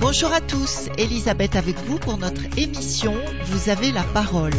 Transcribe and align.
Bonjour 0.00 0.32
à 0.32 0.40
tous, 0.40 0.88
Elisabeth 0.98 1.56
avec 1.56 1.76
vous 1.86 1.98
pour 1.98 2.18
notre 2.18 2.42
émission 2.56 3.14
Vous 3.46 3.68
avez 3.68 3.90
la 3.90 4.02
parole. 4.02 4.52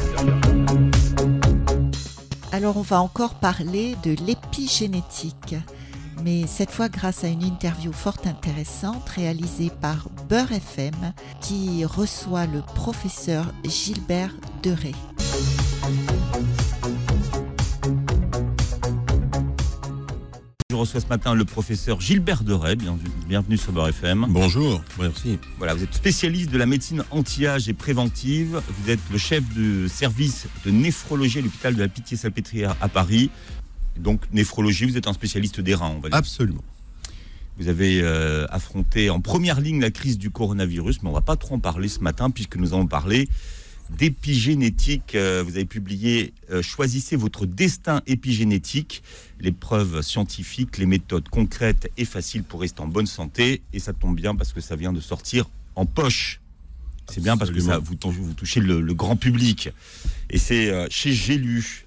Alors 2.52 2.78
on 2.78 2.82
va 2.82 3.02
encore 3.02 3.36
parler 3.36 3.96
de 4.04 4.16
l'épigénétique, 4.26 5.55
mais 6.24 6.46
cette 6.48 6.72
fois 6.72 6.90
grâce 6.90 7.24
à 7.24 7.28
une 7.28 7.44
interview 7.44 7.92
fort 7.92 8.18
intéressante 8.26 9.08
réalisée 9.10 9.71
par 9.82 10.10
Beurre 10.30 10.52
FM 10.52 11.14
qui 11.42 11.86
reçoit 11.86 12.46
le 12.46 12.62
professeur 12.62 13.46
Gilbert 13.66 14.36
Deré. 14.62 14.93
Je 20.70 20.76
reçois 20.76 21.02
ce 21.02 21.07
matin 21.07 21.34
le 21.34 21.43
professeur 21.43 22.00
Gilbert 22.00 22.43
Deray. 22.43 22.76
Bienvenue, 22.76 23.10
bienvenue 23.28 23.57
sur 23.57 23.74
Beurre 23.74 23.90
FM. 23.90 24.26
Bonjour, 24.29 24.82
merci. 25.00 25.38
Voilà, 25.57 25.74
vous 25.74 25.84
êtes 25.84 25.93
spécialiste 25.93 26.50
de 26.50 26.57
la 26.57 26.65
médecine 26.65 27.04
anti-âge 27.12 27.68
et 27.68 27.74
préventive. 27.74 28.62
Vous 28.79 28.90
êtes 28.90 29.01
le 29.12 29.18
chef 29.18 29.43
de 29.54 29.88
service 29.88 30.48
de 30.65 30.71
néphrologie 30.71 31.40
à 31.40 31.42
l'hôpital 31.42 31.76
de 31.76 31.82
la 31.82 31.90
Pitié-Salpêtrière 31.90 32.76
à 32.80 32.88
Paris. 32.88 33.30
Donc, 34.00 34.22
néphrologie, 34.31 34.86
vous 34.86 34.97
êtes 34.97 35.08
un 35.08 35.13
spécialiste 35.13 35.59
des 35.61 35.75
reins, 35.75 35.94
on 35.95 36.00
va 36.00 36.09
dire. 36.09 36.17
Absolument. 36.17 36.63
Vous 37.58 37.67
avez 37.67 38.02
euh, 38.02 38.47
affronté 38.50 39.09
en 39.09 39.19
première 39.22 39.59
ligne 39.59 39.81
la 39.81 39.91
crise 39.91 40.17
du 40.17 40.30
coronavirus, 40.31 41.03
mais 41.03 41.09
on 41.09 41.14
va 41.14 41.22
pas 41.22 41.36
trop 41.36 41.55
en 41.55 41.59
parler 41.59 41.89
ce 41.89 42.00
matin 42.00 42.31
puisque 42.31 42.55
nous 42.55 42.73
allons 42.73 42.88
parler 42.88 43.27
d'épigénétique. 43.97 45.16
Euh, 45.16 45.44
vous 45.45 45.55
avez 45.55 45.66
publié 45.66 46.33
euh, 46.52 46.61
Choisissez 46.61 47.16
votre 47.16 47.45
destin 47.45 48.02
épigénétique, 48.08 49.03
les 49.39 49.52
preuves 49.52 50.02
scientifiques, 50.02 50.78
les 50.78 50.86
méthodes 50.86 51.30
concrètes 51.30 51.92
et 51.98 52.05
faciles 52.05 52.44
pour 52.44 52.61
rester 52.61 52.81
en 52.81 52.88
bonne 52.88 53.05
santé. 53.05 53.61
Et 53.73 53.80
ça 53.80 53.94
tombe 53.94 54.16
bien 54.16 54.33
parce 54.36 54.53
que 54.53 54.61
ça 54.61 54.76
vient 54.76 54.94
de 54.94 55.02
sortir 55.02 55.50
en 55.76 55.86
poche. 55.86 56.39
C'est 57.11 57.22
bien 57.22 57.38
parce 57.38 57.52
que 57.52 57.59
ça, 57.59 57.78
vous, 57.78 57.95
tou- 57.95 58.11
vous 58.11 58.33
touchez 58.33 58.61
le, 58.61 58.80
le 58.81 58.94
grand 58.94 59.17
public. 59.17 59.70
Et 60.30 60.38
c'est 60.38 60.72
chez 60.89 61.11
J'ai 61.14 61.38
lu. 61.38 61.86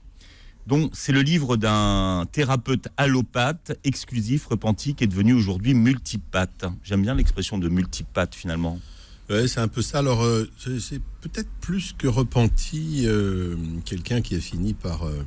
Donc, 0.66 0.90
c'est 0.94 1.12
le 1.12 1.20
livre 1.20 1.56
d'un 1.56 2.24
thérapeute 2.32 2.88
allopathe 2.96 3.78
exclusif, 3.84 4.46
repenti, 4.46 4.94
qui 4.94 5.04
est 5.04 5.08
devenu 5.08 5.34
aujourd'hui 5.34 5.74
multipathe. 5.74 6.64
J'aime 6.82 7.02
bien 7.02 7.14
l'expression 7.14 7.58
de 7.58 7.68
multipathe 7.68 8.34
finalement. 8.34 8.80
Ouais, 9.28 9.46
c'est 9.48 9.60
un 9.60 9.68
peu 9.68 9.82
ça. 9.82 9.98
Alors, 9.98 10.22
euh, 10.22 10.48
c'est 10.58 11.00
peut-être 11.20 11.50
plus 11.60 11.94
que 11.96 12.06
repenti, 12.06 13.02
euh, 13.04 13.56
quelqu'un 13.84 14.20
qui 14.22 14.34
a 14.36 14.40
fini 14.40 14.72
par 14.74 15.04
euh, 15.06 15.24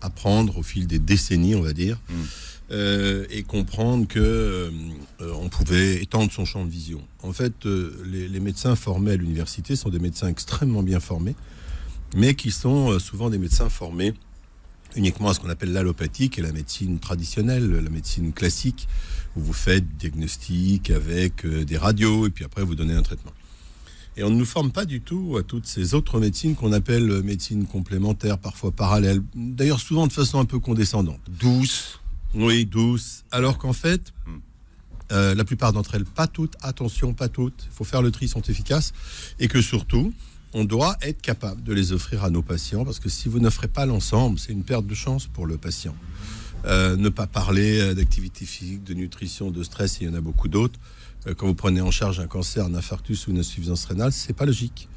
apprendre 0.00 0.58
au 0.58 0.62
fil 0.62 0.86
des 0.86 0.98
décennies, 0.98 1.54
on 1.54 1.62
va 1.62 1.72
dire, 1.72 2.00
Mm. 2.08 2.14
euh, 2.72 3.26
et 3.30 3.42
comprendre 3.44 4.06
que 4.08 4.70
on 5.20 5.48
pouvait 5.48 6.02
étendre 6.02 6.30
son 6.32 6.44
champ 6.44 6.64
de 6.64 6.70
vision. 6.70 7.00
En 7.22 7.32
fait, 7.32 7.64
les, 7.64 8.28
les 8.28 8.40
médecins 8.40 8.76
formés 8.76 9.12
à 9.12 9.16
l'université 9.16 9.74
sont 9.76 9.88
des 9.88 9.98
médecins 10.00 10.28
extrêmement 10.28 10.82
bien 10.82 11.00
formés, 11.00 11.34
mais 12.16 12.34
qui 12.34 12.50
sont 12.50 12.98
souvent 12.98 13.30
des 13.30 13.38
médecins 13.38 13.68
formés 13.68 14.14
uniquement 14.96 15.28
à 15.28 15.34
ce 15.34 15.40
qu'on 15.40 15.50
appelle 15.50 15.72
l'allopathie, 15.72 16.30
qui 16.30 16.40
est 16.40 16.42
la 16.42 16.52
médecine 16.52 16.98
traditionnelle, 16.98 17.70
la 17.70 17.90
médecine 17.90 18.32
classique, 18.32 18.88
où 19.36 19.40
vous 19.40 19.52
faites 19.52 19.96
diagnostic 19.96 20.90
avec 20.90 21.44
euh, 21.44 21.64
des 21.64 21.76
radios 21.76 22.26
et 22.26 22.30
puis 22.30 22.44
après 22.44 22.62
vous 22.62 22.74
donnez 22.74 22.94
un 22.94 23.02
traitement. 23.02 23.32
Et 24.16 24.24
on 24.24 24.30
ne 24.30 24.36
nous 24.36 24.46
forme 24.46 24.72
pas 24.72 24.84
du 24.84 25.00
tout 25.00 25.36
à 25.38 25.44
toutes 25.44 25.66
ces 25.66 25.94
autres 25.94 26.18
médecines 26.18 26.56
qu'on 26.56 26.72
appelle 26.72 27.08
euh, 27.10 27.22
médecine 27.22 27.66
complémentaire, 27.66 28.38
parfois 28.38 28.72
parallèle, 28.72 29.22
d'ailleurs 29.34 29.80
souvent 29.80 30.06
de 30.06 30.12
façon 30.12 30.40
un 30.40 30.44
peu 30.44 30.58
condescendante. 30.58 31.20
Douce. 31.38 32.00
Oui, 32.34 32.66
douce. 32.66 33.24
Alors 33.30 33.58
qu'en 33.58 33.72
fait, 33.72 34.12
Hmm. 34.26 34.38
euh, 35.12 35.34
la 35.34 35.44
plupart 35.44 35.72
d'entre 35.72 35.94
elles, 35.94 36.04
pas 36.04 36.26
toutes, 36.26 36.54
attention, 36.60 37.14
pas 37.14 37.28
toutes, 37.28 37.66
il 37.70 37.74
faut 37.74 37.84
faire 37.84 38.02
le 38.02 38.10
tri, 38.10 38.28
sont 38.28 38.42
efficaces, 38.42 38.92
et 39.38 39.48
que 39.48 39.62
surtout, 39.62 40.12
on 40.54 40.64
doit 40.64 40.96
être 41.02 41.20
capable 41.20 41.62
de 41.62 41.72
les 41.72 41.92
offrir 41.92 42.24
à 42.24 42.30
nos 42.30 42.42
patients, 42.42 42.84
parce 42.84 43.00
que 43.00 43.08
si 43.08 43.28
vous 43.28 43.38
n'offrez 43.38 43.68
pas 43.68 43.86
l'ensemble, 43.86 44.38
c'est 44.38 44.52
une 44.52 44.64
perte 44.64 44.86
de 44.86 44.94
chance 44.94 45.26
pour 45.26 45.46
le 45.46 45.58
patient. 45.58 45.94
Euh, 46.64 46.96
ne 46.96 47.08
pas 47.08 47.26
parler 47.26 47.78
euh, 47.78 47.94
d'activité 47.94 48.44
physique, 48.44 48.82
de 48.82 48.94
nutrition, 48.94 49.50
de 49.50 49.62
stress, 49.62 49.98
il 50.00 50.08
y 50.08 50.10
en 50.10 50.14
a 50.14 50.20
beaucoup 50.20 50.48
d'autres. 50.48 50.78
Euh, 51.26 51.34
quand 51.34 51.46
vous 51.46 51.54
prenez 51.54 51.80
en 51.80 51.90
charge 51.90 52.18
un 52.18 52.26
cancer, 52.26 52.64
un 52.64 52.74
infarctus 52.74 53.26
ou 53.26 53.30
une 53.30 53.38
insuffisance 53.38 53.84
rénale, 53.84 54.12
c'est 54.12 54.32
pas 54.32 54.46
logique, 54.46 54.88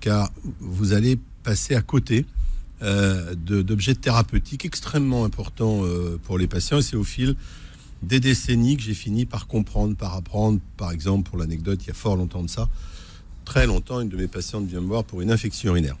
car 0.00 0.30
vous 0.60 0.92
allez 0.92 1.18
passer 1.42 1.74
à 1.74 1.82
côté 1.82 2.26
d'objets 2.82 3.94
thérapeutiques 3.94 4.66
extrêmement 4.66 5.24
importants 5.24 5.82
pour 6.24 6.36
les 6.36 6.46
patients. 6.46 6.78
Et 6.78 6.82
c'est 6.82 6.96
au 6.96 7.04
fil 7.04 7.34
des 8.02 8.20
décennies 8.20 8.76
que 8.76 8.82
j'ai 8.82 8.92
fini 8.92 9.24
par 9.24 9.46
comprendre, 9.46 9.96
par 9.96 10.14
apprendre. 10.14 10.60
Par 10.76 10.90
exemple, 10.90 11.30
pour 11.30 11.38
l'anecdote, 11.38 11.82
il 11.84 11.86
y 11.86 11.90
a 11.90 11.94
fort 11.94 12.16
longtemps 12.16 12.42
de 12.42 12.50
ça, 12.50 12.68
très 13.46 13.66
longtemps, 13.66 14.00
une 14.02 14.10
de 14.10 14.16
mes 14.18 14.26
patientes 14.26 14.66
vient 14.66 14.82
me 14.82 14.86
voir 14.86 15.04
pour 15.04 15.22
une 15.22 15.30
infection 15.30 15.70
urinaire. 15.70 15.96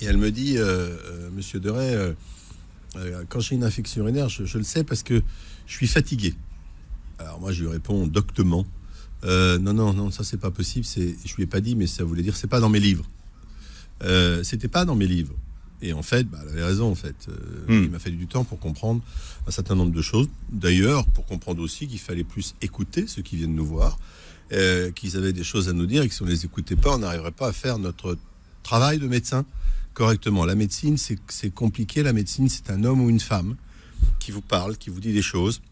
Et 0.00 0.06
elle 0.06 0.16
me 0.16 0.30
dit, 0.30 0.56
euh, 0.56 0.62
euh, 0.64 1.30
Monsieur 1.34 1.60
Deray, 1.60 1.94
euh, 1.94 3.24
quand 3.28 3.40
j'ai 3.40 3.54
une 3.56 3.64
infection 3.64 4.02
urinaire, 4.02 4.30
je, 4.30 4.46
je 4.46 4.56
le 4.56 4.64
sais 4.64 4.84
parce 4.84 5.02
que 5.02 5.22
je 5.66 5.72
suis 5.74 5.86
fatigué. 5.88 6.34
Alors 7.18 7.40
moi, 7.40 7.52
je 7.52 7.62
lui 7.62 7.70
réponds 7.70 8.06
doctement, 8.06 8.64
euh, 9.24 9.58
non, 9.58 9.74
non, 9.74 9.92
non, 9.92 10.10
ça 10.10 10.22
c'est 10.24 10.36
pas 10.38 10.50
possible. 10.50 10.86
C'est, 10.86 11.16
je 11.24 11.34
lui 11.34 11.42
ai 11.42 11.46
pas 11.46 11.60
dit, 11.60 11.74
mais 11.76 11.86
ça 11.86 12.04
voulait 12.04 12.22
dire, 12.22 12.36
c'est 12.36 12.46
pas 12.46 12.60
dans 12.60 12.68
mes 12.70 12.80
livres. 12.80 13.04
C'était 14.42 14.68
pas 14.68 14.84
dans 14.84 14.94
mes 14.94 15.06
livres. 15.06 15.34
Et 15.82 15.92
en 15.92 16.02
fait, 16.02 16.24
bah, 16.24 16.38
elle 16.42 16.50
avait 16.50 16.64
raison. 16.64 16.90
En 16.90 16.94
fait, 16.94 17.28
Hmm. 17.68 17.84
il 17.84 17.90
m'a 17.90 17.98
fallu 17.98 18.16
du 18.16 18.26
temps 18.26 18.44
pour 18.44 18.58
comprendre 18.58 19.00
un 19.46 19.50
certain 19.50 19.74
nombre 19.74 19.92
de 19.92 20.02
choses. 20.02 20.28
D'ailleurs, 20.52 21.06
pour 21.06 21.24
comprendre 21.26 21.62
aussi 21.62 21.86
qu'il 21.88 21.98
fallait 21.98 22.24
plus 22.24 22.54
écouter 22.60 23.06
ceux 23.06 23.22
qui 23.22 23.36
viennent 23.36 23.54
nous 23.54 23.66
voir, 23.66 23.98
euh, 24.52 24.90
qu'ils 24.92 25.16
avaient 25.16 25.32
des 25.32 25.44
choses 25.44 25.68
à 25.68 25.72
nous 25.72 25.86
dire 25.86 26.02
et 26.02 26.08
que 26.08 26.14
si 26.14 26.22
on 26.22 26.26
les 26.26 26.44
écoutait 26.44 26.76
pas, 26.76 26.94
on 26.94 26.98
n'arriverait 26.98 27.32
pas 27.32 27.48
à 27.48 27.52
faire 27.52 27.78
notre 27.78 28.16
travail 28.62 28.98
de 28.98 29.06
médecin 29.06 29.44
correctement. 29.94 30.44
La 30.44 30.54
médecine, 30.54 30.96
c'est 30.98 31.54
compliqué. 31.54 32.02
La 32.02 32.12
médecine, 32.12 32.48
c'est 32.48 32.70
un 32.70 32.84
homme 32.84 33.00
ou 33.00 33.10
une 33.10 33.20
femme 33.20 33.56
qui 34.18 34.30
vous 34.30 34.42
parle, 34.42 34.76
qui 34.76 34.90
vous 34.90 35.00
dit 35.00 35.12
des 35.12 35.22
choses. 35.22 35.62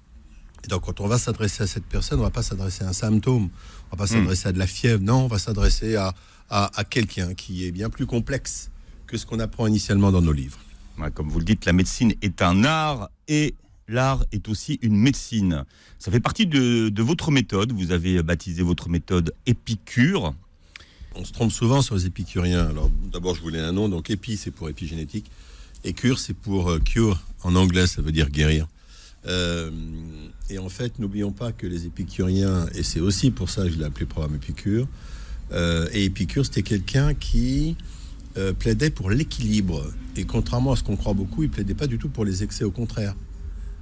Et 0.64 0.68
donc, 0.68 0.82
quand 0.82 1.00
on 1.00 1.06
va 1.06 1.18
s'adresser 1.18 1.62
à 1.62 1.66
cette 1.66 1.84
personne, 1.84 2.20
on 2.20 2.22
va 2.22 2.30
pas 2.30 2.42
s'adresser 2.42 2.84
à 2.84 2.88
un 2.88 2.92
symptôme, 2.94 3.50
on 3.92 3.96
va 3.96 3.98
pas 3.98 4.06
s'adresser 4.06 4.48
à 4.48 4.52
de 4.52 4.58
la 4.58 4.66
fièvre. 4.66 5.02
Non, 5.02 5.24
on 5.24 5.28
va 5.28 5.38
s'adresser 5.38 5.96
à, 5.96 6.14
à, 6.48 6.70
à 6.78 6.84
quelqu'un 6.84 7.34
qui 7.34 7.66
est 7.66 7.70
bien 7.70 7.90
plus 7.90 8.06
complexe 8.06 8.70
que 9.06 9.18
ce 9.18 9.26
qu'on 9.26 9.40
apprend 9.40 9.66
initialement 9.66 10.10
dans 10.10 10.22
nos 10.22 10.32
livres. 10.32 10.58
Ouais, 10.98 11.10
Comme 11.10 11.28
vous 11.28 11.38
le 11.38 11.44
dites, 11.44 11.66
la 11.66 11.74
médecine 11.74 12.14
est 12.22 12.40
un 12.40 12.64
art 12.64 13.10
et 13.28 13.54
l'art 13.88 14.24
est 14.32 14.48
aussi 14.48 14.78
une 14.82 14.96
médecine. 14.96 15.64
Ça 15.98 16.10
fait 16.10 16.20
partie 16.20 16.46
de, 16.46 17.02
votre 17.02 17.30
méthode. 17.30 17.72
Vous 17.72 17.92
avez 17.92 18.22
baptisé 18.22 18.62
votre 18.62 18.88
méthode 18.88 19.34
Épicure. 19.46 20.34
On 21.14 21.24
se 21.24 21.32
trompe 21.32 21.52
souvent 21.52 21.82
sur 21.82 21.94
les 21.94 22.06
épicuriens. 22.06 22.66
Alors, 22.66 22.90
d'abord, 23.12 23.34
je 23.34 23.40
voulais 23.40 23.60
un 23.60 23.72
nom. 23.72 23.88
Donc, 23.88 24.10
épi, 24.10 24.36
c'est 24.36 24.50
pour 24.50 24.68
épigénétique. 24.68 25.30
Et 25.84 25.92
cure, 25.92 26.18
c'est 26.18 26.34
pour 26.34 26.70
euh, 26.70 26.78
cure. 26.78 27.20
En 27.42 27.54
anglais, 27.56 27.86
ça 27.86 28.02
veut 28.02 28.10
dire 28.10 28.30
guérir. 28.30 28.66
Euh, 29.26 29.70
et 30.50 30.58
en 30.58 30.68
fait, 30.68 30.98
n'oublions 30.98 31.30
pas 31.32 31.52
que 31.52 31.66
les 31.66 31.86
épicuriens, 31.86 32.66
et 32.74 32.82
c'est 32.82 33.00
aussi 33.00 33.30
pour 33.30 33.48
ça 33.48 33.64
que 33.64 33.70
je 33.70 33.78
l'ai 33.78 33.84
appelé 33.84 34.06
programme 34.06 34.34
Épicure, 34.34 34.86
euh, 35.52 35.88
et 35.92 36.04
Épicure, 36.04 36.44
c'était 36.44 36.62
quelqu'un 36.62 37.14
qui 37.14 37.76
plaidait 38.58 38.90
pour 38.90 39.10
l'équilibre. 39.10 39.86
Et 40.16 40.24
contrairement 40.24 40.72
à 40.72 40.76
ce 40.76 40.82
qu'on 40.82 40.96
croit 40.96 41.12
beaucoup, 41.12 41.44
il 41.44 41.50
plaidait 41.50 41.74
pas 41.74 41.86
du 41.86 41.98
tout 41.98 42.08
pour 42.08 42.24
les 42.24 42.42
excès, 42.42 42.64
au 42.64 42.72
contraire. 42.72 43.14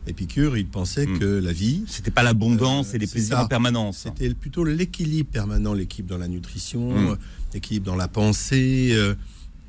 Épicure, 0.06 0.56
il 0.56 0.66
pensait 0.66 1.06
Hmm. 1.06 1.18
que 1.18 1.24
la 1.24 1.52
vie, 1.52 1.84
C'était 1.86 2.10
pas 2.10 2.22
l'abondance 2.24 2.90
Euh, 2.90 2.96
et 2.96 2.98
les 2.98 3.06
plaisirs 3.06 3.36
ça. 3.36 3.44
en 3.44 3.46
permanence. 3.48 3.98
c'était 3.98 4.34
plutôt 4.34 4.64
l'équilibre 4.64 5.30
permanent, 5.30 5.74
l'équilibre 5.74 6.10
dans 6.14 6.18
la 6.18 6.26
nutrition, 6.28 6.90
Mm. 6.90 7.06
euh, 7.10 7.16
l'équilibre 7.54 7.86
dans 7.86 7.94
la 7.96 8.08
pensée. 8.08 8.90
euh, 8.92 9.14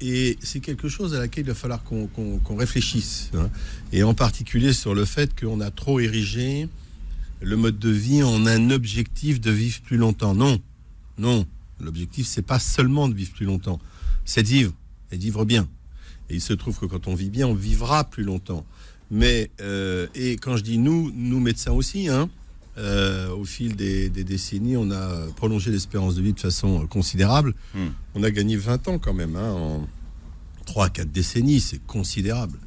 et 0.01 0.38
c'est 0.41 0.59
quelque 0.59 0.89
chose 0.89 1.13
à 1.13 1.19
laquelle 1.19 1.45
il 1.45 1.47
va 1.47 1.53
falloir 1.56 1.83
qu'on 1.83 2.56
réfléchisse. 2.56 3.30
hein. 3.35 3.50
Et 3.91 4.01
en 4.03 4.13
particulier 4.15 4.74
sur 4.74 4.95
le 4.95 5.06
fait 5.06 5.39
qu'on 5.39 5.62
a 5.62 5.69
trop 5.71 6.00
érigé 6.00 6.68
le 7.41 7.56
mode 7.56 7.77
de 7.77 7.89
vie 7.89 8.24
en 8.24 8.45
un 8.47 8.69
objectif 8.71 9.39
de 9.39 9.51
vivre 9.51 9.81
plus 9.81 9.97
longtemps. 9.97 10.33
Non, 10.33 10.59
non. 11.19 11.45
L'objectif, 11.79 12.25
c'est 12.27 12.41
pas 12.41 12.59
seulement 12.59 13.07
de 13.07 13.13
vivre 13.13 13.31
plus 13.33 13.45
longtemps, 13.45 13.79
c'est 14.25 14.41
de 14.44 14.47
vivre 14.47 14.74
et 15.12 15.18
de 15.18 15.21
vivre 15.21 15.45
bien. 15.45 15.68
Et 16.29 16.36
il 16.36 16.41
se 16.41 16.53
trouve 16.53 16.79
que 16.79 16.86
quand 16.86 17.07
on 17.07 17.13
vit 17.15 17.29
bien, 17.29 17.47
on 17.47 17.53
vivra 17.53 18.03
plus 18.09 18.24
longtemps. 18.24 18.65
Mais, 19.13 19.51
euh, 19.62 20.07
et 20.15 20.38
quand 20.38 20.57
je 20.57 20.63
dis 20.63 20.80
nous, 20.80 21.12
nous 21.15 21.39
médecins 21.39 21.71
aussi, 21.71 22.07
hein, 22.10 22.30
euh, 22.80 23.30
au 23.30 23.45
fil 23.45 23.75
des, 23.75 24.10
des 24.10 24.24
décennies, 24.24 24.75
on 24.75 24.89
a 24.89 25.27
prolongé 25.36 25.69
l'espérance 25.69 26.15
de 26.15 26.24
vie 26.24 26.33
de 26.33 26.39
façon 26.39 26.81
euh, 26.81 26.88
considérable. 26.88 27.54
Hmm. 27.75 27.89
On 28.15 28.24
a 28.24 28.31
gagné 28.31 28.57
20 28.57 28.88
ans 28.88 28.98
quand 28.98 29.13
même, 29.13 29.36
hein, 29.36 29.51
en 29.51 29.88
3 30.65 30.89
4 30.89 31.12
décennies, 31.12 31.60
c'est 31.60 31.86
considérable. 31.86 32.57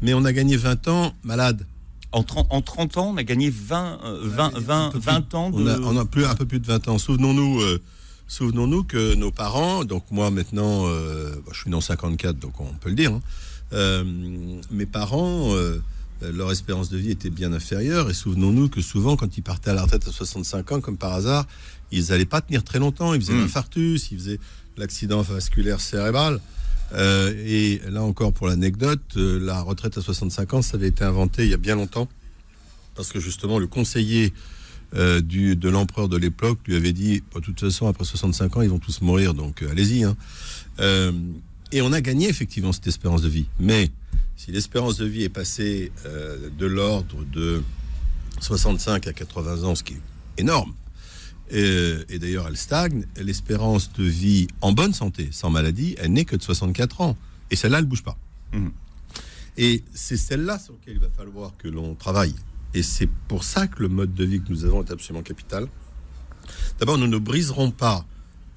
Mais 0.00 0.14
on 0.14 0.24
a 0.24 0.32
gagné 0.32 0.56
20 0.56 0.86
ans 0.86 1.12
malade. 1.24 1.66
En, 2.12 2.22
30, 2.22 2.46
en 2.50 2.62
30 2.62 2.96
ans, 2.98 3.10
on 3.12 3.16
a 3.16 3.24
gagné 3.24 3.50
20, 3.50 3.98
euh, 4.04 4.20
20, 4.22 4.54
Un 4.54 4.60
20, 4.60 4.90
peu 4.92 4.98
plus- 5.00 5.06
20 5.06 5.34
ans 5.34 5.50
de... 5.50 5.56
On 5.62 5.66
a, 5.66 5.78
on 5.80 5.96
a 5.96 6.04
plus, 6.04 6.24
un 6.24 6.36
peu 6.36 6.46
plus 6.46 6.60
de 6.60 6.66
20 6.66 6.86
ans. 6.86 6.98
Souvenons-nous, 6.98 7.60
euh, 7.62 7.82
Souvenons-nous 8.28 8.84
que 8.84 9.16
nos 9.16 9.32
parents, 9.32 9.84
donc 9.84 10.04
moi 10.12 10.30
maintenant, 10.30 10.86
euh, 10.86 11.34
bah, 11.44 11.50
je 11.52 11.62
suis 11.62 11.74
en 11.74 11.80
54, 11.80 12.38
donc 12.38 12.60
on 12.60 12.72
peut 12.74 12.88
le 12.90 12.94
dire, 12.94 13.12
hein, 13.12 13.20
mes 13.72 14.86
parents, 14.86 15.54
euh, 15.54 15.80
leur 16.22 16.50
espérance 16.52 16.90
de 16.90 16.98
vie 16.98 17.10
était 17.10 17.30
bien 17.30 17.52
inférieure. 17.52 18.10
Et 18.10 18.14
souvenons-nous 18.14 18.68
que 18.68 18.80
souvent, 18.80 19.16
quand 19.16 19.36
ils 19.38 19.42
partaient 19.42 19.70
à 19.70 19.74
la 19.74 19.82
retraite 19.82 20.06
à 20.06 20.12
65 20.12 20.72
ans, 20.72 20.80
comme 20.80 20.96
par 20.98 21.12
hasard, 21.12 21.46
ils 21.92 22.06
n'allaient 22.08 22.24
pas 22.26 22.40
tenir 22.40 22.62
très 22.64 22.78
longtemps. 22.78 23.14
Ils 23.14 23.20
faisaient 23.20 23.32
Mm. 23.34 23.40
l'infarctus, 23.40 24.10
ils 24.12 24.18
faisaient 24.18 24.40
l'accident 24.76 25.22
vasculaire 25.22 25.80
cérébral. 25.80 26.40
Euh, 26.92 27.32
et 27.46 27.80
là 27.88 28.02
encore, 28.02 28.32
pour 28.32 28.48
l'anecdote, 28.48 29.00
euh, 29.16 29.38
la 29.38 29.60
retraite 29.62 29.96
à 29.96 30.02
65 30.02 30.54
ans, 30.54 30.62
ça 30.62 30.76
avait 30.76 30.88
été 30.88 31.04
inventé 31.04 31.44
il 31.44 31.50
y 31.50 31.54
a 31.54 31.58
bien 31.58 31.76
longtemps. 31.76 32.08
Parce 32.96 33.12
que 33.12 33.20
justement, 33.20 33.58
le 33.58 33.66
conseiller 33.68 34.32
euh, 34.96 35.20
du, 35.20 35.54
de 35.54 35.68
l'empereur 35.68 36.08
de 36.08 36.16
l'époque 36.16 36.58
lui 36.66 36.74
avait 36.74 36.92
dit 36.92 37.22
de 37.34 37.40
toute 37.40 37.60
façon, 37.60 37.86
après 37.86 38.04
65 38.04 38.56
ans, 38.56 38.62
ils 38.62 38.68
vont 38.68 38.80
tous 38.80 39.00
mourir, 39.02 39.34
donc 39.34 39.62
euh, 39.62 39.70
allez-y. 39.70 40.02
hein. 40.02 40.16
Et 41.72 41.82
on 41.82 41.92
a 41.92 42.00
gagné 42.00 42.28
effectivement 42.28 42.72
cette 42.72 42.86
espérance 42.86 43.22
de 43.22 43.28
vie. 43.28 43.46
Mais 43.58 43.90
si 44.36 44.50
l'espérance 44.50 44.96
de 44.96 45.04
vie 45.04 45.24
est 45.24 45.28
passée 45.28 45.92
euh, 46.06 46.50
de 46.58 46.66
l'ordre 46.66 47.24
de 47.24 47.62
65 48.40 49.06
à 49.06 49.12
80 49.12 49.64
ans, 49.64 49.74
ce 49.74 49.84
qui 49.84 49.94
est 49.94 50.02
énorme, 50.38 50.74
et, 51.50 51.94
et 52.08 52.18
d'ailleurs 52.18 52.46
elle 52.48 52.56
stagne, 52.56 53.06
l'espérance 53.16 53.92
de 53.92 54.04
vie 54.04 54.48
en 54.60 54.72
bonne 54.72 54.94
santé, 54.94 55.28
sans 55.32 55.50
maladie, 55.50 55.94
elle 55.98 56.12
n'est 56.12 56.24
que 56.24 56.36
de 56.36 56.42
64 56.42 57.00
ans. 57.00 57.16
Et 57.50 57.56
celle-là, 57.56 57.78
elle 57.78 57.84
ne 57.84 57.90
bouge 57.90 58.02
pas. 58.02 58.16
Mhm. 58.52 58.72
Et 59.56 59.82
c'est 59.92 60.16
celle-là 60.16 60.58
sur 60.58 60.74
laquelle 60.74 60.94
il 60.94 61.00
va 61.00 61.10
falloir 61.10 61.52
que 61.58 61.68
l'on 61.68 61.94
travaille. 61.94 62.34
Et 62.72 62.82
c'est 62.82 63.08
pour 63.28 63.44
ça 63.44 63.66
que 63.66 63.82
le 63.82 63.88
mode 63.88 64.14
de 64.14 64.24
vie 64.24 64.40
que 64.40 64.48
nous 64.48 64.64
avons 64.64 64.82
est 64.82 64.90
absolument 64.90 65.22
capital. 65.22 65.66
D'abord, 66.78 66.98
nous 66.98 67.08
ne 67.08 67.18
briserons 67.18 67.70
pas 67.70 68.06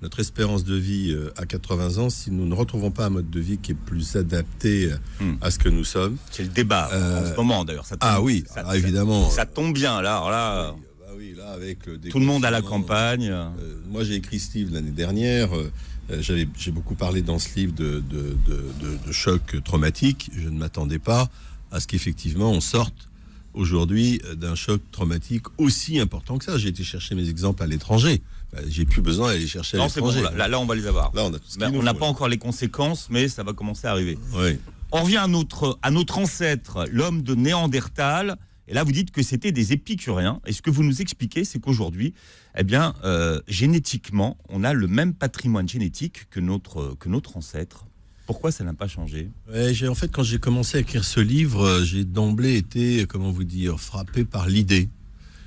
notre 0.04 0.20
espérance 0.20 0.64
de 0.66 0.76
vie 0.76 1.12
euh, 1.12 1.32
à 1.38 1.46
80 1.46 1.98
ans 1.98 2.10
si 2.10 2.30
nous 2.30 2.46
ne 2.46 2.54
retrouvons 2.54 2.92
pas 2.92 3.06
un 3.06 3.10
mode 3.10 3.30
de 3.30 3.40
vie 3.40 3.58
qui 3.58 3.72
est 3.72 3.76
plus 3.76 4.16
adapté 4.18 4.92
euh, 4.92 4.98
Hmm. 5.22 5.36
à 5.42 5.50
ce 5.50 5.58
que 5.58 5.70
nous 5.70 5.86
sommes. 5.86 6.18
C'est 6.32 6.44
le 6.44 6.50
débat 6.50 6.90
Euh, 6.92 7.22
en 7.22 7.32
ce 7.32 7.36
moment 7.38 7.64
d'ailleurs. 7.66 7.86
Ah 8.02 8.22
oui, 8.22 8.44
ça, 8.54 8.64
ça- 8.66 8.78
évidemment. 8.78 9.30
Ça, 9.30 9.46
tombe 9.46 9.74
bien 9.74 10.02
là. 10.02 10.18
Alors 10.18 10.30
là, 10.32 10.76
Oui, 10.76 10.82
bah 11.00 11.06
oui, 11.18 11.34
là, 11.38 11.52
avec 11.52 11.86
le 11.86 11.98
tout 11.98 12.20
le 12.20 12.26
monde 12.26 12.44
à 12.44 12.52
la 12.52 12.62
campagne. 12.62 13.30
Euh, 13.32 13.48
moi, 13.90 14.04
j'ai 14.04 14.16
écrit 14.16 14.42
livre 14.56 14.74
l'année 14.74 14.92
dernière. 14.92 15.56
Euh, 15.56 15.72
euh, 16.12 16.22
j'avais- 16.22 16.50
j'ai 16.60 16.72
beaucoup 16.72 16.96
parlé 16.96 17.22
dans 17.22 17.40
ce 17.40 17.48
livre 17.56 17.74
de, 17.74 18.04
de, 18.10 18.36
de, 18.50 18.98
de- 19.08 19.12
choc 19.14 19.56
traumatique. 19.64 20.30
Je 20.36 20.50
ne 20.50 20.58
m'attendais 20.58 21.00
pas 21.00 21.30
à 21.72 21.80
ce 21.80 21.88
qu'effectivement 21.88 22.52
on 22.52 22.60
sorte 22.62 23.08
aujourd'hui 23.54 24.20
euh, 24.26 24.36
d'un 24.36 24.56
choc 24.56 24.82
traumatique 24.92 25.46
aussi 25.58 26.00
important 26.00 26.38
que 26.38 26.44
ça. 26.46 26.58
J'ai 26.58 26.70
été 26.70 26.84
chercher 26.84 27.16
mes 27.16 27.30
exemples 27.30 27.64
à 27.64 27.68
l'étranger. 27.68 28.22
Bah, 28.54 28.60
j'ai 28.68 28.86
plus 28.86 29.02
besoin 29.02 29.34
d'aller 29.34 29.48
chercher 29.48 29.78
à 29.78 29.80
Non, 29.80 29.90
c'est 29.90 30.00
bon. 30.00 30.12
l'étranger. 30.12 30.38
Là, 30.38 30.48
là, 30.48 30.60
on 30.60 30.66
va 30.66 30.76
les 30.76 30.86
avoir. 30.86 31.12
Là, 31.16 31.30
on 31.74 31.82
n'a 31.84 31.94
pas 31.94 32.06
encore 32.06 32.28
les 32.28 32.38
conséquences, 32.38 33.08
mais 33.10 33.28
ça 33.28 33.44
va 33.44 33.54
commencer 33.54 33.88
à 33.88 33.92
arriver. 33.92 34.18
Oui. 34.36 34.60
On 34.92 35.04
revient 35.04 35.18
à 35.18 35.28
notre, 35.28 35.80
à 35.82 35.90
notre 35.90 36.20
ancêtre, 36.20 36.86
l'homme 36.92 37.24
de 37.24 37.34
Néandertal. 37.34 38.38
Et 38.68 38.74
là, 38.74 38.84
vous 38.84 38.92
dites 38.92 39.12
que 39.12 39.24
c'était 39.24 39.52
des 39.52 39.74
épicuriens. 39.74 40.40
Et 40.46 40.54
ce 40.54 40.62
que 40.62 40.70
vous 40.70 40.84
nous 40.84 41.02
expliquez, 41.02 41.44
c'est 41.46 41.60
qu'aujourd'hui, 41.60 42.14
eh 42.56 42.64
bien, 42.64 42.94
euh, 43.04 43.40
génétiquement, 43.48 44.38
on 44.50 44.64
a 44.64 44.74
le 44.74 44.88
même 44.88 45.14
patrimoine 45.16 45.68
génétique 45.68 46.30
que 46.30 46.40
notre, 46.40 46.96
que 47.00 47.10
notre 47.10 47.36
ancêtre. 47.38 47.86
Pourquoi 48.26 48.52
ça 48.52 48.64
n'a 48.64 48.74
pas 48.74 48.88
changé? 48.88 49.30
Ouais, 49.52 49.88
en 49.88 49.96
fait 49.96 50.10
quand 50.10 50.24
j'ai 50.24 50.38
commencé 50.38 50.78
à 50.78 50.80
écrire 50.82 51.04
ce 51.04 51.20
livre, 51.20 51.66
euh, 51.66 51.84
j'ai 51.84 52.06
d'emblée 52.06 52.56
été, 52.56 53.06
comment 53.06 53.32
vous 53.32 53.44
dire, 53.44 53.80
frappé 53.82 54.24
par 54.24 54.48
l'idée 54.48 54.88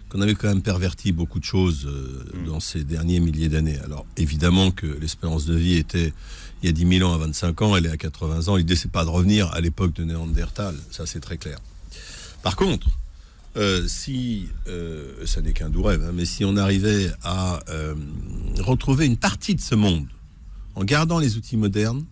qu'on 0.08 0.20
avait 0.20 0.34
quand 0.34 0.48
même 0.48 0.62
perverti 0.62 1.12
beaucoup 1.12 1.40
de 1.40 1.44
choses 1.44 1.86
euh, 1.86 2.26
Mm. 2.36 2.46
dans 2.46 2.60
ces 2.60 2.84
derniers 2.84 3.20
milliers 3.20 3.48
d'années. 3.48 3.78
Alors 3.84 4.06
évidemment 4.16 4.70
que 4.70 4.86
l'espérance 4.86 5.46
de 5.46 5.54
vie 5.54 5.76
était 5.76 6.12
il 6.62 6.66
y 6.66 6.68
a 6.68 6.72
10 6.72 6.98
000 6.98 7.10
ans 7.10 7.14
à 7.14 7.18
25 7.18 7.62
ans, 7.62 7.76
elle 7.76 7.86
est 7.86 7.90
à 7.90 7.96
80 7.96 8.48
ans. 8.48 8.56
L'idée 8.56 8.76
c'est 8.76 8.90
pas 8.90 9.04
de 9.04 9.10
revenir 9.10 9.52
à 9.52 9.60
l'époque 9.60 9.92
de 9.94 10.04
Néandertal, 10.04 10.74
ça 10.90 11.06
c'est 11.06 11.20
très 11.20 11.36
clair. 11.36 11.58
Par 12.42 12.56
contre, 12.56 12.88
euh, 13.56 13.86
si 13.88 14.48
euh, 14.68 15.26
ça 15.26 15.40
n'est 15.40 15.52
qu'un 15.52 15.70
doux 15.70 15.82
rêve, 15.82 16.04
hein, 16.06 16.12
mais 16.14 16.24
si 16.24 16.44
on 16.44 16.56
arrivait 16.56 17.10
à 17.22 17.60
retrouver 18.60 19.06
une 19.06 19.16
partie 19.16 19.54
de 19.54 19.60
ce 19.60 19.74
monde 19.74 20.06
en 20.74 20.84
gardant 20.84 21.18
les 21.18 21.36
outils 21.36 21.56
modernes, 21.56 22.04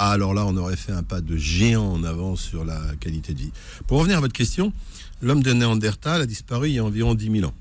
ah, 0.00 0.12
alors 0.12 0.32
là, 0.32 0.46
on 0.46 0.56
aurait 0.56 0.76
fait 0.76 0.92
un 0.92 1.02
pas 1.02 1.20
de 1.20 1.36
géant 1.36 1.84
en 1.84 2.04
avant 2.04 2.36
sur 2.36 2.64
la 2.64 2.80
qualité 3.00 3.34
de 3.34 3.40
vie. 3.40 3.52
Pour 3.88 3.98
revenir 3.98 4.18
à 4.18 4.20
votre 4.20 4.32
question, 4.32 4.72
l'homme 5.20 5.42
de 5.42 5.52
Néandertal 5.52 6.22
a 6.22 6.26
disparu 6.26 6.68
il 6.68 6.74
y 6.74 6.78
a 6.78 6.84
environ 6.84 7.14
10 7.14 7.30
000 7.40 7.48
ans. 7.48 7.54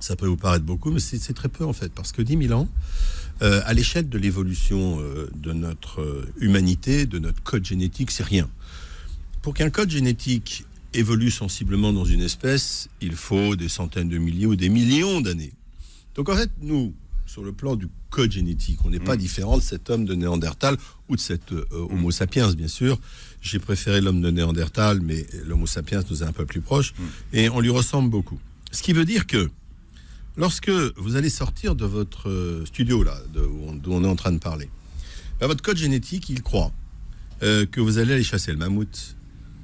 Ça 0.00 0.16
peut 0.16 0.26
vous 0.26 0.36
paraître 0.36 0.64
beaucoup, 0.64 0.90
mais 0.90 1.00
c'est 1.00 1.32
très 1.32 1.48
peu 1.48 1.64
en 1.64 1.72
fait, 1.72 1.90
parce 1.92 2.12
que 2.12 2.22
10 2.22 2.48
000 2.48 2.60
ans, 2.60 2.68
euh, 3.42 3.60
à 3.64 3.74
l'échelle 3.74 4.08
de 4.08 4.18
l'évolution 4.18 5.00
euh, 5.00 5.28
de 5.36 5.52
notre 5.52 6.00
euh, 6.00 6.32
humanité, 6.38 7.06
de 7.06 7.18
notre 7.18 7.42
code 7.42 7.64
génétique, 7.64 8.10
c'est 8.10 8.24
rien. 8.24 8.48
Pour 9.42 9.54
qu'un 9.54 9.70
code 9.70 9.90
génétique 9.90 10.64
évolue 10.94 11.30
sensiblement 11.30 11.92
dans 11.92 12.04
une 12.04 12.22
espèce, 12.22 12.88
il 13.00 13.14
faut 13.14 13.56
des 13.56 13.68
centaines 13.68 14.08
de 14.08 14.18
milliers 14.18 14.46
ou 14.46 14.56
des 14.56 14.68
millions 14.68 15.20
d'années. 15.20 15.52
Donc 16.14 16.28
en 16.28 16.36
fait, 16.36 16.50
nous, 16.62 16.94
sur 17.36 17.44
le 17.44 17.52
plan 17.52 17.76
du 17.76 17.86
code 18.08 18.32
génétique, 18.32 18.78
on 18.86 18.88
n'est 18.88 18.98
pas 18.98 19.14
Mm. 19.14 19.18
différent 19.18 19.58
de 19.58 19.62
cet 19.62 19.90
homme 19.90 20.06
de 20.06 20.14
Néandertal 20.14 20.78
ou 21.10 21.16
de 21.16 21.20
cet 21.20 21.52
euh, 21.52 21.66
Homo 21.70 22.10
sapiens, 22.10 22.50
bien 22.54 22.66
sûr. 22.66 22.98
J'ai 23.42 23.58
préféré 23.58 24.00
l'homme 24.00 24.22
de 24.22 24.30
Néandertal, 24.30 25.02
mais 25.02 25.26
l'Homo 25.44 25.66
sapiens 25.66 26.02
nous 26.08 26.22
est 26.22 26.26
un 26.26 26.32
peu 26.32 26.46
plus 26.46 26.62
proche 26.62 26.94
et 27.34 27.50
on 27.50 27.60
lui 27.60 27.68
ressemble 27.68 28.08
beaucoup. 28.08 28.38
Ce 28.72 28.82
qui 28.82 28.94
veut 28.94 29.04
dire 29.04 29.26
que 29.26 29.50
lorsque 30.38 30.70
vous 30.96 31.16
allez 31.16 31.28
sortir 31.28 31.74
de 31.74 31.84
votre 31.84 32.30
euh, 32.30 32.64
studio, 32.64 33.02
là, 33.02 33.18
de- 33.34 33.40
où 33.40 33.66
on- 33.68 33.74
d'où 33.74 33.92
on 33.92 34.02
est 34.02 34.08
en 34.08 34.16
train 34.16 34.32
de 34.32 34.38
parler, 34.38 34.70
ben, 35.38 35.46
votre 35.46 35.62
code 35.62 35.76
génétique, 35.76 36.30
il 36.30 36.40
croit 36.42 36.72
euh, 37.42 37.66
que 37.66 37.82
vous 37.82 37.98
allez 37.98 38.14
aller 38.14 38.24
chasser 38.24 38.50
le 38.50 38.56
mammouth. 38.56 39.14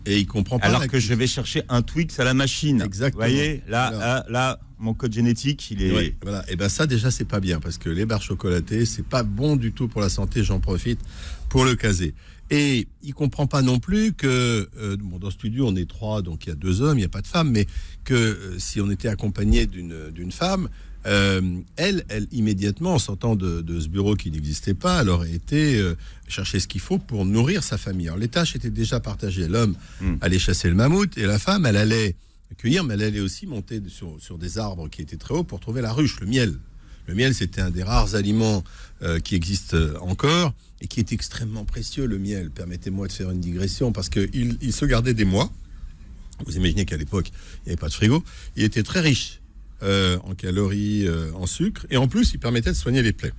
Et 0.06 0.18
il 0.18 0.26
comprend 0.26 0.58
pas 0.58 0.66
Alors 0.66 0.86
que 0.88 0.98
je 0.98 1.14
vais 1.14 1.26
chercher 1.26 1.62
un 1.68 1.82
Twix 1.82 2.18
à 2.18 2.24
la 2.24 2.34
machine. 2.34 2.82
Exactement. 2.82 3.24
Vous 3.24 3.30
voyez, 3.32 3.62
là, 3.68 3.86
Alors- 3.86 4.00
là, 4.00 4.26
là, 4.28 4.60
mon 4.78 4.94
code 4.94 5.12
génétique, 5.12 5.70
il 5.70 5.82
est. 5.82 5.92
Ouais, 5.92 6.16
voilà. 6.22 6.44
Et 6.50 6.56
ben 6.56 6.68
ça 6.68 6.86
déjà 6.88 7.10
c'est 7.12 7.24
pas 7.24 7.38
bien 7.38 7.60
parce 7.60 7.78
que 7.78 7.88
les 7.88 8.04
barres 8.04 8.22
chocolatées 8.22 8.84
c'est 8.84 9.06
pas 9.06 9.22
bon 9.22 9.54
du 9.56 9.72
tout 9.72 9.86
pour 9.86 10.00
la 10.00 10.08
santé. 10.08 10.42
J'en 10.42 10.58
profite 10.58 10.98
pour 11.48 11.64
le 11.64 11.76
caser. 11.76 12.14
Et 12.50 12.88
il 13.02 13.14
comprend 13.14 13.46
pas 13.46 13.62
non 13.62 13.78
plus 13.78 14.12
que 14.12 14.68
euh, 14.76 14.96
bon, 14.98 15.18
dans 15.18 15.28
le 15.28 15.32
studio 15.32 15.66
on 15.68 15.76
est 15.76 15.88
trois 15.88 16.20
donc 16.20 16.44
il 16.44 16.48
y 16.50 16.52
a 16.52 16.56
deux 16.56 16.82
hommes, 16.82 16.98
il 16.98 17.02
y 17.02 17.04
a 17.04 17.08
pas 17.08 17.22
de 17.22 17.26
femmes, 17.28 17.50
mais 17.50 17.66
que 18.04 18.12
euh, 18.14 18.58
si 18.58 18.80
on 18.80 18.90
était 18.90 19.08
accompagné 19.08 19.66
d'une 19.66 20.32
femme, 20.32 20.68
euh, 21.06 21.40
elle, 21.76 22.04
elle 22.08 22.28
immédiatement 22.32 22.94
en 22.94 22.98
sortant 22.98 23.34
de, 23.36 23.60
de 23.60 23.80
ce 23.80 23.88
bureau 23.88 24.14
qui 24.16 24.30
n'existait 24.30 24.74
pas, 24.74 25.02
elle 25.02 25.08
aurait 25.08 25.32
été 25.32 25.78
euh, 25.78 25.94
chercher 26.28 26.60
ce 26.60 26.68
qu'il 26.68 26.80
faut 26.80 26.98
pour 26.98 27.24
nourrir 27.24 27.62
sa 27.62 27.76
famille. 27.78 28.06
Alors 28.08 28.18
les 28.18 28.28
tâches 28.28 28.54
étaient 28.56 28.70
déjà 28.70 29.00
partagées. 29.00 29.48
L'homme 29.48 29.74
Hmm. 30.00 30.16
allait 30.20 30.38
chasser 30.38 30.68
le 30.68 30.74
mammouth 30.74 31.16
et 31.18 31.26
la 31.26 31.38
femme 31.38 31.66
elle 31.66 31.76
allait 31.76 32.16
cueillir, 32.58 32.84
mais 32.84 32.94
elle 32.94 33.02
allait 33.02 33.20
aussi 33.20 33.46
monter 33.46 33.80
sur, 33.88 34.16
sur 34.20 34.38
des 34.38 34.58
arbres 34.58 34.88
qui 34.88 35.02
étaient 35.02 35.16
très 35.16 35.34
hauts 35.34 35.44
pour 35.44 35.58
trouver 35.60 35.80
la 35.82 35.92
ruche, 35.92 36.20
le 36.20 36.26
miel. 36.26 36.54
Le 37.08 37.14
miel, 37.14 37.34
c'était 37.34 37.60
un 37.60 37.70
des 37.70 37.82
rares 37.82 38.14
aliments 38.14 38.62
euh, 39.02 39.18
qui 39.18 39.34
existent 39.34 39.76
euh, 39.76 39.96
encore 40.00 40.54
et 40.80 40.86
qui 40.86 41.00
est 41.00 41.12
extrêmement 41.12 41.64
précieux, 41.64 42.06
le 42.06 42.18
miel. 42.18 42.50
Permettez-moi 42.50 43.08
de 43.08 43.12
faire 43.12 43.30
une 43.32 43.40
digression 43.40 43.90
parce 43.92 44.08
qu'il 44.08 44.56
il 44.60 44.72
se 44.72 44.84
gardait 44.84 45.14
des 45.14 45.24
mois. 45.24 45.50
Vous 46.46 46.56
imaginez 46.56 46.84
qu'à 46.84 46.96
l'époque, 46.96 47.28
il 47.30 47.66
n'y 47.66 47.72
avait 47.72 47.80
pas 47.80 47.88
de 47.88 47.94
frigo. 47.94 48.22
Il 48.56 48.62
était 48.62 48.82
très 48.84 49.00
riche 49.00 49.40
euh, 49.82 50.18
en 50.24 50.34
calories, 50.34 51.06
euh, 51.06 51.32
en 51.34 51.46
sucre, 51.46 51.86
et 51.90 51.96
en 51.96 52.08
plus, 52.08 52.32
il 52.34 52.38
permettait 52.38 52.70
de 52.70 52.76
soigner 52.76 53.02
les 53.02 53.12
plaies. 53.12 53.32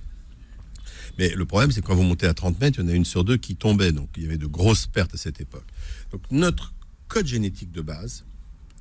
Mais 1.18 1.30
le 1.30 1.44
problème, 1.44 1.70
c'est 1.70 1.80
que 1.80 1.86
quand 1.86 1.94
vous 1.94 2.02
montez 2.02 2.26
à 2.26 2.34
30 2.34 2.60
mètres, 2.60 2.78
il 2.80 2.84
y 2.84 2.88
en 2.88 2.90
a 2.90 2.94
une 2.94 3.04
sur 3.04 3.22
deux 3.24 3.36
qui 3.36 3.54
tombait. 3.54 3.92
Donc, 3.92 4.08
il 4.16 4.24
y 4.24 4.26
avait 4.26 4.36
de 4.38 4.46
grosses 4.46 4.86
pertes 4.86 5.14
à 5.14 5.16
cette 5.16 5.40
époque. 5.40 5.64
Donc, 6.10 6.22
notre 6.30 6.72
code 7.08 7.26
génétique 7.26 7.70
de 7.70 7.80
base, 7.82 8.24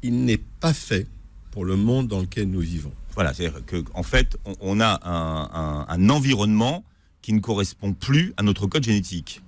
il 0.02 0.26
n'est 0.26 0.42
pas 0.60 0.74
fait 0.74 1.08
pour 1.52 1.64
le 1.66 1.76
monde 1.76 2.08
dans 2.08 2.22
lequel 2.22 2.50
nous 2.50 2.62
vivons. 2.62 2.92
Voilà, 3.14 3.34
c'est-à-dire 3.34 3.62
qu'en 3.66 4.02
fait, 4.02 4.38
on, 4.46 4.56
on 4.62 4.80
a 4.82 5.00
un, 5.08 5.50
un- 5.54 5.86
un 5.88 6.10
environnement 6.10 6.84
qui 7.22 7.34
ne 7.34 7.40
correspond 7.40 7.94
plus 7.94 8.34
à 8.38 8.44
notre 8.44 8.66
code 8.66 8.84
génétique. 8.84 9.42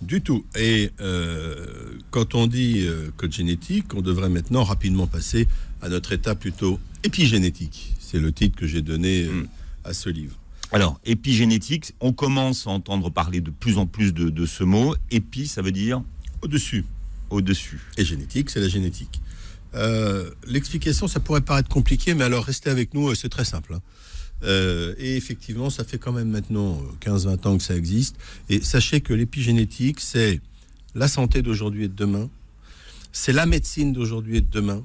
Du 0.00 0.22
tout. 0.22 0.46
Et 0.56 0.92
euh, 1.00 1.98
quand 2.10 2.34
on 2.34 2.46
dit 2.46 2.86
euh, 2.86 3.10
code 3.18 3.32
génétique, 3.32 3.92
on 3.94 4.00
devrait 4.00 4.30
maintenant 4.30 4.62
rapidement 4.64 5.06
passer 5.06 5.46
à 5.82 5.88
notre 5.90 6.12
état 6.12 6.34
plutôt 6.34 6.78
épigénétique. 7.02 7.94
C'est 8.00 8.18
le 8.18 8.32
titre 8.32 8.56
que 8.58 8.66
j'ai 8.66 8.82
donné 8.82 9.24
euh, 9.24 9.42
Mm. 9.42 9.48
à 9.84 9.94
ce 9.94 10.08
livre. 10.08 10.36
Alors, 10.72 11.00
épigénétique, 11.04 11.94
on 12.00 12.12
commence 12.12 12.66
à 12.66 12.70
entendre 12.70 13.10
parler 13.10 13.40
de 13.40 13.50
plus 13.50 13.76
en 13.78 13.86
plus 13.86 14.12
de, 14.14 14.30
de 14.30 14.46
ce 14.46 14.62
mot. 14.62 14.94
Épi, 15.10 15.46
ça 15.48 15.62
veut 15.62 15.72
dire 15.72 16.02
Au-dessus. 16.42 16.84
au-dessus. 17.30 17.80
Et 17.96 18.04
génétique, 18.04 18.50
c'est 18.50 18.60
la 18.60 18.68
génétique. 18.68 19.20
Euh, 19.74 20.30
L'explication, 20.46 21.08
ça 21.08 21.18
pourrait 21.20 21.40
paraître 21.40 21.68
compliqué, 21.68 22.14
mais 22.14 22.24
alors 22.24 22.44
restez 22.44 22.70
avec 22.70 22.94
nous, 22.94 23.08
euh, 23.10 23.14
c'est 23.14 23.28
très 23.28 23.44
simple. 23.44 23.74
hein. 23.74 23.82
Euh, 24.42 24.94
et 24.98 25.16
effectivement, 25.16 25.70
ça 25.70 25.84
fait 25.84 25.98
quand 25.98 26.12
même 26.12 26.30
maintenant 26.30 26.80
euh, 27.04 27.16
15-20 27.16 27.46
ans 27.48 27.56
que 27.58 27.62
ça 27.64 27.76
existe. 27.76 28.16
Et 28.48 28.60
sachez 28.62 29.00
que 29.00 29.12
l'épigénétique, 29.12 30.00
c'est 30.00 30.40
la 30.94 31.08
santé 31.08 31.42
d'aujourd'hui 31.42 31.84
et 31.84 31.88
de 31.88 31.94
demain, 31.94 32.28
c'est 33.12 33.32
la 33.32 33.44
médecine 33.46 33.92
d'aujourd'hui 33.92 34.36
et 34.38 34.40
de 34.40 34.50
demain, 34.50 34.84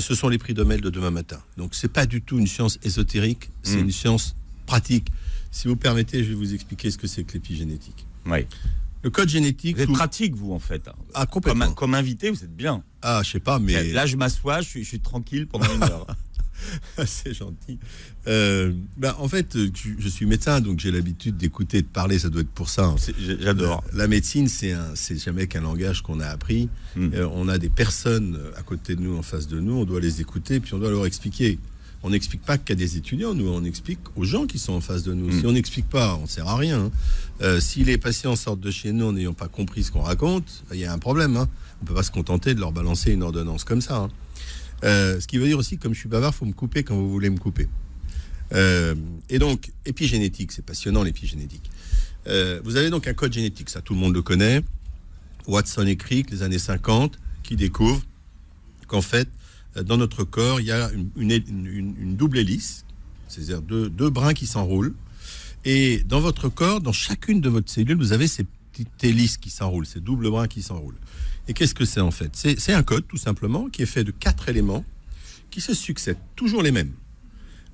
ce 0.00 0.14
sont 0.14 0.28
les 0.28 0.38
prix 0.38 0.54
Nobel 0.54 0.80
de 0.80 0.90
demain 0.90 1.10
matin. 1.10 1.40
Donc 1.56 1.74
c'est 1.74 1.88
pas 1.92 2.06
du 2.06 2.22
tout 2.22 2.38
une 2.38 2.46
science 2.46 2.78
ésotérique, 2.82 3.50
c'est 3.62 3.76
Mm. 3.76 3.80
une 3.84 3.90
science 3.92 4.36
pratique. 4.66 5.08
Si 5.50 5.68
vous 5.68 5.76
permettez, 5.76 6.24
je 6.24 6.30
vais 6.30 6.34
vous 6.34 6.52
expliquer 6.54 6.90
ce 6.90 6.98
que 6.98 7.06
c'est 7.06 7.22
que 7.24 7.32
l'épigénétique. 7.34 8.06
Oui. 8.26 8.46
Le 9.02 9.10
code 9.10 9.28
génétique. 9.28 9.76
Vous 9.76 9.82
êtes 9.82 9.88
tout- 9.88 9.92
pratique, 9.92 10.34
vous, 10.34 10.52
en 10.52 10.58
fait. 10.58 10.88
Ah, 11.12 11.26
Comme, 11.26 11.42
complètement. 11.42 11.72
comme 11.74 11.94
invité, 11.94 12.30
vous 12.30 12.42
êtes 12.42 12.56
bien. 12.56 12.82
Ah, 13.02 13.20
je 13.22 13.32
sais 13.32 13.40
pas, 13.40 13.58
mais. 13.58 13.92
Là, 13.92 14.06
je 14.06 14.16
m'assois, 14.16 14.62
je 14.62 14.78
suis 14.80 15.00
tranquille 15.00 15.46
pendant 15.46 15.66
une 15.74 15.82
heure. 15.82 16.06
c'est 17.06 17.34
gentil. 17.34 17.78
Euh, 18.26 18.72
bah, 18.96 19.16
en 19.18 19.28
fait, 19.28 19.56
euh, 19.56 19.70
je, 19.98 20.08
suis 20.08 20.26
médecin, 20.26 20.60
donc 20.60 20.80
j'ai 20.80 20.90
l'habitude 20.90 21.36
d'écouter, 21.36 21.82
de 21.82 21.86
parler, 21.86 22.18
ça 22.18 22.28
doit 22.30 22.40
être 22.42 22.50
pour 22.50 22.68
ça. 22.68 22.84
hein. 22.86 22.96
J'adore. 23.40 23.82
La 23.92 24.06
médecine, 24.08 24.48
c'est 24.48 24.74
jamais 25.18 25.46
qu'un 25.46 25.60
langage 25.62 26.02
qu'on 26.02 26.20
a 26.20 26.26
appris. 26.26 26.68
Mm. 26.96 27.10
Euh, 27.14 27.28
on 27.34 27.48
a 27.48 27.58
des 27.58 27.68
personnes 27.70 28.38
à 28.56 28.62
côté 28.62 28.96
de 28.96 29.00
nous, 29.02 29.16
en 29.16 29.22
face 29.22 29.46
de 29.48 29.60
nous, 29.60 29.74
on 29.74 29.84
doit 29.84 30.00
les 30.00 30.20
écouter, 30.20 30.60
puis 30.60 30.74
on 30.74 30.78
doit 30.78 30.90
leur 30.90 31.06
expliquer. 31.06 31.58
On 32.06 32.10
n'explique 32.10 32.42
pas 32.42 32.58
qu'à 32.58 32.74
des 32.74 32.98
étudiants, 32.98 33.32
nous, 33.34 33.48
on 33.48 33.64
explique 33.64 33.98
aux 34.16 34.24
gens 34.24 34.46
qui 34.46 34.58
sont 34.58 34.74
en 34.74 34.82
face 34.82 35.02
de 35.04 35.14
nous. 35.14 35.28
Mm. 35.28 35.40
Si 35.40 35.46
on 35.46 35.52
n'explique 35.52 35.88
pas, 35.88 36.16
on 36.22 36.26
sert 36.26 36.46
à 36.48 36.56
rien. 36.56 36.80
hein. 36.84 36.90
Euh, 37.42 37.60
si 37.60 37.82
les 37.82 37.98
patients 37.98 38.36
sortent 38.36 38.60
de 38.60 38.70
chez 38.70 38.92
nous 38.92 39.06
en 39.06 39.12
n'ayant 39.12 39.32
pas 39.32 39.48
compris 39.48 39.82
ce 39.84 39.90
qu'on 39.90 40.02
raconte, 40.02 40.64
il 40.72 40.78
y 40.78 40.84
a 40.84 40.92
un 40.92 40.98
problème. 40.98 41.36
hein. 41.36 41.48
On 41.82 41.86
peut 41.86 41.94
pas 41.94 42.02
se 42.02 42.10
contenter 42.10 42.54
de 42.54 42.60
leur 42.60 42.72
balancer 42.72 43.12
une 43.12 43.22
ordonnance 43.22 43.64
comme 43.64 43.80
ça. 43.80 43.96
hein. 43.96 44.10
Euh, 44.84 45.20
ce 45.20 45.26
qui 45.26 45.38
veut 45.38 45.46
dire 45.46 45.58
aussi, 45.58 45.78
comme 45.78 45.94
je 45.94 46.00
suis 46.00 46.08
bavard, 46.08 46.34
faut 46.34 46.44
me 46.44 46.52
couper 46.52 46.82
quand 46.84 46.94
vous 46.94 47.10
voulez 47.10 47.30
me 47.30 47.38
couper. 47.38 47.68
Euh, 48.52 48.94
et 49.30 49.38
donc, 49.38 49.72
épigénétique, 49.86 50.52
c'est 50.52 50.64
passionnant 50.64 51.02
l'épigénétique. 51.02 51.70
Euh, 52.26 52.60
vous 52.64 52.76
avez 52.76 52.90
donc 52.90 53.08
un 53.08 53.14
code 53.14 53.32
génétique, 53.32 53.70
ça 53.70 53.80
tout 53.80 53.94
le 53.94 54.00
monde 54.00 54.14
le 54.14 54.22
connaît. 54.22 54.62
Watson 55.46 55.86
et 55.86 55.96
Crick, 55.96 56.30
les 56.30 56.42
années 56.42 56.58
50, 56.58 57.18
qui 57.42 57.56
découvrent 57.56 58.02
qu'en 58.86 59.02
fait, 59.02 59.28
dans 59.82 59.96
notre 59.96 60.24
corps, 60.24 60.60
il 60.60 60.66
y 60.66 60.72
a 60.72 60.90
une 61.16 62.16
double 62.16 62.38
hélice, 62.38 62.84
c'est-à-dire 63.28 63.60
deux, 63.60 63.90
deux 63.90 64.10
brins 64.10 64.34
qui 64.34 64.46
s'enroulent. 64.46 64.94
Et 65.64 66.02
dans 66.06 66.20
votre 66.20 66.48
corps, 66.48 66.80
dans 66.80 66.92
chacune 66.92 67.40
de 67.40 67.48
votre 67.48 67.70
cellule, 67.70 67.96
vous 67.96 68.12
avez 68.12 68.26
ces 68.26 68.44
petites 68.72 69.02
hélices 69.02 69.36
qui 69.38 69.50
s'enroulent, 69.50 69.86
ces 69.86 70.00
doubles 70.00 70.30
brins 70.30 70.46
qui 70.46 70.62
s'enroulent. 70.62 70.98
Et 71.48 71.52
qu'est-ce 71.52 71.74
que 71.74 71.84
c'est 71.84 72.00
en 72.00 72.10
fait? 72.10 72.30
C'est 72.34 72.72
un 72.72 72.82
code, 72.82 73.06
tout 73.06 73.16
simplement, 73.16 73.68
qui 73.68 73.82
est 73.82 73.86
fait 73.86 74.04
de 74.04 74.10
quatre 74.10 74.48
éléments 74.48 74.84
qui 75.50 75.60
se 75.60 75.74
succèdent, 75.74 76.18
toujours 76.34 76.62
les 76.62 76.72
mêmes. 76.72 76.92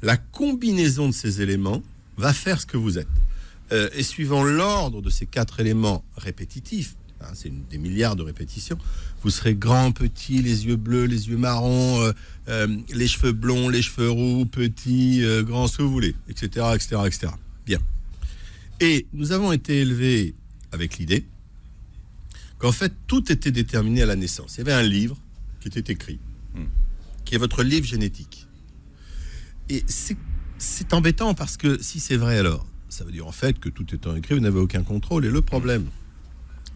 La 0.03 0.17
combinaison 0.17 1.09
de 1.09 1.15
ces 1.15 1.41
éléments 1.41 1.83
va 2.17 2.33
faire 2.33 2.61
ce 2.61 2.67
que 2.67 2.77
vous 2.77 2.99
êtes. 2.99 3.09
Euh, 3.73 3.89
et 3.95 4.03
suivant 4.03 4.43
l'ordre 4.43 5.00
de 5.00 5.11
ces 5.11 5.27
quatre 5.27 5.61
éléments 5.61 6.05
répétitifs, 6.17 6.97
hein, 7.21 7.29
c'est 7.35 7.53
des 7.71 7.79
milliards 7.79 8.17
de 8.17 8.23
répétitions, 8.23 8.77
vous 9.23 9.31
serez 9.31 9.55
grand, 9.55 9.93
petit, 9.93 10.43
les 10.43 10.67
yeux 10.67 10.77
bleus, 10.77 11.05
les 11.05 11.29
yeux 11.29 11.37
marrons, 11.37 12.03
euh, 12.03 12.12
euh, 12.49 12.67
les 12.93 13.07
cheveux 13.07 13.33
blonds, 13.33 13.69
les 13.69 13.83
cheveux 13.83 14.11
roux, 14.11 14.45
petit, 14.45 15.23
grand, 15.43 15.69
ce 15.69 15.79
que 15.79 15.83
vous 15.83 15.93
voulez, 15.93 16.15
etc., 16.29 16.67
etc., 16.75 17.03
etc. 17.07 17.33
Bien. 17.65 17.79
Et 18.81 19.07
nous 19.12 19.33
avons 19.33 19.53
été 19.53 19.81
élevés 19.81 20.35
avec 20.73 20.99
l'idée 20.99 21.25
qu'en 22.61 22.71
fait, 22.73 22.93
tout 23.09 23.33
était 23.33 23.50
déterminé 23.50 24.02
à 24.02 24.07
la 24.07 24.14
naissance. 24.17 24.55
Il 24.57 24.59
y 24.59 24.61
avait 24.62 24.73
un 24.73 24.83
livre 24.83 25.17
qui 25.61 25.69
était 25.69 25.93
écrit, 25.93 26.19
Hmm. 26.55 26.64
qui 27.25 27.35
est 27.35 27.38
votre 27.38 27.62
livre 27.64 27.87
génétique. 27.87 28.47
Et 29.69 29.85
c'est 30.59 30.93
embêtant 30.93 31.35
parce 31.35 31.57
que 31.57 31.81
si 31.83 32.00
c'est 32.00 32.17
vrai 32.17 32.38
alors, 32.38 32.67
ça 32.88 33.05
veut 33.05 33.12
dire 33.12 33.26
en 33.26 33.33
fait 33.33 33.59
que 33.59 33.69
tout 33.69 33.87
étant 33.95 34.14
écrit, 34.17 34.35
vous 34.35 34.40
n'avez 34.40 34.59
aucun 34.59 34.83
contrôle. 34.83 35.25
Et 35.25 35.31
le 35.31 35.40
problème, 35.43 35.87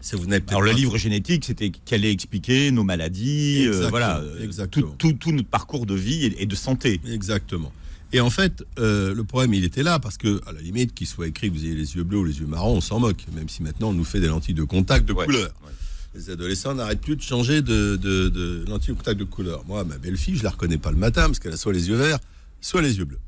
c'est 0.01 0.17
que 0.17 0.21
vous 0.21 0.31
Alors, 0.31 0.61
le 0.61 0.71
livre 0.71 0.97
génétique, 0.97 1.43
c'était 1.45 1.71
qu'elle 1.71 2.01
allait 2.01 2.11
expliquer 2.11 2.71
nos 2.71 2.83
maladies, 2.83 3.65
euh, 3.67 3.89
voilà, 3.89 4.19
euh, 4.19 4.43
exactement. 4.43 4.91
tout, 4.97 5.11
tout- 5.11 5.17
tout 5.17 5.31
notre 5.31 5.49
parcours 5.49 5.85
de 5.85 5.93
vie 5.95 6.33
et 6.37 6.45
de 6.45 6.55
santé. 6.55 7.01
Exactement. 7.07 7.71
Et 8.13 8.21
en 8.21 8.29
fait, 8.29 8.63
euh, 8.79 9.13
le 9.13 9.23
problème, 9.23 9.53
il 9.53 9.63
était 9.65 9.83
là 9.83 9.99
parce 9.99 10.17
que, 10.17 10.39
à 10.47 10.53
la 10.53 10.61
limite, 10.61 10.93
qu'il 10.93 11.07
soit 11.07 11.27
écrit 11.27 11.49
que 11.49 11.55
vous 11.57 11.65
ayez 11.65 11.75
les 11.75 11.95
yeux 11.95 12.03
bleus 12.03 12.19
ou 12.19 12.23
les 12.25 12.39
yeux 12.39 12.45
marrons, 12.45 12.77
on 12.77 12.81
s'en 12.81 12.99
moque. 12.99 13.25
Même 13.33 13.49
si 13.49 13.61
maintenant 13.63 13.89
on 13.89 13.93
nous 13.93 14.05
fait 14.05 14.19
des 14.19 14.27
lentilles 14.27 14.53
de 14.53 14.63
contact 14.63 15.05
de 15.07 15.13
Ouais, 15.13 15.25
couleur. 15.25 15.53
ouais. 15.65 15.71
Les 16.13 16.29
adolescents 16.29 16.73
n'arrêtent 16.75 17.01
plus 17.01 17.17
de 17.17 17.21
changer 17.21 17.61
de, 17.61 17.97
de, 17.97 18.29
de 18.29 18.63
lentilles 18.69 18.93
de 18.93 18.97
contact 18.99 19.19
de 19.19 19.25
couleur. 19.25 19.65
Moi, 19.67 19.83
ma 19.83 19.97
belle-fille, 19.97 20.37
je 20.37 20.43
la 20.43 20.51
reconnais 20.51 20.77
pas 20.77 20.91
le 20.91 20.97
matin 20.97 21.23
parce 21.25 21.39
qu'elle 21.39 21.51
a 21.51 21.57
soit 21.57 21.73
les 21.73 21.89
yeux 21.89 21.97
verts, 21.97 22.19
soit 22.61 22.81
les 22.81 22.97
yeux 22.97 23.03
bleus. 23.05 23.19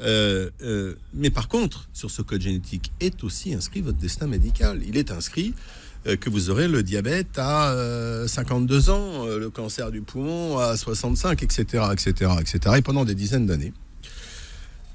Euh, 0.00 0.48
euh, 0.62 0.94
mais 1.14 1.28
par 1.30 1.48
contre, 1.48 1.88
sur 1.92 2.10
ce 2.10 2.22
code 2.22 2.40
génétique 2.40 2.90
est 3.00 3.22
aussi 3.24 3.52
inscrit 3.52 3.82
votre 3.82 3.98
destin 3.98 4.26
médical. 4.28 4.80
Il 4.88 4.96
est 4.96 5.10
inscrit 5.10 5.52
que 6.20 6.30
vous 6.30 6.50
aurez 6.50 6.66
le 6.66 6.82
diabète 6.82 7.38
à 7.38 7.70
euh, 7.74 8.26
52 8.26 8.90
ans, 8.90 9.26
le 9.26 9.50
cancer 9.50 9.92
du 9.92 10.00
poumon 10.00 10.58
à 10.58 10.76
65, 10.76 11.40
etc., 11.44 11.84
etc., 11.92 12.32
etc. 12.40 12.58
Et 12.78 12.82
pendant 12.82 13.04
des 13.04 13.14
dizaines 13.14 13.46
d'années, 13.46 13.72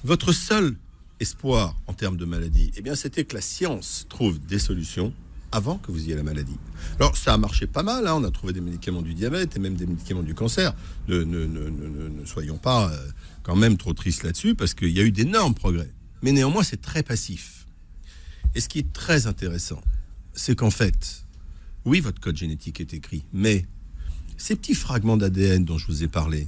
votre 0.04 0.32
seul 0.32 0.76
espoir 1.20 1.76
en 1.88 1.94
termes 1.94 2.18
de 2.18 2.26
maladie, 2.26 2.72
eh 2.76 2.82
bien, 2.82 2.96
c'était 2.96 3.26
que 3.26 3.36
la 3.36 3.42
science 3.42 4.06
trouve 4.10 4.40
des 4.40 4.60
solutions 4.60 5.14
avant 5.52 5.78
que 5.78 5.92
vous 5.92 6.04
ayez 6.04 6.16
la 6.16 6.24
maladie. 6.24 6.58
Alors, 7.00 7.16
ça 7.18 7.34
a 7.34 7.38
marché 7.38 7.68
pas 7.68 7.82
mal. 7.84 8.06
hein. 8.06 8.16
On 8.16 8.24
a 8.24 8.32
trouvé 8.32 8.54
des 8.54 8.62
médicaments 8.62 9.02
du 9.02 9.14
diabète 9.14 9.56
et 9.56 9.60
même 9.60 9.76
des 9.76 9.86
médicaments 9.86 10.24
du 10.24 10.36
cancer. 10.36 10.74
Ne, 11.08 12.26
soyons 12.26 12.58
pas 12.58 12.92
euh, 12.92 13.08
quand 13.44 13.56
même 13.56 13.78
trop 13.78 13.94
tristes 13.94 14.24
là-dessus 14.24 14.56
parce 14.56 14.74
qu'il 14.74 14.90
y 14.90 15.00
a 15.00 15.04
eu 15.04 15.12
d'énormes 15.12 15.56
progrès. 15.56 15.90
Mais 16.22 16.32
néanmoins, 16.34 16.64
c'est 16.64 16.82
très 16.82 17.02
passif. 17.02 17.66
Et 18.56 18.60
ce 18.62 18.68
qui 18.68 18.80
est 18.80 18.94
très 18.94 19.26
intéressant, 19.26 19.82
c'est 20.34 20.56
qu'en 20.56 20.72
fait, 20.72 21.26
oui, 21.86 22.02
votre 22.02 22.20
code 22.20 22.36
génétique 22.36 22.82
est 22.82 22.94
écrit, 22.94 23.24
mais 23.34 23.66
ces 24.38 24.56
petits 24.56 24.76
fragments 24.76 25.18
d'ADN 25.18 25.64
dont 25.64 25.78
je 25.78 25.88
vous 25.88 26.04
ai 26.04 26.08
parlé, 26.08 26.48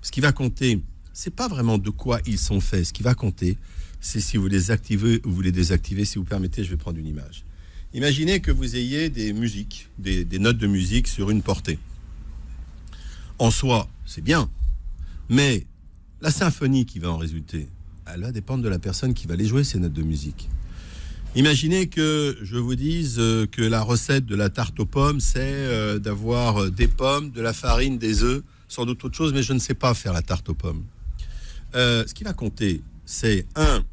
ce 0.00 0.10
qui 0.12 0.20
va 0.20 0.32
compter, 0.32 0.80
c'est 1.12 1.34
pas 1.34 1.48
vraiment 1.48 1.78
de 1.78 1.90
quoi 1.90 2.20
ils 2.26 2.38
sont 2.38 2.60
faits. 2.60 2.86
Ce 2.86 2.92
qui 2.92 3.02
va 3.02 3.14
compter, 3.14 3.56
c'est 4.00 4.20
si 4.20 4.36
vous 4.36 4.48
les 4.48 4.70
activez 4.70 5.20
ou 5.24 5.30
vous 5.30 5.42
les 5.42 5.52
désactivez. 5.52 6.04
Si 6.04 6.18
vous 6.18 6.24
permettez, 6.24 6.64
je 6.64 6.70
vais 6.70 6.76
prendre 6.76 6.98
une 6.98 7.06
image. 7.06 7.44
Imaginez 7.94 8.40
que 8.40 8.50
vous 8.50 8.76
ayez 8.76 9.10
des 9.10 9.32
musiques, 9.32 9.88
des, 9.98 10.24
des 10.24 10.38
notes 10.38 10.58
de 10.58 10.66
musique 10.66 11.08
sur 11.08 11.30
une 11.30 11.42
portée. 11.42 11.78
En 13.38 13.50
soi, 13.50 13.88
c'est 14.06 14.22
bien, 14.22 14.48
mais 15.28 15.66
la 16.20 16.30
symphonie 16.30 16.86
qui 16.86 16.98
va 16.98 17.10
en 17.10 17.18
résulter, 17.18 17.68
elle 18.06 18.22
va 18.22 18.32
dépendre 18.32 18.62
de 18.62 18.68
la 18.68 18.78
personne 18.78 19.14
qui 19.14 19.26
va 19.26 19.36
les 19.36 19.46
jouer, 19.46 19.64
ces 19.64 19.78
notes 19.78 19.92
de 19.92 20.02
musique. 20.02 20.48
Imaginez 21.34 21.86
que 21.86 22.36
je 22.42 22.56
vous 22.58 22.74
dise 22.74 23.16
euh, 23.18 23.46
que 23.46 23.62
la 23.62 23.80
recette 23.80 24.26
de 24.26 24.36
la 24.36 24.50
tarte 24.50 24.78
aux 24.80 24.86
pommes, 24.86 25.18
c'est 25.18 25.40
euh, 25.40 25.98
d'avoir 25.98 26.64
euh, 26.64 26.70
des 26.70 26.88
pommes, 26.88 27.30
de 27.30 27.40
la 27.40 27.54
farine, 27.54 27.96
des 27.96 28.22
œufs, 28.22 28.42
sans 28.68 28.84
doute 28.84 29.02
autre 29.04 29.16
chose, 29.16 29.32
mais 29.32 29.42
je 29.42 29.54
ne 29.54 29.58
sais 29.58 29.74
pas 29.74 29.94
faire 29.94 30.12
la 30.12 30.20
tarte 30.20 30.50
aux 30.50 30.54
pommes. 30.54 30.84
Euh, 31.74 32.06
ce 32.06 32.14
qui 32.14 32.24
va 32.24 32.32
compter, 32.32 32.82
c'est 33.04 33.46
un, 33.54 33.84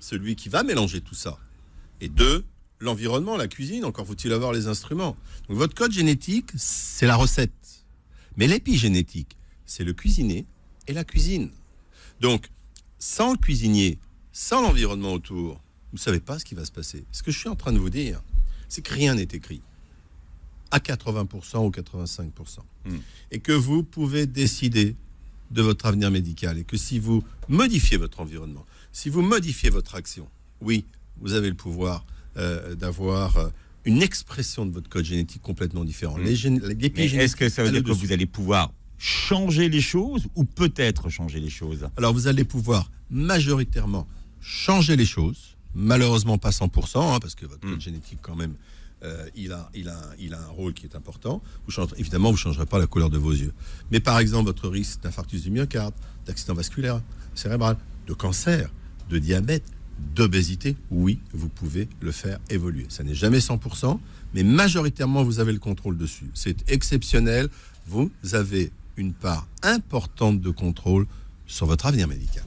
celui 0.00 0.36
qui 0.36 0.48
va 0.48 0.62
mélanger 0.62 1.00
tout 1.00 1.14
ça, 1.14 1.38
et 2.00 2.08
deux, 2.08 2.44
l'environnement, 2.80 3.36
la 3.36 3.48
cuisine, 3.48 3.84
encore 3.84 4.06
faut-il 4.06 4.32
avoir 4.32 4.52
les 4.52 4.66
instruments. 4.66 5.16
Donc 5.48 5.58
votre 5.58 5.74
code 5.74 5.92
génétique, 5.92 6.50
c'est 6.56 7.06
la 7.06 7.16
recette. 7.16 7.52
Mais 8.36 8.46
l'épigénétique, 8.46 9.36
c'est 9.64 9.84
le 9.84 9.92
cuisinier 9.92 10.46
et 10.86 10.92
la 10.92 11.04
cuisine. 11.04 11.50
Donc, 12.20 12.50
sans 12.98 13.32
le 13.32 13.38
cuisinier, 13.38 13.98
sans 14.32 14.62
l'environnement 14.62 15.12
autour, 15.12 15.54
vous 15.90 15.96
ne 15.96 15.98
savez 15.98 16.20
pas 16.20 16.38
ce 16.38 16.44
qui 16.44 16.54
va 16.54 16.64
se 16.64 16.72
passer. 16.72 17.04
Ce 17.12 17.22
que 17.22 17.30
je 17.30 17.38
suis 17.38 17.48
en 17.48 17.56
train 17.56 17.72
de 17.72 17.78
vous 17.78 17.90
dire, 17.90 18.22
c'est 18.68 18.82
que 18.82 18.92
rien 18.92 19.14
n'est 19.14 19.22
écrit. 19.22 19.62
À 20.70 20.78
80% 20.78 21.66
ou 21.66 21.70
85%. 21.70 22.58
Hmm. 22.84 22.98
Et 23.30 23.38
que 23.40 23.52
vous 23.52 23.82
pouvez 23.82 24.26
décider 24.26 24.96
de 25.50 25.62
votre 25.62 25.86
avenir 25.86 26.10
médical. 26.10 26.58
Et 26.58 26.64
que 26.64 26.76
si 26.76 26.98
vous 26.98 27.22
modifiez 27.48 27.96
votre 27.96 28.20
environnement, 28.20 28.64
si 28.92 29.08
vous 29.08 29.22
modifiez 29.22 29.70
votre 29.70 29.94
action, 29.94 30.28
oui, 30.60 30.84
vous 31.20 31.34
avez 31.34 31.48
le 31.48 31.54
pouvoir 31.54 32.04
euh, 32.36 32.74
d'avoir 32.74 33.36
euh, 33.36 33.48
une 33.84 34.02
expression 34.02 34.66
de 34.66 34.72
votre 34.72 34.88
code 34.88 35.04
génétique 35.04 35.42
complètement 35.42 35.84
différent. 35.84 36.18
Hmm. 36.18 36.24
Les 36.24 37.14
est-ce 37.16 37.36
que 37.36 37.48
ça 37.48 37.62
veut 37.62 37.70
dire 37.70 37.82
que 37.82 37.92
vous 37.92 38.12
allez 38.12 38.26
pouvoir 38.26 38.72
changer 38.98 39.68
les 39.68 39.80
choses 39.80 40.26
ou 40.34 40.44
peut-être 40.44 41.08
changer 41.08 41.40
les 41.40 41.50
choses? 41.50 41.88
Alors 41.96 42.12
vous 42.12 42.26
allez 42.26 42.44
pouvoir 42.44 42.90
majoritairement 43.10 44.06
changer 44.40 44.96
les 44.96 45.06
choses, 45.06 45.56
malheureusement 45.74 46.38
pas 46.38 46.50
100%, 46.50 47.14
hein, 47.14 47.18
parce 47.20 47.34
que 47.34 47.46
votre 47.46 47.60
code 47.60 47.76
Mm. 47.76 47.80
génétique 47.80 48.18
quand 48.22 48.36
même, 48.36 48.54
euh, 49.06 49.28
il, 49.36 49.52
a, 49.52 49.70
il, 49.74 49.88
a, 49.88 49.98
il 50.18 50.34
a 50.34 50.40
un 50.40 50.48
rôle 50.48 50.74
qui 50.74 50.86
est 50.86 50.96
important. 50.96 51.42
Évidemment, 51.96 52.28
vous 52.30 52.34
ne 52.34 52.38
changerez 52.38 52.66
pas 52.66 52.78
la 52.78 52.86
couleur 52.86 53.10
de 53.10 53.18
vos 53.18 53.32
yeux. 53.32 53.52
Mais 53.90 54.00
par 54.00 54.18
exemple, 54.18 54.46
votre 54.46 54.68
risque 54.68 55.02
d'infarctus 55.02 55.42
du 55.42 55.50
myocarde, 55.50 55.94
d'accident 56.26 56.54
vasculaire 56.54 57.00
cérébral, 57.34 57.76
de 58.06 58.14
cancer, 58.14 58.70
de 59.10 59.18
diabète, 59.18 59.64
d'obésité, 60.14 60.76
oui, 60.90 61.20
vous 61.32 61.48
pouvez 61.48 61.88
le 62.00 62.12
faire 62.12 62.38
évoluer. 62.50 62.86
Ça 62.88 63.04
n'est 63.04 63.14
jamais 63.14 63.38
100%, 63.38 63.98
mais 64.34 64.42
majoritairement, 64.42 65.22
vous 65.22 65.40
avez 65.40 65.52
le 65.52 65.58
contrôle 65.58 65.96
dessus. 65.96 66.30
C'est 66.34 66.70
exceptionnel. 66.70 67.48
Vous 67.86 68.10
avez 68.32 68.72
une 68.96 69.12
part 69.12 69.46
importante 69.62 70.40
de 70.40 70.50
contrôle 70.50 71.06
sur 71.46 71.66
votre 71.66 71.86
avenir 71.86 72.08
médical. 72.08 72.44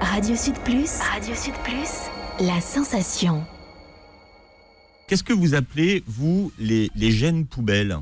Radio 0.00 0.34
Sud 0.36 0.58
Plus. 0.64 0.90
Radio 0.98 1.34
Sud 1.34 1.54
Plus. 1.62 2.10
La 2.40 2.60
sensation. 2.60 3.44
Qu'est-ce 5.12 5.24
que 5.24 5.34
vous 5.34 5.52
appelez, 5.52 6.02
vous, 6.06 6.54
les, 6.58 6.90
les 6.96 7.12
gènes 7.12 7.44
poubelles? 7.44 7.98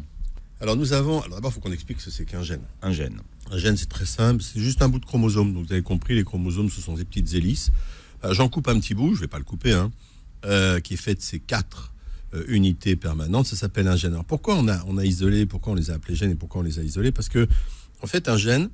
Alors 0.61 0.76
nous 0.76 0.93
avons, 0.93 1.21
alors 1.23 1.38
d'abord 1.38 1.50
il 1.50 1.55
faut 1.55 1.61
qu'on 1.61 1.73
explique 1.73 2.00
ce 2.00 2.05
que 2.05 2.11
c'est 2.12 2.25
qu'un 2.25 2.45
gène. 2.45 2.62
Un 2.83 2.93
gène. 2.93 3.19
Un 3.50 3.59
gène 3.59 3.76
c'est 3.76 3.88
très 3.88 4.07
simple, 4.07 4.45
c'est 4.45 4.61
juste 4.61 4.81
un 4.81 4.88
bout 4.88 5.00
de 5.00 5.05
chromosome. 5.05 5.52
Donc 5.52 5.67
vous 5.67 5.73
avez 5.73 5.83
compris, 5.83 6.14
les 6.14 6.23
chromosomes 6.23 6.71
ce 6.71 6.81
sont 6.81 6.95
des 6.95 7.05
petites 7.05 7.35
hélices. 7.35 7.73
Euh, 8.23 8.33
J'en 8.33 8.49
coupe 8.49 8.69
un 8.69 8.79
petit 8.79 8.95
bout, 8.95 9.17
je 9.17 9.23
vais 9.23 9.26
pas 9.26 9.38
le 9.38 9.45
couper, 9.45 9.73
hein, 9.73 9.90
euh, 10.45 10.79
qui 10.79 10.95
est 10.95 10.97
fait 10.97 11.17
de 11.17 11.21
ces 11.21 11.40
quatre 11.40 11.93
euh, 12.33 12.45
unités 12.47 12.95
permanentes. 12.95 13.47
Ça 13.47 13.57
s'appelle 13.57 13.88
un 13.88 13.97
gène. 13.97 14.12
Alors 14.12 14.25
pourquoi 14.25 14.55
on 14.55 14.69
a, 14.69 14.81
on 14.87 14.97
a 14.97 15.05
isolé, 15.05 15.47
pourquoi 15.47 15.73
on 15.73 15.75
les 15.75 15.90
a 15.90 15.95
appelés 15.95 16.14
gènes 16.14 16.31
et 16.31 16.37
pourquoi 16.37 16.61
on 16.61 16.64
les 16.64 16.79
a 16.79 16.83
isolés? 16.85 17.11
Parce 17.11 17.29
que, 17.29 17.49
en 18.05 18.07
fait, 18.07 18.29
un 18.29 18.37
gène, 18.37 18.71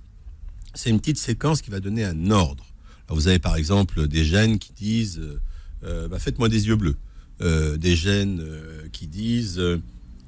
c'est 0.75 0.91
une 0.91 1.01
petite 1.01 1.17
séquence 1.17 1.63
qui 1.63 1.71
va 1.71 1.81
donner 1.81 2.05
un 2.05 2.31
ordre. 2.31 2.67
Alors, 3.09 3.17
vous 3.17 3.29
avez 3.29 3.39
par 3.39 3.57
exemple 3.57 4.07
des 4.07 4.27
gènes 4.27 4.59
qui 4.59 4.75
disent 4.75 5.23
euh, 5.85 6.07
bah, 6.09 6.19
faites-moi 6.19 6.51
des 6.51 6.67
yeux 6.67 6.77
bleus. 6.77 6.97
Euh, 7.43 7.77
des 7.77 7.97
gènes 7.97 8.41
euh, 8.41 8.89
qui 8.93 9.07
disent 9.07 9.59
euh, 9.59 9.79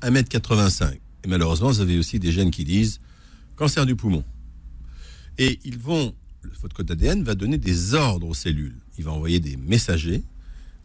1m85. 0.03 0.93
Et 1.25 1.29
malheureusement, 1.29 1.69
vous 1.69 1.81
avez 1.81 1.99
aussi 1.99 2.19
des 2.19 2.33
gènes 2.33 2.51
qui 2.51 2.65
disent 2.65 3.01
cancer 3.57 3.87
du 3.87 3.97
poumon. 3.97 4.23
Et 5.39 5.59
ils 5.65 5.79
vont, 5.79 6.15
votre 6.61 6.77
code 6.77 6.91
ADN 6.91 7.23
va 7.25 7.35
donner 7.35 7.57
des 7.57 7.95
ordres 7.95 8.29
aux 8.29 8.35
cellules. 8.35 8.77
Il 8.99 9.05
va 9.05 9.13
envoyer 9.13 9.41
des 9.41 9.57
messagers, 9.57 10.23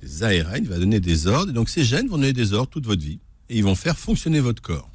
des 0.02 0.24
ARN, 0.24 0.60
il 0.64 0.70
va 0.70 0.80
donner 0.80 1.02
des 1.02 1.28
ordres. 1.28 1.50
Et 1.50 1.54
donc 1.54 1.68
ces 1.68 1.84
gènes 1.84 2.08
vont 2.08 2.18
donner 2.18 2.32
des 2.32 2.54
ordres 2.54 2.70
toute 2.70 2.86
votre 2.86 3.04
vie. 3.04 3.20
Et 3.50 3.58
ils 3.58 3.64
vont 3.64 3.76
faire 3.76 3.98
fonctionner 4.00 4.40
votre 4.40 4.62
corps. 4.62 4.90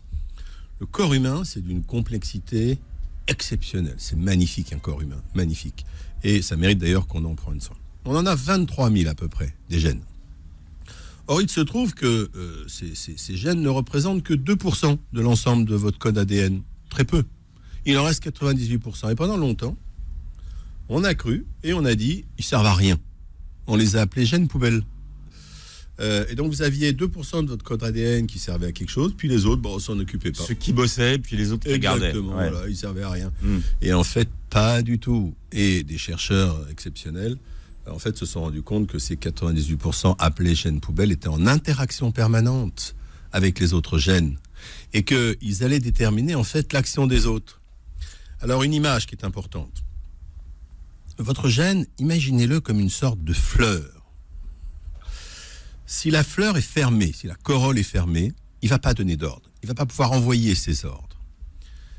Le 0.81 0.87
corps 0.87 1.13
humain, 1.13 1.43
c'est 1.45 1.61
d'une 1.61 1.83
complexité 1.83 2.79
exceptionnelle. 3.27 3.97
C'est 3.99 4.17
magnifique 4.17 4.73
un 4.73 4.79
corps 4.79 5.03
humain, 5.03 5.21
magnifique. 5.35 5.85
Et 6.25 6.41
ça 6.41 6.57
mérite 6.57 6.79
d'ailleurs 6.79 7.07
qu'on 7.07 7.27
en 7.27 7.35
prenne 7.35 7.61
soin. 7.61 7.77
On 8.07 8.17
en 8.17 8.25
a 8.25 8.35
23 8.35 8.91
000 8.91 9.11
à 9.11 9.15
peu 9.15 9.29
près, 9.29 9.55
des 9.69 9.79
gènes. 9.79 10.01
Or, 11.29 11.43
il 11.43 11.51
se 11.51 11.61
trouve 11.61 11.95
que 11.95 12.31
euh, 12.35 12.65
ces, 12.69 12.95
ces- 12.95 13.17
ces 13.19 13.37
gènes 13.37 13.61
ne 13.61 13.69
représentent 13.69 14.23
que 14.23 14.33
2% 14.35 14.99
de 15.13 15.21
l'ensemble 15.21 15.67
de 15.69 15.75
votre 15.75 15.99
code 15.99 16.17
ADN. 16.19 16.63
Très 16.89 17.05
peu. 17.05 17.23
Il 17.85 17.97
en 17.99 18.05
reste 18.05 18.25
98%. 18.27 19.11
Et 19.13 19.15
pendant 19.15 19.37
longtemps, 19.37 19.77
on 20.89 21.05
a 21.05 21.15
cru 21.15 21.45
et 21.63 21.75
on 21.75 21.85
a 21.85 21.95
dit, 21.95 22.25
ils 22.39 22.45
servent 22.45 22.67
à 22.67 22.75
rien. 22.75 22.99
On 23.67 23.77
les 23.77 23.97
a 23.97 24.01
appelés 24.01 24.25
gènes 24.25 24.49
poubelles. 24.49 24.83
Euh, 26.01 26.25
et 26.31 26.35
donc, 26.35 26.51
vous 26.51 26.63
aviez 26.63 26.93
2% 26.93 27.43
de 27.45 27.49
votre 27.49 27.65
code 27.65 27.83
ADN 27.83 28.27
qui 28.27 28.39
servait 28.39 28.69
à 28.69 28.73
quelque 28.73 28.89
chose, 28.91 29.13
puis 29.17 29.29
les 29.29 29.47
autres, 29.47 29.61
bon, 29.61 29.75
on 29.75 29.79
s'en 29.81 29.99
occupait 29.99 30.31
pas. 30.33 30.45
Ceux 30.45 30.55
qui 30.55 30.73
bossaient, 30.73 31.19
puis 31.19 31.37
les 31.37 31.51
autres 31.53 31.67
qui 31.67 31.73
regardaient. 31.73 32.07
Exactement, 32.11 32.37
Ouais. 32.37 32.51
voilà, 32.51 32.69
ils 32.69 32.77
servaient 32.77 33.03
à 33.03 33.11
rien. 33.11 33.33
Mm. 33.43 33.59
Et 33.83 33.93
en 33.93 34.05
fait, 34.05 34.29
pas 34.49 34.81
du 34.81 34.99
tout. 35.01 35.35
Et 35.53 35.83
des 35.83 35.99
chercheurs 35.99 36.67
exceptionnels, 36.71 37.37
en 37.91 37.99
fait, 37.99 38.17
se 38.17 38.27
sont 38.27 38.43
rendus 38.43 38.63
compte 38.63 38.87
que 38.87 38.99
ces 38.99 39.17
98% 39.17 40.17
appelés 40.19 40.55
gènes 40.55 40.81
poubelles 40.81 41.13
étaient 41.13 41.29
en 41.29 41.47
interaction 41.47 42.13
permanente 42.13 42.95
avec 43.33 43.59
les 43.59 43.75
autres 43.75 43.99
gènes 43.99 44.39
et 44.93 45.05
qu'ils 45.05 45.65
allaient 45.65 45.81
déterminer 45.81 46.35
en 46.35 46.45
fait 46.45 46.73
l'action 46.73 47.07
des 47.07 47.27
autres. 47.27 47.61
Alors, 48.41 48.63
une 48.63 48.75
image 48.75 49.07
qui 49.07 49.15
est 49.15 49.25
importante. 49.25 49.85
Votre 51.19 51.49
gène, 51.49 51.87
imaginez-le 51.99 52.61
comme 52.61 52.79
une 52.79 52.91
sorte 52.91 53.23
de 53.23 53.33
fleur. 53.33 54.13
Si 55.87 56.11
la 56.11 56.23
fleur 56.23 56.57
est 56.57 56.63
fermée, 56.63 57.13
si 57.13 57.27
la 57.27 57.35
corolle 57.35 57.79
est 57.79 57.83
fermée, 57.83 58.33
il 58.63 58.69
va 58.69 58.79
pas 58.79 58.95
donner 58.95 59.17
d'ordre. 59.17 59.51
Il 59.63 59.69
va 59.69 59.75
pas 59.75 59.87
pouvoir 59.87 60.13
envoyer 60.13 60.55
ses 60.55 60.85
ordres. 60.85 61.21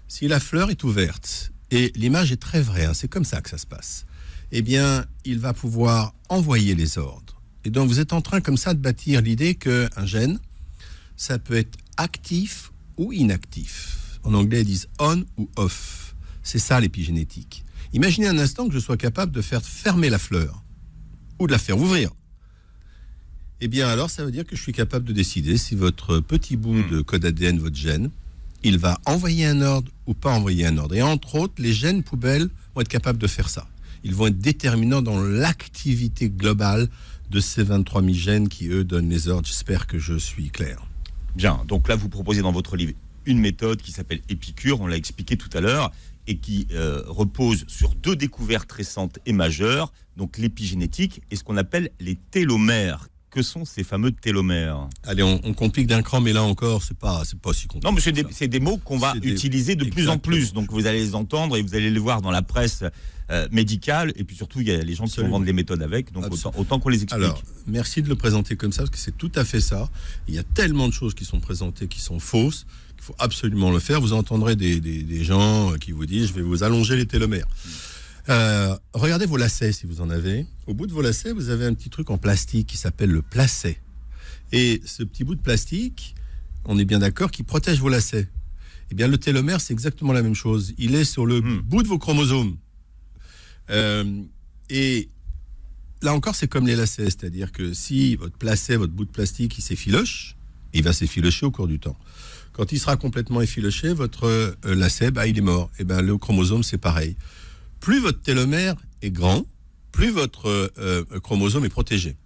Si 0.07 0.27
la 0.27 0.39
fleur 0.39 0.71
est 0.71 0.83
ouverte, 0.83 1.51
et 1.71 1.91
l'image 1.95 2.31
est 2.31 2.41
très 2.41 2.61
vraie, 2.61 2.85
hein, 2.85 2.93
c'est 2.93 3.07
comme 3.07 3.25
ça 3.25 3.41
que 3.41 3.49
ça 3.49 3.57
se 3.57 3.67
passe, 3.67 4.05
eh 4.51 4.61
bien, 4.61 5.05
il 5.25 5.39
va 5.39 5.53
pouvoir 5.53 6.13
envoyer 6.29 6.75
les 6.75 6.97
ordres. 6.97 7.41
Et 7.65 7.69
donc, 7.69 7.89
vous 7.89 7.99
êtes 7.99 8.13
en 8.13 8.21
train 8.21 8.41
comme 8.41 8.57
ça 8.57 8.73
de 8.73 8.79
bâtir 8.79 9.21
l'idée 9.21 9.55
qu'un 9.55 10.05
gène, 10.05 10.39
ça 11.17 11.37
peut 11.37 11.55
être 11.55 11.77
actif 11.97 12.71
ou 12.97 13.13
inactif. 13.13 14.19
En 14.23 14.33
anglais, 14.33 14.61
ils 14.61 14.65
disent 14.65 14.87
on 14.99 15.23
ou 15.37 15.49
off. 15.55 16.15
C'est 16.43 16.59
ça 16.59 16.79
l'épigénétique. 16.79 17.63
Imaginez 17.93 18.27
un 18.27 18.37
instant 18.37 18.67
que 18.67 18.73
je 18.73 18.79
sois 18.79 18.97
capable 18.97 19.31
de 19.31 19.41
faire 19.41 19.61
fermer 19.61 20.09
la 20.09 20.19
fleur 20.19 20.63
ou 21.39 21.47
de 21.47 21.51
la 21.51 21.57
faire 21.57 21.77
ouvrir. 21.77 22.11
Eh 23.61 23.67
bien, 23.67 23.87
alors, 23.87 24.09
ça 24.09 24.23
veut 24.23 24.31
dire 24.31 24.45
que 24.45 24.55
je 24.55 24.61
suis 24.61 24.71
capable 24.71 25.05
de 25.05 25.13
décider 25.13 25.57
si 25.57 25.75
votre 25.75 26.19
petit 26.19 26.55
bout 26.55 26.81
de 26.83 27.01
code 27.01 27.25
ADN, 27.25 27.59
votre 27.59 27.75
gène, 27.75 28.09
il 28.63 28.77
va 28.77 28.99
envoyer 29.05 29.45
un 29.45 29.61
ordre 29.61 29.91
ou 30.05 30.13
pas 30.13 30.33
envoyer 30.33 30.65
un 30.65 30.77
ordre. 30.77 30.95
Et 30.95 31.01
entre 31.01 31.35
autres, 31.35 31.55
les 31.57 31.73
gènes 31.73 32.03
poubelles 32.03 32.49
vont 32.73 32.81
être 32.81 32.87
capables 32.87 33.19
de 33.19 33.27
faire 33.27 33.49
ça. 33.49 33.67
Ils 34.03 34.15
vont 34.15 34.27
être 34.27 34.39
déterminants 34.39 35.01
dans 35.01 35.21
l'activité 35.21 36.29
globale 36.29 36.87
de 37.29 37.39
ces 37.39 37.63
23 37.63 38.01
000 38.01 38.13
gènes 38.13 38.49
qui, 38.49 38.67
eux, 38.67 38.83
donnent 38.83 39.09
les 39.09 39.27
ordres. 39.27 39.47
J'espère 39.47 39.87
que 39.87 39.99
je 39.99 40.17
suis 40.17 40.49
clair. 40.49 40.85
Bien, 41.35 41.61
donc 41.67 41.87
là, 41.87 41.95
vous 41.95 42.09
proposez 42.09 42.41
dans 42.41 42.51
votre 42.51 42.75
livre 42.75 42.93
une 43.25 43.39
méthode 43.39 43.81
qui 43.81 43.91
s'appelle 43.91 44.21
Épicure, 44.29 44.81
on 44.81 44.87
l'a 44.87 44.97
expliqué 44.97 45.37
tout 45.37 45.49
à 45.53 45.61
l'heure, 45.61 45.91
et 46.27 46.37
qui 46.37 46.67
euh, 46.71 47.03
repose 47.07 47.65
sur 47.67 47.95
deux 47.95 48.15
découvertes 48.15 48.71
récentes 48.71 49.19
et 49.25 49.33
majeures, 49.33 49.91
donc 50.17 50.37
l'épigénétique 50.37 51.21
et 51.31 51.35
ce 51.35 51.43
qu'on 51.43 51.57
appelle 51.57 51.89
les 51.99 52.15
télomères. 52.15 53.07
Que 53.29 53.43
sont 53.43 53.63
ces 53.63 53.83
fameux 53.83 54.11
télomères? 54.11 54.89
Allez, 55.03 55.21
on, 55.21 55.39
on 55.43 55.53
complique 55.53 55.85
d'un 55.85 56.01
cran, 56.01 56.19
mais 56.19 56.33
là 56.33 56.41
encore, 56.41 56.81
c'est 56.81 56.97
pas, 56.97 57.21
c'est 57.25 57.39
pas 57.39 57.53
si 57.53 57.67
compliqué. 57.67 57.87
Non, 57.87 57.93
mais 57.93 58.01
c'est 58.01 58.11
des, 58.11 58.47
des 58.47 58.59
mots 58.59 58.77
qu'on 58.77 58.97
va 58.97 59.13
utiliser 59.21 59.75
de 59.75 59.85
plus 59.85 60.09
en 60.09 60.17
plus. 60.17 60.51
Donc 60.51 60.71
vous 60.71 60.87
allez 60.87 60.99
les 60.99 61.13
entendre 61.13 61.55
et 61.55 61.61
vous 61.61 61.75
allez 61.75 61.91
les 61.91 61.99
voir 61.99 62.23
dans 62.23 62.31
la 62.31 62.41
presse 62.41 62.83
euh, 63.31 63.47
médicale. 63.51 64.11
Et 64.15 64.23
puis 64.23 64.35
surtout, 64.35 64.61
il 64.61 64.67
y 64.67 64.71
a 64.71 64.77
les 64.83 64.95
gens 64.95 65.05
qui 65.05 65.19
vont 65.21 65.29
vendre 65.29 65.45
les 65.45 65.53
méthodes 65.53 65.81
avec. 65.81 66.11
Donc 66.11 66.25
Absolument. 66.25 66.49
autant, 66.49 66.59
autant 66.59 66.79
qu'on 66.79 66.89
les 66.89 67.03
explique. 67.03 67.23
Alors, 67.23 67.43
merci 67.67 68.01
de 68.01 68.09
le 68.09 68.15
présenter 68.15 68.55
comme 68.55 68.71
ça, 68.71 68.83
parce 68.83 68.89
que 68.91 68.97
c'est 68.97 69.17
tout 69.17 69.31
à 69.35 69.45
fait 69.45 69.61
ça. 69.61 69.89
Il 70.27 70.33
y 70.35 70.39
a 70.39 70.43
tellement 70.43 70.87
de 70.87 70.93
choses 70.93 71.13
qui 71.13 71.25
sont 71.25 71.39
présentées 71.39 71.87
qui 71.87 72.01
sont 72.01 72.19
fausses 72.19 72.65
qu'il 72.95 73.03
faut 73.05 73.15
absolument 73.19 73.71
le 73.71 73.79
faire. 73.79 74.01
Vous 74.01 74.13
entendrez 74.13 74.55
des, 74.55 74.79
des- 74.81 75.03
des 75.03 75.23
gens 75.23 75.73
qui 75.79 75.91
vous 75.91 76.05
disent, 76.05 76.27
je 76.29 76.33
vais 76.33 76.41
vous 76.41 76.63
allonger 76.63 76.95
les 76.97 77.05
télomères. 77.05 77.47
Euh, 78.29 78.75
regardez 78.93 79.25
vos 79.25 79.37
lacets 79.37 79.71
si 79.71 79.85
vous 79.87 80.01
en 80.01 80.09
avez. 80.09 80.45
Au 80.67 80.73
bout 80.73 80.85
de 80.85 80.91
vos 80.93 81.01
lacets, 81.01 81.31
vous 81.31 81.49
avez 81.49 81.65
un 81.65 81.73
petit 81.73 81.89
truc 81.89 82.09
en 82.11 82.17
plastique 82.17 82.67
qui 82.67 82.77
s'appelle 82.77 83.09
le 83.09 83.21
placet. 83.21 83.79
Et 84.51 84.81
ce 84.85 85.03
petit 85.03 85.23
bout 85.23 85.35
de 85.35 85.41
plastique, 85.41 86.15
on 86.65 86.77
est 86.77 86.85
bien 86.85 86.99
d'accord, 86.99 87.31
qui 87.31 87.43
protège 87.43 87.79
vos 87.79 87.89
lacets. 87.89 88.27
Eh 88.91 88.95
bien, 88.95 89.07
le 89.07 89.17
télomère, 89.17 89.61
c'est 89.61 89.73
exactement 89.73 90.13
la 90.13 90.21
même 90.21 90.35
chose. 90.35 90.73
Il 90.77 90.95
est 90.95 91.05
sur 91.05 91.25
le 91.25 91.41
Hmm. 91.41 91.61
bout 91.61 91.83
de 91.83 91.87
vos 91.87 91.97
chromosomes. 91.99 92.57
Euh, 93.69 94.21
et 94.69 95.09
là 96.01 96.13
encore, 96.13 96.35
c'est 96.35 96.47
comme 96.47 96.67
les 96.67 96.75
lacets, 96.75 97.05
c'est-à-dire 97.05 97.51
que 97.51 97.73
si 97.73 98.15
votre 98.15 98.37
placet, 98.37 98.75
votre 98.75 98.93
bout 98.93 99.05
de 99.05 99.11
plastique, 99.11 99.57
il 99.57 99.61
s'effiloche, 99.61 100.35
il 100.73 100.83
va 100.83 100.93
s'effilocher 100.93 101.45
au 101.45 101.51
cours 101.51 101.67
du 101.67 101.79
temps. 101.79 101.97
Quand 102.53 102.71
il 102.71 102.79
sera 102.79 102.97
complètement 102.97 103.41
effiloché, 103.41 103.93
votre 103.93 104.25
euh, 104.25 104.55
lacet, 104.63 105.11
bah, 105.11 105.27
il 105.27 105.37
est 105.37 105.41
mort. 105.41 105.69
Et 105.79 105.83
ben 105.83 106.01
le 106.01 106.17
chromosome, 106.17 106.63
c'est 106.63 106.77
pareil. 106.77 107.15
Plus 107.79 107.99
votre 107.99 108.21
télomère 108.21 108.75
est 109.01 109.11
grand, 109.11 109.45
plus 109.91 110.11
votre 110.11 110.71
euh, 110.77 111.03
chromosome 111.21 111.65
est 111.65 111.69
protégé. 111.69 112.17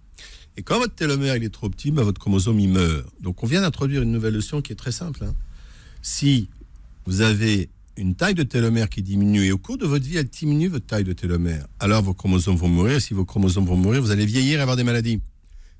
Et 0.56 0.62
quand 0.62 0.78
votre 0.78 0.94
télomère 0.94 1.36
il 1.36 1.44
est 1.44 1.52
trop 1.52 1.68
petit, 1.68 1.90
bah, 1.90 2.02
votre 2.02 2.20
chromosome 2.20 2.60
il 2.60 2.68
meurt. 2.68 3.06
Donc 3.20 3.42
on 3.42 3.46
vient 3.46 3.60
d'introduire 3.60 4.02
une 4.02 4.12
nouvelle 4.12 4.34
notion 4.34 4.62
qui 4.62 4.72
est 4.72 4.76
très 4.76 4.92
simple. 4.92 5.24
hein. 5.24 5.34
Si 6.02 6.48
vous 7.06 7.20
avez 7.20 7.70
une 7.96 8.14
taille 8.14 8.34
de 8.34 8.42
télomère 8.42 8.88
qui 8.88 9.02
diminue 9.02 9.44
et 9.44 9.52
au 9.52 9.58
cours 9.58 9.78
de 9.78 9.86
votre 9.86 10.04
vie 10.04 10.16
elle 10.16 10.28
diminue 10.28 10.68
votre 10.68 10.86
taille 10.86 11.04
de 11.04 11.12
télomère, 11.12 11.66
alors 11.78 12.02
vos 12.02 12.14
chromosomes 12.14 12.56
vont 12.56 12.68
mourir. 12.68 13.00
Si 13.00 13.14
vos 13.14 13.24
chromosomes 13.24 13.66
vont 13.66 13.76
mourir, 13.76 14.02
vous 14.02 14.10
allez 14.10 14.26
vieillir 14.26 14.58
et 14.58 14.62
avoir 14.62 14.76
des 14.76 14.84
maladies. 14.84 15.20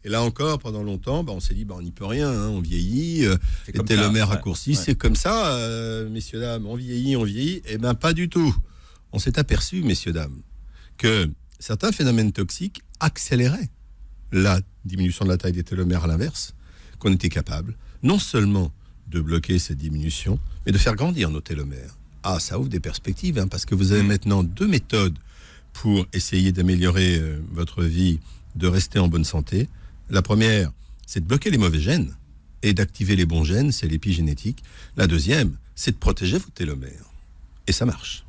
Et 0.05 0.11
là 0.11 0.22
encore, 0.22 0.59
pendant 0.59 0.83
longtemps, 0.83 1.24
bah, 1.24 1.33
on 1.35 1.40
s'est 1.40 1.55
dit, 1.55 1.64
bah, 1.64 1.74
on 1.79 1.83
n'y 1.83 1.90
peut 1.90 2.05
rien, 2.05 2.31
hein, 2.31 2.48
on 2.48 2.61
vieillit, 2.61 3.24
euh, 3.24 3.37
les 3.72 3.83
télomères 3.85 4.29
raccourcis, 4.29 4.70
ouais. 4.72 4.77
c'est 4.77 4.94
comme 4.94 5.16
ça, 5.16 5.57
euh, 5.57 6.11
messieurs, 6.11 6.40
dames, 6.40 6.66
on 6.66 6.77
vieillit, 6.77 7.16
on 7.16 7.24
vieillit. 7.24 7.62
Eh 7.66 7.79
bien, 7.79 7.94
pas 7.94 8.12
du 8.12 8.29
tout. 8.29 8.55
On 9.12 9.18
s'est 9.18 9.38
aperçu, 9.38 9.83
messieurs, 9.83 10.12
dames, 10.12 10.42
que 10.98 11.31
certains 11.59 11.90
phénomènes 11.90 12.33
toxiques 12.33 12.83
accéléraient 13.00 13.70
la 14.31 14.61
diminution 14.85 15.24
de 15.24 15.31
la 15.31 15.38
taille 15.38 15.53
des 15.53 15.64
télomères 15.64 16.05
à 16.05 16.07
l'inverse, 16.07 16.55
qu'on 16.98 17.12
était 17.12 17.31
capable 17.31 17.74
non 18.03 18.18
seulement 18.18 18.70
de 19.09 19.20
bloquer 19.20 19.59
cette 19.59 19.79
diminution, 19.79 20.38
mais 20.66 20.72
de 20.72 20.79
faire 20.79 20.94
grandir 20.94 21.31
nos 21.31 21.40
télomères. 21.40 21.96
Ah, 22.27 22.41
ça 22.41 22.59
ouvre 22.59 22.71
des 22.71 22.81
perspectives, 22.81 23.39
hein, 23.39 23.49
parce 23.49 23.67
que 23.67 23.75
vous 23.75 23.93
avez 23.93 24.03
maintenant 24.03 24.43
deux 24.43 24.67
méthodes 24.67 25.19
pour 25.75 26.07
essayer 26.15 26.53
d'améliorer 26.53 27.19
euh, 27.19 27.39
votre 27.53 27.85
vie, 27.85 28.19
de 28.57 28.67
rester 28.67 28.99
en 28.99 29.09
bonne 29.09 29.25
santé. 29.25 29.69
La 30.09 30.23
première, 30.23 30.73
c'est 31.07 31.21
de 31.21 31.27
bloquer 31.27 31.51
les 31.51 31.59
mauvais 31.59 31.81
gènes 31.81 32.17
et 32.63 32.73
d'activer 32.73 33.15
les 33.15 33.27
bons 33.27 33.45
gènes, 33.45 33.73
c'est 33.73 33.89
l'épigénétique. 33.89 34.63
La 34.97 35.07
deuxième, 35.07 35.57
c'est 35.75 35.91
de 35.91 35.97
protéger 35.97 36.39
vos 36.39 36.49
télomères. 36.55 37.13
Et 37.67 37.73
ça 37.73 37.85
marche. 37.85 38.25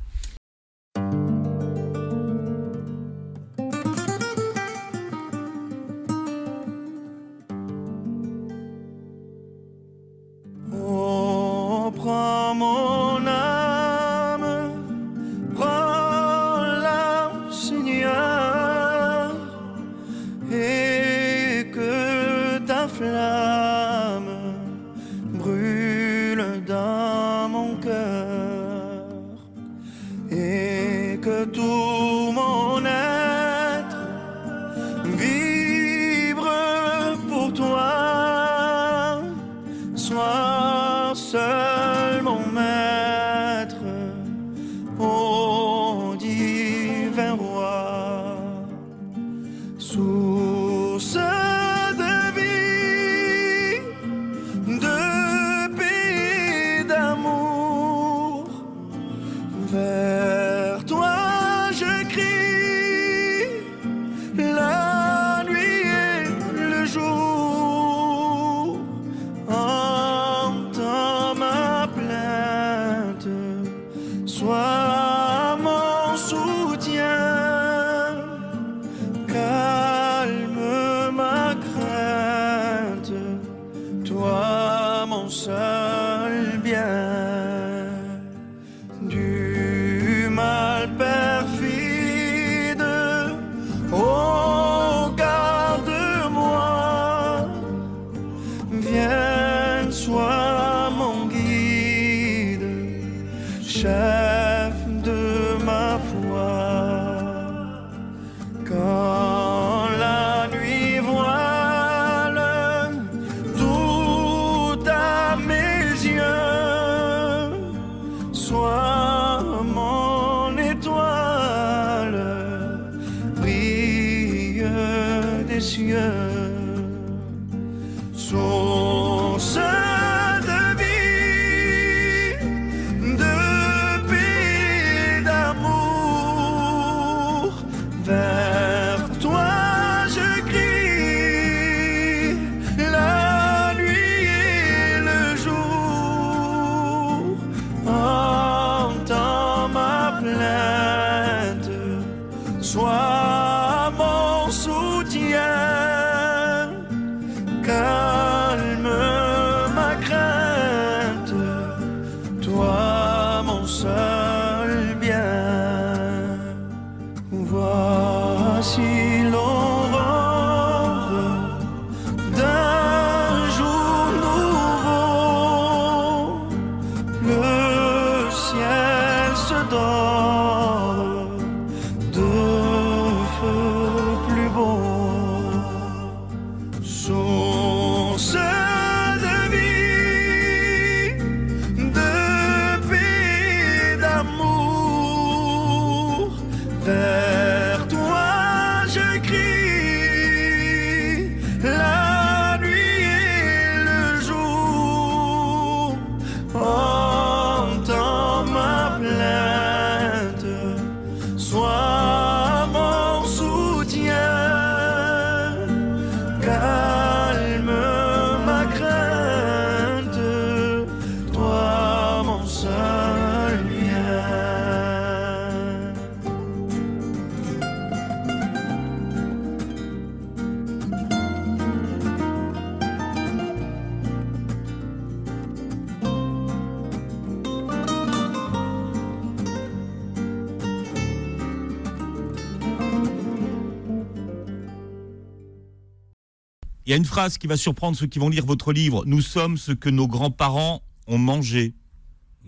Il 246.86 246.90
y 246.90 246.92
a 246.92 246.96
une 246.96 247.04
phrase 247.04 247.36
qui 247.38 247.46
va 247.48 247.56
surprendre 247.56 247.96
ceux 247.96 248.06
qui 248.06 248.18
vont 248.18 248.28
lire 248.28 248.46
votre 248.46 248.72
livre. 248.72 249.02
Nous 249.06 249.20
sommes 249.20 249.56
ce 249.58 249.72
que 249.72 249.88
nos 249.90 250.06
grands-parents 250.06 250.82
ont 251.08 251.18
mangé. 251.18 251.74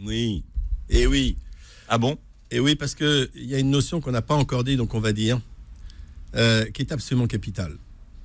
Oui. 0.01 0.45
Et 0.89 1.07
oui. 1.07 1.37
Ah 1.89 1.99
bon? 1.99 2.19
Et 2.51 2.61
oui, 2.61 2.77
parce 2.77 2.95
qu'il 2.95 3.29
y 3.35 3.55
a 3.55 3.59
une 3.59 3.71
notion 3.71 4.01
qu'on 4.01 4.13
n'a 4.13 4.23
pas 4.23 4.37
encore 4.37 4.63
dit, 4.65 4.77
donc 4.77 4.95
on 4.95 5.01
va 5.01 5.13
dire, 5.13 5.41
euh, 6.37 6.65
qui 6.71 6.83
est 6.83 6.93
absolument 6.93 7.27
capitale. 7.27 7.77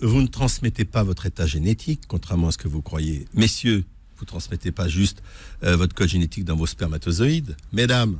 Vous 0.01 0.21
ne 0.21 0.27
transmettez 0.27 0.85
pas 0.85 1.03
votre 1.03 1.25
état 1.25 1.47
génétique, 1.47 2.01
contrairement 2.07 2.49
à 2.49 2.51
ce 2.51 2.57
que 2.57 2.67
vous 2.67 2.81
croyez. 2.81 3.25
Messieurs, 3.33 3.83
vous 4.17 4.23
ne 4.23 4.27
transmettez 4.27 4.71
pas 4.71 4.87
juste 4.87 5.23
euh, 5.63 5.75
votre 5.75 5.95
code 5.95 6.09
génétique 6.09 6.45
dans 6.45 6.55
vos 6.55 6.67
spermatozoïdes. 6.67 7.57
Mesdames, 7.71 8.19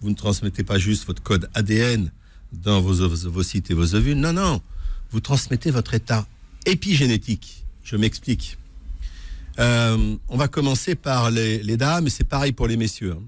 vous 0.00 0.08
ne 0.10 0.14
transmettez 0.14 0.64
pas 0.64 0.78
juste 0.78 1.06
votre 1.06 1.22
code 1.22 1.48
ADN 1.54 2.10
dans 2.52 2.80
vos 2.80 3.00
ov- 3.02 3.26
ovocytes 3.26 3.70
et 3.70 3.74
vos 3.74 3.94
ovules. 3.94 4.18
Non, 4.18 4.32
non. 4.32 4.60
Vous 5.10 5.20
transmettez 5.20 5.70
votre 5.70 5.94
état 5.94 6.26
épigénétique. 6.66 7.64
Je 7.82 7.96
m'explique. 7.96 8.58
Euh, 9.58 10.16
on 10.28 10.36
va 10.36 10.48
commencer 10.48 10.94
par 10.94 11.30
les, 11.30 11.76
dames, 11.76 12.08
c'est 12.08 12.24
pareil 12.24 12.52
pour 12.52 12.66
les 12.66 12.76
messieurs. 12.76 13.12
hein. 13.12 13.22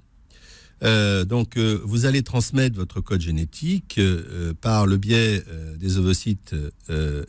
Euh, 0.82 1.24
donc, 1.24 1.56
euh, 1.56 1.80
vous 1.84 2.04
allez 2.04 2.22
transmettre 2.22 2.76
votre 2.76 3.00
code 3.00 3.22
génétique 3.22 3.98
par 4.60 4.86
le 4.86 4.98
biais 4.98 5.42
des 5.78 5.96
ovocytes 5.98 6.54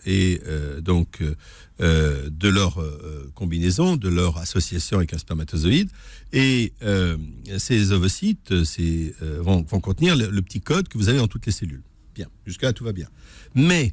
et 0.05 0.41
donc 0.81 1.21
de 1.79 2.49
leur 2.49 2.83
combinaison, 3.35 3.95
de 3.95 4.09
leur 4.09 4.37
association 4.37 4.97
avec 4.97 5.13
un 5.13 5.17
spermatozoïde. 5.17 5.89
Et 6.33 6.73
ces 7.57 7.91
ovocytes 7.91 8.53
vont, 9.39 9.63
contenir 9.63 10.15
le, 10.15 10.29
le 10.29 10.41
petit 10.41 10.59
code 10.61 10.87
que 10.89 10.97
vous 10.97 11.07
avez 11.07 11.19
dans 11.19 11.27
toutes 11.27 11.45
les 11.45 11.51
cellules. 11.51 11.83
Bien, 12.15 12.27
jusque-là, 12.45 12.73
tout 12.73 12.83
va 12.83 12.93
bien. 12.93 13.07
Mais 13.55 13.91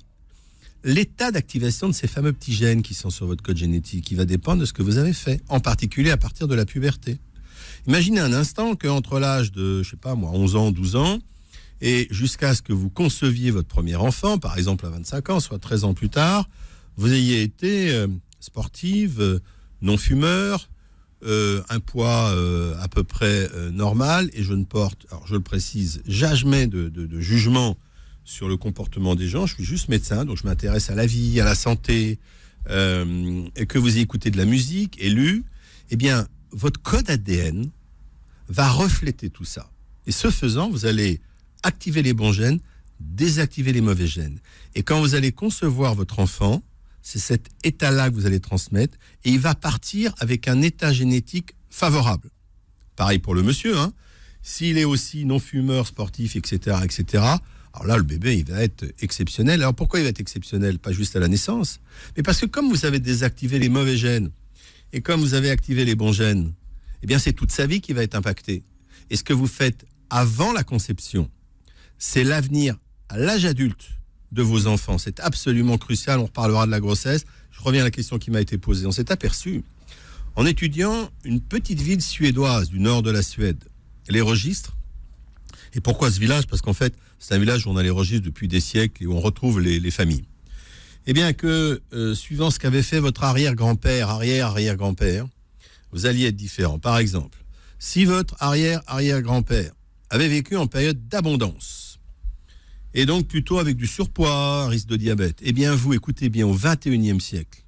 l'état 0.84 1.30
d'activation 1.30 1.88
de 1.88 1.94
ces 1.94 2.06
fameux 2.06 2.32
petits 2.32 2.52
gènes 2.52 2.82
qui 2.82 2.94
sont 2.94 3.10
sur 3.10 3.26
votre 3.26 3.42
code 3.42 3.56
génétique, 3.56 4.10
il 4.10 4.16
va 4.16 4.26
dépendre 4.26 4.60
de 4.60 4.66
ce 4.66 4.72
que 4.72 4.82
vous 4.82 4.98
avez 4.98 5.14
fait, 5.14 5.42
en 5.48 5.58
particulier 5.58 6.10
à 6.10 6.18
partir 6.18 6.46
de 6.46 6.54
la 6.54 6.66
puberté. 6.66 7.18
Imaginez 7.86 8.20
un 8.20 8.32
instant 8.32 8.76
qu'entre 8.76 9.18
l'âge 9.18 9.50
de, 9.50 9.82
je 9.82 9.90
sais 9.90 9.96
pas 9.96 10.14
moi, 10.14 10.30
11 10.32 10.56
ans, 10.56 10.70
12 10.70 10.96
ans, 10.96 11.18
et 11.80 12.06
jusqu'à 12.10 12.54
ce 12.54 12.62
que 12.62 12.72
vous 12.72 12.90
conceviez 12.90 13.50
votre 13.50 13.68
premier 13.68 13.96
enfant, 13.96 14.38
par 14.38 14.56
exemple 14.58 14.86
à 14.86 14.90
25 14.90 15.30
ans, 15.30 15.40
soit 15.40 15.58
13 15.58 15.84
ans 15.84 15.94
plus 15.94 16.10
tard, 16.10 16.48
vous 16.96 17.12
ayez 17.12 17.42
été 17.42 17.90
euh, 17.90 18.06
sportive, 18.40 19.20
euh, 19.20 19.40
non-fumeur, 19.82 20.68
euh, 21.24 21.62
un 21.70 21.80
poids 21.80 22.34
à 22.78 22.88
peu 22.88 23.02
près 23.02 23.48
normal, 23.72 24.28
et 24.34 24.42
je 24.42 24.52
ne 24.52 24.64
porte, 24.64 25.06
alors 25.10 25.26
je 25.26 25.34
le 25.34 25.40
précise, 25.40 26.02
jamais 26.06 26.66
de 26.66 27.20
jugement 27.20 27.78
sur 28.24 28.48
le 28.48 28.56
comportement 28.56 29.14
des 29.14 29.28
gens, 29.28 29.46
je 29.46 29.54
suis 29.54 29.64
juste 29.64 29.88
médecin, 29.88 30.24
donc 30.24 30.38
je 30.38 30.44
m'intéresse 30.44 30.90
à 30.90 30.94
la 30.94 31.06
vie, 31.06 31.40
à 31.40 31.44
la 31.44 31.54
santé, 31.54 32.18
euh, 32.70 33.46
et 33.56 33.66
que 33.66 33.78
vous 33.78 33.96
ayez 33.96 34.06
de 34.06 34.36
la 34.36 34.46
musique 34.46 34.96
et 34.98 35.10
lu, 35.10 35.44
eh 35.90 35.96
bien, 35.96 36.26
votre 36.50 36.80
code 36.80 37.10
ADN 37.10 37.70
va 38.48 38.70
refléter 38.70 39.28
tout 39.28 39.44
ça. 39.44 39.70
Et 40.06 40.12
ce 40.12 40.30
faisant, 40.30 40.70
vous 40.70 40.86
allez 40.86 41.20
activer 41.62 42.02
les 42.02 42.14
bons 42.14 42.32
gènes, 42.32 42.60
désactiver 43.00 43.72
les 43.72 43.80
mauvais 43.80 44.06
gènes. 44.06 44.38
Et 44.74 44.82
quand 44.82 45.00
vous 45.00 45.14
allez 45.14 45.32
concevoir 45.32 45.94
votre 45.94 46.18
enfant, 46.18 46.62
c'est 47.02 47.18
cet 47.18 47.48
état-là 47.64 48.08
que 48.08 48.14
vous 48.14 48.26
allez 48.26 48.40
transmettre, 48.40 48.96
et 49.24 49.30
il 49.30 49.40
va 49.40 49.54
partir 49.54 50.14
avec 50.18 50.48
un 50.48 50.62
état 50.62 50.92
génétique 50.92 51.54
favorable. 51.68 52.30
Pareil 52.96 53.18
pour 53.18 53.34
le 53.34 53.42
monsieur, 53.42 53.76
hein. 53.76 53.92
S'il 54.42 54.76
est 54.76 54.84
aussi 54.84 55.24
non-fumeur, 55.24 55.86
sportif, 55.86 56.36
etc., 56.36 56.78
etc., 56.84 57.24
alors 57.74 57.86
là, 57.88 57.96
le 57.96 58.04
bébé, 58.04 58.38
il 58.38 58.44
va 58.44 58.62
être 58.62 58.84
exceptionnel. 59.00 59.60
Alors 59.60 59.74
pourquoi 59.74 59.98
il 59.98 60.04
va 60.04 60.08
être 60.08 60.20
exceptionnel? 60.20 60.78
Pas 60.78 60.92
juste 60.92 61.16
à 61.16 61.20
la 61.20 61.26
naissance, 61.26 61.80
mais 62.16 62.22
parce 62.22 62.40
que 62.40 62.46
comme 62.46 62.68
vous 62.68 62.86
avez 62.86 63.00
désactivé 63.00 63.58
les 63.58 63.68
mauvais 63.68 63.96
gènes, 63.96 64.30
et 64.92 65.00
comme 65.00 65.20
vous 65.20 65.34
avez 65.34 65.50
activé 65.50 65.84
les 65.84 65.96
bons 65.96 66.12
gènes, 66.12 66.52
eh 67.02 67.06
bien 67.06 67.18
c'est 67.18 67.32
toute 67.32 67.50
sa 67.50 67.66
vie 67.66 67.80
qui 67.80 67.92
va 67.92 68.04
être 68.04 68.14
impactée. 68.14 68.62
Et 69.10 69.16
ce 69.16 69.24
que 69.24 69.32
vous 69.32 69.48
faites 69.48 69.86
avant 70.08 70.52
la 70.52 70.62
conception, 70.62 71.28
c'est 71.98 72.22
l'avenir 72.22 72.76
à 73.08 73.18
l'âge 73.18 73.44
adulte 73.44 73.88
de 74.30 74.42
vos 74.42 74.68
enfants. 74.68 74.98
C'est 74.98 75.18
absolument 75.18 75.76
crucial. 75.76 76.20
On 76.20 76.26
reparlera 76.26 76.66
de 76.66 76.70
la 76.70 76.80
grossesse. 76.80 77.24
Je 77.50 77.60
reviens 77.60 77.80
à 77.80 77.84
la 77.84 77.90
question 77.90 78.18
qui 78.18 78.30
m'a 78.30 78.40
été 78.40 78.56
posée. 78.56 78.86
On 78.86 78.92
s'est 78.92 79.10
aperçu, 79.10 79.64
en 80.36 80.46
étudiant 80.46 81.10
une 81.24 81.40
petite 81.40 81.80
ville 81.80 82.02
suédoise 82.02 82.68
du 82.68 82.78
nord 82.78 83.02
de 83.02 83.10
la 83.10 83.22
Suède, 83.22 83.64
les 84.08 84.20
registres. 84.20 84.76
Et 85.74 85.80
pourquoi 85.80 86.10
ce 86.10 86.20
village? 86.20 86.46
Parce 86.46 86.62
qu'en 86.62 86.72
fait, 86.72 86.94
c'est 87.18 87.34
un 87.34 87.38
village 87.38 87.66
où 87.66 87.70
on 87.70 87.76
a 87.76 87.82
les 87.82 87.90
registres 87.90 88.24
depuis 88.24 88.48
des 88.48 88.60
siècles 88.60 89.02
et 89.02 89.06
où 89.06 89.14
on 89.14 89.20
retrouve 89.20 89.60
les, 89.60 89.90
familles. 89.90 90.24
Eh 91.06 91.12
bien 91.12 91.32
que, 91.32 91.82
euh, 91.92 92.14
suivant 92.14 92.50
ce 92.50 92.58
qu'avait 92.58 92.82
fait 92.82 93.00
votre 93.00 93.24
arrière-grand-père, 93.24 94.08
arrière-arrière-grand-père, 94.08 95.26
vous 95.92 96.06
alliez 96.06 96.26
être 96.26 96.36
différent. 96.36 96.78
Par 96.78 96.98
exemple, 96.98 97.44
si 97.78 98.04
votre 98.04 98.36
arrière-arrière-grand-père 98.38 99.72
avait 100.10 100.28
vécu 100.28 100.56
en 100.56 100.66
période 100.66 101.08
d'abondance, 101.08 101.98
et 102.94 103.06
donc 103.06 103.26
plutôt 103.26 103.58
avec 103.58 103.76
du 103.76 103.88
surpoids, 103.88 104.68
risque 104.68 104.86
de 104.86 104.96
diabète, 104.96 105.38
eh 105.42 105.52
bien 105.52 105.74
vous, 105.74 105.92
écoutez 105.92 106.28
bien, 106.28 106.46
au 106.46 106.56
21e 106.56 107.18
siècle, 107.18 107.64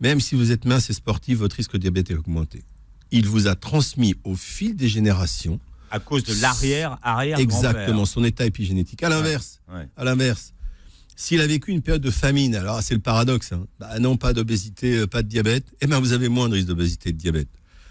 même 0.00 0.18
si 0.18 0.34
vous 0.34 0.50
êtes 0.50 0.64
mince 0.64 0.88
et 0.88 0.94
sportif, 0.94 1.38
votre 1.38 1.56
risque 1.56 1.74
de 1.74 1.78
diabète 1.78 2.10
est 2.10 2.14
augmenté. 2.14 2.62
Il 3.10 3.28
vous 3.28 3.48
a 3.48 3.54
transmis 3.54 4.14
au 4.24 4.34
fil 4.34 4.76
des 4.76 4.88
générations 4.88 5.60
à 5.90 5.98
cause 5.98 6.24
de 6.24 6.40
l'arrière 6.40 6.98
arrière 7.02 7.38
exactement 7.38 8.04
son 8.04 8.24
état 8.24 8.46
épigénétique. 8.46 9.02
À 9.02 9.08
l'inverse, 9.08 9.60
à 9.96 10.04
l'inverse, 10.04 10.54
s'il 11.16 11.40
a 11.40 11.46
vécu 11.46 11.70
une 11.70 11.82
période 11.82 12.02
de 12.02 12.10
famine, 12.10 12.54
alors 12.54 12.82
c'est 12.82 12.94
le 12.94 13.00
paradoxe, 13.00 13.52
hein, 13.52 13.66
bah 13.78 13.98
non 13.98 14.16
pas 14.16 14.32
d'obésité, 14.32 15.00
euh, 15.00 15.06
pas 15.06 15.22
de 15.22 15.28
diabète, 15.28 15.66
eh 15.82 15.86
ben 15.86 16.00
vous 16.00 16.12
avez 16.12 16.30
moins 16.30 16.48
de 16.48 16.54
risque 16.54 16.68
d'obésité 16.68 17.10
et 17.10 17.12
de 17.12 17.18
diabète. 17.18 17.48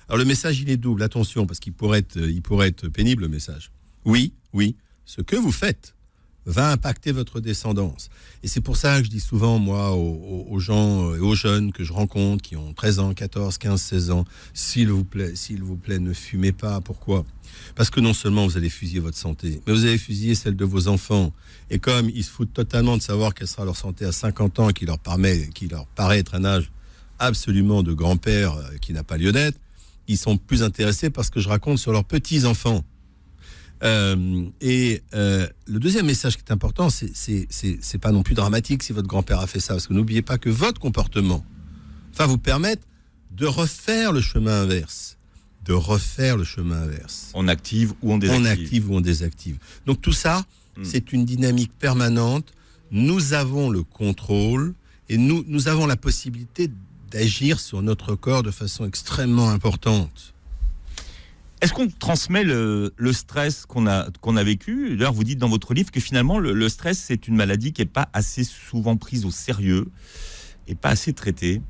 Alors 0.08 0.18
le 0.18 0.26
message 0.26 0.60
il 0.62 0.70
est 0.70 0.78
double, 0.78 1.04
attention 1.04 1.46
parce 1.46 1.60
qu'il 1.60 1.74
pourrait 1.74 2.00
être, 2.00 2.18
il 2.18 2.42
pourrait 2.42 2.70
être 2.70 2.88
pénible 2.88 3.24
le 3.24 3.28
message. 3.28 3.72
Oui, 4.06 4.34
oui, 4.54 4.76
ce 5.06 5.22
que 5.22 5.36
vous 5.36 5.52
faites 5.52 5.94
va 6.46 6.72
impacter 6.72 7.12
votre 7.12 7.40
descendance. 7.40 8.10
Et 8.44 8.48
c'est 8.48 8.62
pour 8.62 8.78
ça 8.78 9.00
que 9.00 9.06
je 9.06 9.10
dis 9.10 9.20
souvent, 9.20 9.60
moi, 9.60 9.92
aux, 9.92 10.60
gens 10.60 11.14
et 11.14 11.20
aux 11.20 11.36
jeunes 11.36 11.72
que 11.72 11.84
je 11.84 11.94
rencontre, 11.94 12.42
qui 12.42 12.56
ont 12.56 12.74
13 12.74 13.00
ans, 13.00 13.14
14, 13.14 13.58
15, 13.58 13.82
16 13.82 14.12
ans, 14.12 14.26
s'il 14.54 14.90
vous 14.90 15.04
plaît, 15.04 15.36
s'il 15.36 15.62
vous 15.64 15.76
plaît, 15.76 16.00
ne 16.00 16.14
fumez 16.14 16.52
pas. 16.52 16.82
Pourquoi? 16.82 17.26
Parce 17.76 17.90
que 17.90 18.00
non 18.00 18.14
seulement 18.14 18.48
vous 18.48 18.58
allez 18.58 18.70
fusiller 18.70 19.00
votre 19.00 19.18
santé, 19.18 19.62
mais 19.66 19.74
vous 19.74 19.86
allez 19.86 19.98
fusiller 19.98 20.36
celle 20.36 20.56
de 20.56 20.66
vos 20.66 20.88
enfants. 20.88 21.34
Et 21.70 21.80
comme 21.80 22.10
ils 22.10 22.24
se 22.24 22.32
foutent 22.32 22.54
totalement 22.54 22.98
de 22.98 23.02
savoir 23.02 23.34
quelle 23.34 23.48
sera 23.48 23.66
leur 23.66 23.76
santé 23.76 24.06
à 24.06 24.12
50 24.12 24.60
ans, 24.60 24.70
qui 24.70 24.86
leur, 24.86 25.00
permet, 25.00 25.50
qui 25.54 25.68
leur 25.68 25.86
paraît 25.88 26.20
être 26.20 26.36
un 26.36 26.46
âge 26.46 26.72
absolument 27.20 27.84
de 27.84 27.94
grand-père 27.94 28.54
euh, 28.56 28.78
qui 28.82 28.94
n'a 28.94 29.04
pas 29.04 29.18
lieu 29.18 29.32
d'être, 29.32 29.60
ils 30.08 30.18
sont 30.18 30.38
plus 30.38 30.64
intéressés 30.64 31.10
par 31.10 31.24
ce 31.26 31.32
que 31.32 31.40
je 31.40 31.50
raconte 31.50 31.78
sur 31.78 31.92
leurs 31.92 32.06
petits-enfants. 32.06 32.84
Euh, 33.84 34.46
et 34.62 35.02
euh, 35.14 35.48
le 35.66 35.80
deuxième 35.80 36.06
message 36.06 36.36
qui 36.36 36.44
est 36.48 36.52
important, 36.52 36.90
c'est 36.90 37.98
pas 38.02 38.12
non 38.12 38.24
plus 38.24 38.36
dramatique 38.36 38.84
si 38.84 38.94
votre 38.94 39.08
grand-père 39.08 39.40
a 39.40 39.48
fait 39.48 39.60
ça, 39.60 39.74
parce 39.74 39.88
que 39.88 39.94
n'oubliez 39.94 40.22
pas 40.22 40.38
que 40.38 40.50
votre 40.50 40.80
comportement 40.80 41.46
va 42.16 42.26
vous 42.26 42.38
permettre 42.38 42.84
de 43.32 43.46
refaire 43.46 44.12
le 44.12 44.22
chemin 44.22 44.64
inverse, 44.64 45.18
de 45.66 45.74
refaire 45.74 46.36
le 46.36 46.44
chemin 46.44 46.82
inverse. 46.82 47.32
On 47.34 47.48
active 47.48 47.94
ou 48.02 48.14
on 48.14 48.18
désactive. 48.18 48.46
On 48.46 48.50
active 48.50 48.90
ou 48.90 48.96
on 48.96 49.02
désactive. 49.02 49.58
Donc 49.86 50.02
tout 50.02 50.14
ça, 50.14 50.44
hmm. 50.78 50.84
c'est 50.84 51.14
une 51.14 51.26
dynamique 51.26 51.72
permanente. 51.80 52.54
Nous 52.92 53.34
avons 53.34 53.70
le 53.70 53.84
contrôle 53.84 54.74
et 55.08 55.18
nous, 55.18 55.46
nous 55.48 55.68
avons 55.68 55.86
la 55.86 55.96
possibilité 55.96 56.70
d'agir 57.12 57.60
sur 57.60 57.82
notre 57.82 58.16
corps 58.16 58.44
de 58.44 58.52
façon 58.52 58.86
extrêmement 58.86 59.50
importante. 59.50 60.34
Est-ce 61.62 61.74
qu'on 61.74 61.90
transmet 61.90 62.46
le, 62.46 62.92
stress 63.12 63.66
qu'on 63.66 63.86
a, 63.86 64.08
a 64.10 64.44
vécu? 64.44 64.96
D'ailleurs, 64.96 65.14
vous 65.14 65.26
dites 65.26 65.40
dans 65.40 65.50
votre 65.50 65.74
livre 65.74 65.92
que 65.92 66.00
finalement, 66.00 66.40
le, 66.40 66.70
stress, 66.70 66.98
c'est 66.98 67.28
une 67.28 67.36
maladie 67.36 67.74
qui 67.74 67.82
n'est 67.82 67.88
pas 67.88 68.10
assez 68.14 68.46
souvent 68.46 68.96
prise 68.96 69.26
au 69.26 69.32
sérieux 69.32 69.90
et 70.68 70.76
pas 70.76 70.90
assez 70.90 71.12
traitée. 71.12 71.62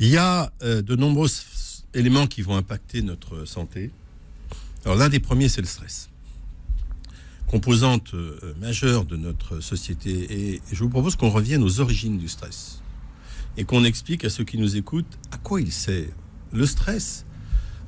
Il 0.00 0.08
y 0.08 0.18
a 0.18 0.52
euh, 0.62 0.82
de 0.82 0.96
nombreux 0.96 1.28
éléments 1.94 2.26
qui 2.26 2.42
vont 2.42 2.56
impacter 2.56 3.02
notre 3.02 3.46
santé. 3.46 3.90
Alors 4.84 4.96
l'un 4.96 5.08
des 5.08 5.20
premiers, 5.20 5.48
c'est 5.48 5.60
le 5.60 5.66
stress. 5.66 6.10
Composante 7.46 8.14
euh, 8.14 8.54
majeure 8.60 9.04
de 9.06 9.16
notre 9.16 9.60
société. 9.60 10.54
Et 10.54 10.62
je 10.70 10.82
vous 10.82 10.90
propose 10.90 11.16
qu'on 11.16 11.30
revienne 11.30 11.62
aux 11.62 11.80
origines 11.80 12.18
du 12.18 12.28
stress. 12.28 12.82
Et 13.56 13.64
qu'on 13.64 13.84
explique 13.84 14.24
à 14.24 14.30
ceux 14.30 14.44
qui 14.44 14.58
nous 14.58 14.76
écoutent 14.76 15.18
à 15.32 15.38
quoi 15.38 15.60
il 15.60 15.72
sert. 15.72 16.08
Le 16.52 16.66
stress, 16.66 17.24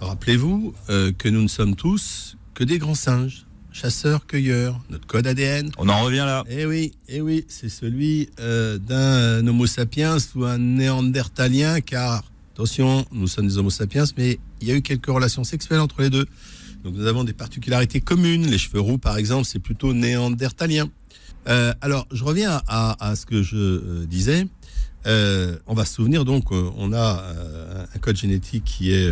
Rappelez-vous 0.03 0.75
euh, 0.91 1.13
que 1.13 1.29
nous 1.29 1.43
ne 1.43 1.49
sommes 1.49 1.77
tous 1.77 2.37
que 2.55 2.65
des 2.65 2.79
grands 2.79 2.97
singes, 2.97 3.47
chasseurs, 3.71 4.27
cueilleurs. 4.27 4.81
Notre 4.91 5.07
code 5.07 5.29
ADN. 5.29 5.71
On 5.79 5.89
en 5.89 6.03
revient 6.03 6.25
là. 6.27 6.43
Eh 6.51 6.67
oui, 6.67 6.93
eh 7.09 7.21
oui, 7.21 7.45
c'est 7.47 7.69
celui 7.69 8.29
euh, 8.41 8.79
d'un 8.79 9.47
Homo 9.47 9.65
sapiens 9.67 10.17
ou 10.35 10.45
un 10.45 10.59
néandertalien, 10.59 11.81
car 11.81 12.25
attention, 12.53 13.07
nous 13.13 13.29
sommes 13.29 13.47
des 13.47 13.59
Homo 13.59 13.71
sapiens, 13.71 14.03
mais 14.19 14.41
il 14.61 14.67
y 14.67 14.73
a 14.73 14.75
eu 14.75 14.83
quelques 14.83 15.07
relations 15.07 15.45
sexuelles 15.45 15.81
entre 15.81 16.03
les 16.03 16.11
deux. 16.11 16.27
Donc 16.83 16.95
nous 16.97 17.07
avons 17.07 17.23
des 17.23 17.33
particularités 17.33 18.01
communes. 18.01 18.49
Les 18.49 18.59
cheveux 18.59 18.81
roux, 18.81 18.99
par 18.99 19.17
exemple, 19.17 19.45
c'est 19.45 19.61
plutôt 19.61 19.95
néandertalien. 19.95 20.91
Euh, 21.49 21.73
alors, 21.81 22.09
je 22.11 22.25
reviens 22.25 22.61
à, 22.67 23.15
ce 23.15 23.25
que 23.25 23.45
je 23.45 24.05
disais. 24.05 24.49
Euh, 25.07 25.57
on 25.67 25.75
va 25.75 25.85
se 25.85 25.95
souvenir 25.95 26.25
donc, 26.25 26.53
euh, 26.53 26.71
on 26.77 26.93
a 26.93 27.21
euh, 27.21 27.85
un 27.93 27.99
code 27.99 28.17
génétique 28.17 28.65
qui 28.65 28.93
est 28.93 29.11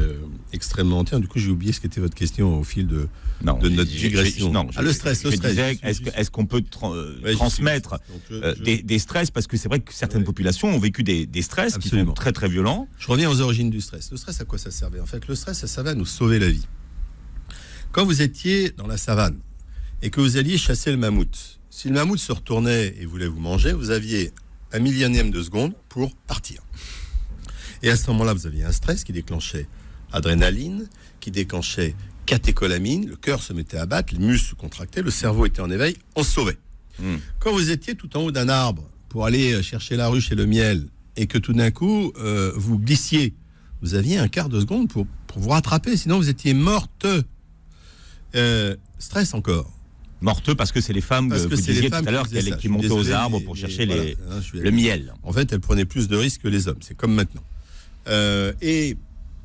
extrêmement 0.53 0.99
entier. 0.99 1.19
Du 1.19 1.29
coup, 1.29 1.39
j'ai 1.39 1.51
oublié 1.51 1.73
ce 1.73 1.81
qu'était 1.81 2.01
votre 2.01 2.15
question 2.15 2.59
au 2.59 2.65
fil 2.65 2.87
de, 2.87 3.09
de 3.43 3.69
notre 3.69 3.91
digression. 3.91 4.53
Non, 4.53 4.69
ah, 4.77 4.83
le 4.83 4.93
stress, 4.93 5.25
le 5.25 5.33
stress. 5.33 5.57
Est-ce 5.83 6.31
qu'on 6.31 6.47
peut 6.47 6.63
transmettre 6.63 7.99
des, 8.65 8.99
stress? 8.99 9.31
Parce 9.31 9.47
que 9.47 9.57
c'est 9.57 9.69
vrai 9.69 9.81
que 9.81 9.93
certaines 9.93 10.25
populations 10.25 10.69
ont 10.69 10.79
vécu 10.79 11.03
des, 11.03 11.43
stress 11.43 11.79
qui 11.79 11.89
sont 11.89 12.13
très 12.13 12.33
très 12.33 12.49
violents. 12.49 12.89
Je 12.99 13.09
reviens 13.09 13.31
aux 13.31 13.41
origines 13.41 13.71
du 13.71 13.81
stress. 13.81 14.11
Le 14.11 14.17
stress, 14.17 14.41
à 14.41 14.45
quoi 14.45 14.59
ça 14.59 14.71
servait? 14.71 15.01
En 15.01 15.07
fait, 15.07 15.27
le 15.27 15.35
stress, 15.35 15.59
ça 15.59 15.67
servait 15.67 15.91
à 15.91 15.95
nous 15.95 16.07
sauver 16.07 16.39
la 16.39 16.51
vie. 16.51 16.67
Quand 17.93 18.05
vous 18.05 18.23
étiez 18.23 18.71
dans 18.71 18.87
la 18.87 18.97
savane 18.97 19.37
et 20.03 20.11
que 20.11 20.21
vous 20.21 20.37
alliez 20.37 20.57
chasser 20.57 20.93
le 20.93 20.97
mammouth, 20.97 21.59
si 21.71 21.89
le 21.89 21.95
mammouth 21.95 22.21
se 22.21 22.31
retournait 22.31 22.95
et 23.01 23.05
voulait 23.05 23.27
vous 23.27 23.41
manger, 23.41 23.73
vous 23.73 23.91
aviez 23.91 24.33
un 24.73 24.79
millionième 24.79 25.31
de 25.31 25.43
seconde 25.43 25.75
pour 25.89 26.15
partir. 26.15 26.63
Et 27.83 27.91
à 27.91 27.97
ce 27.97 28.11
moment-là, 28.11 28.35
vous 28.35 28.47
aviez 28.47 28.65
un 28.65 28.73
stress 28.73 29.05
qui 29.05 29.13
déclenchait 29.13 29.67
adrénaline, 30.13 30.89
qui 31.21 31.31
déclenchait 31.31 31.95
catécholamine, 32.27 33.09
le 33.09 33.17
cœur 33.17 33.43
se 33.43 33.53
mettait 33.53 33.79
à 33.79 33.87
battre, 33.87 34.13
les 34.13 34.25
muscles 34.25 34.51
se 34.51 34.55
contractaient, 34.55 35.03
le 35.03 35.11
cerveau 35.11 35.47
était 35.47 35.61
en 35.61 35.71
éveil, 35.71 35.97
on 36.15 36.23
se 36.23 36.31
sauvait. 36.31 36.59
Hmm. 36.99 37.17
Quand 37.39 37.53
vous 37.53 37.71
étiez 37.71 37.95
tout 37.95 38.17
en 38.17 38.21
haut 38.21 38.31
d'un 38.31 38.49
arbre 38.49 38.89
pour 39.09 39.25
aller 39.25 39.63
chercher 39.63 39.97
la 39.97 40.09
ruche 40.09 40.31
et 40.31 40.35
le 40.35 40.47
miel, 40.47 40.87
et 41.17 41.27
que 41.27 41.39
tout 41.39 41.53
d'un 41.53 41.71
coup, 41.71 42.13
euh, 42.19 42.53
vous 42.57 42.79
glissiez, 42.79 43.35
vous 43.83 43.95
aviez 43.95 44.19
un 44.19 44.29
quart 44.29 44.49
de 44.49 44.61
seconde 44.61 44.89
pour, 44.89 45.07
pour 45.27 45.41
vous 45.41 45.51
rattraper, 45.51 45.97
sinon 45.97 46.19
vous 46.19 46.29
étiez 46.29 46.55
morte. 46.55 47.07
Euh, 48.37 48.77
stress 48.99 49.35
encore. 49.35 49.73
Morteux 50.21 50.55
parce 50.55 50.73
que 50.73 50.81
c'est 50.81 50.93
les 50.93 51.01
femmes, 51.01 51.29
parce 51.31 51.47
que 51.47 51.55
vous 51.55 51.61
disiez 51.61 51.91
tout 51.91 51.97
à 51.97 52.11
l'heure, 52.11 52.29
qui, 52.59 52.69
montaient 52.69 52.91
aux 52.91 53.11
arbres 53.11 53.41
pour 53.41 53.57
chercher 53.57 53.87
les, 53.87 54.17
hein, 54.31 54.41
le 54.53 54.71
miel. 54.71 55.15
En 55.23 55.33
fait, 55.33 55.53
elles 55.53 55.61
prenaient 55.61 55.87
plus 55.87 56.09
de 56.09 56.17
risques 56.17 56.43
que 56.43 56.49
les 56.49 56.69
hommes. 56.69 56.81
C'est 56.81 56.97
comme 56.97 57.15
maintenant. 57.15 57.43
Euh, 58.09 58.53
et 58.61 58.97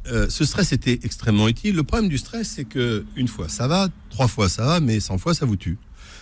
euh, 0.07 0.29
ce 0.29 0.45
stress 0.45 0.71
était 0.71 0.99
extrêmement 1.03 1.47
utile. 1.47 1.75
Le 1.75 1.83
problème 1.83 2.09
du 2.09 2.17
stress, 2.17 2.49
c'est 2.49 2.65
que 2.65 3.05
une 3.15 3.27
fois 3.27 3.49
ça 3.49 3.67
va, 3.67 3.89
trois 4.09 4.27
fois 4.27 4.49
ça 4.49 4.65
va, 4.65 4.79
mais 4.79 4.99
100 4.99 5.17
fois 5.17 5.33
ça 5.33 5.45
vous 5.45 5.55
tue. 5.55 5.77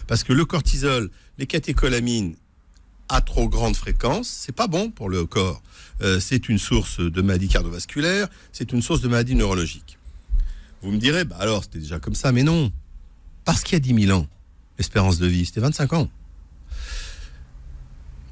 Parce 0.07 0.23
que 0.23 0.33
le 0.33 0.45
cortisol, 0.45 1.09
les 1.37 1.47
catécholamines 1.47 2.35
à 3.09 3.21
trop 3.21 3.49
grande 3.49 3.75
fréquence, 3.75 4.27
c'est 4.27 4.55
pas 4.55 4.67
bon 4.67 4.89
pour 4.89 5.09
le 5.09 5.25
corps. 5.25 5.61
Euh, 6.01 6.19
c'est 6.19 6.49
une 6.49 6.57
source 6.57 6.99
de 6.99 7.21
maladies 7.21 7.47
cardiovasculaires, 7.49 8.27
c'est 8.51 8.71
une 8.71 8.81
source 8.81 9.01
de 9.01 9.07
maladies 9.07 9.35
neurologiques. 9.35 9.97
Vous 10.81 10.91
me 10.91 10.97
direz, 10.97 11.23
bah 11.23 11.37
alors 11.39 11.63
c'était 11.63 11.79
déjà 11.79 11.99
comme 11.99 12.15
ça, 12.15 12.31
mais 12.31 12.43
non. 12.43 12.71
Parce 13.45 13.63
qu'il 13.63 13.73
y 13.73 13.77
a 13.77 13.79
10 13.79 14.05
000 14.07 14.17
ans, 14.17 14.27
l'espérance 14.77 15.17
de 15.17 15.27
vie, 15.27 15.45
c'était 15.45 15.61
25 15.61 15.93
ans. 15.93 16.09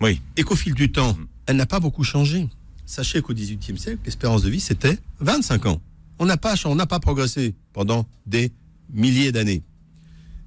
Oui. 0.01 0.21
Et 0.35 0.43
qu'au 0.43 0.55
fil 0.55 0.73
du 0.73 0.91
temps, 0.91 1.17
elle 1.45 1.57
n'a 1.57 1.65
pas 1.65 1.79
beaucoup 1.79 2.03
changé. 2.03 2.47
Sachez 2.85 3.21
qu'au 3.21 3.33
XVIIIe 3.33 3.77
siècle, 3.77 3.99
l'espérance 4.05 4.41
de 4.41 4.49
vie, 4.49 4.59
c'était 4.59 4.97
25 5.19 5.65
ans. 5.67 5.81
On 6.19 6.25
n'a 6.25 6.37
pas, 6.37 6.55
on 6.65 6.75
pas 6.77 6.99
progressé 6.99 7.55
pendant 7.73 8.07
des 8.25 8.51
milliers 8.91 9.31
d'années. 9.31 9.63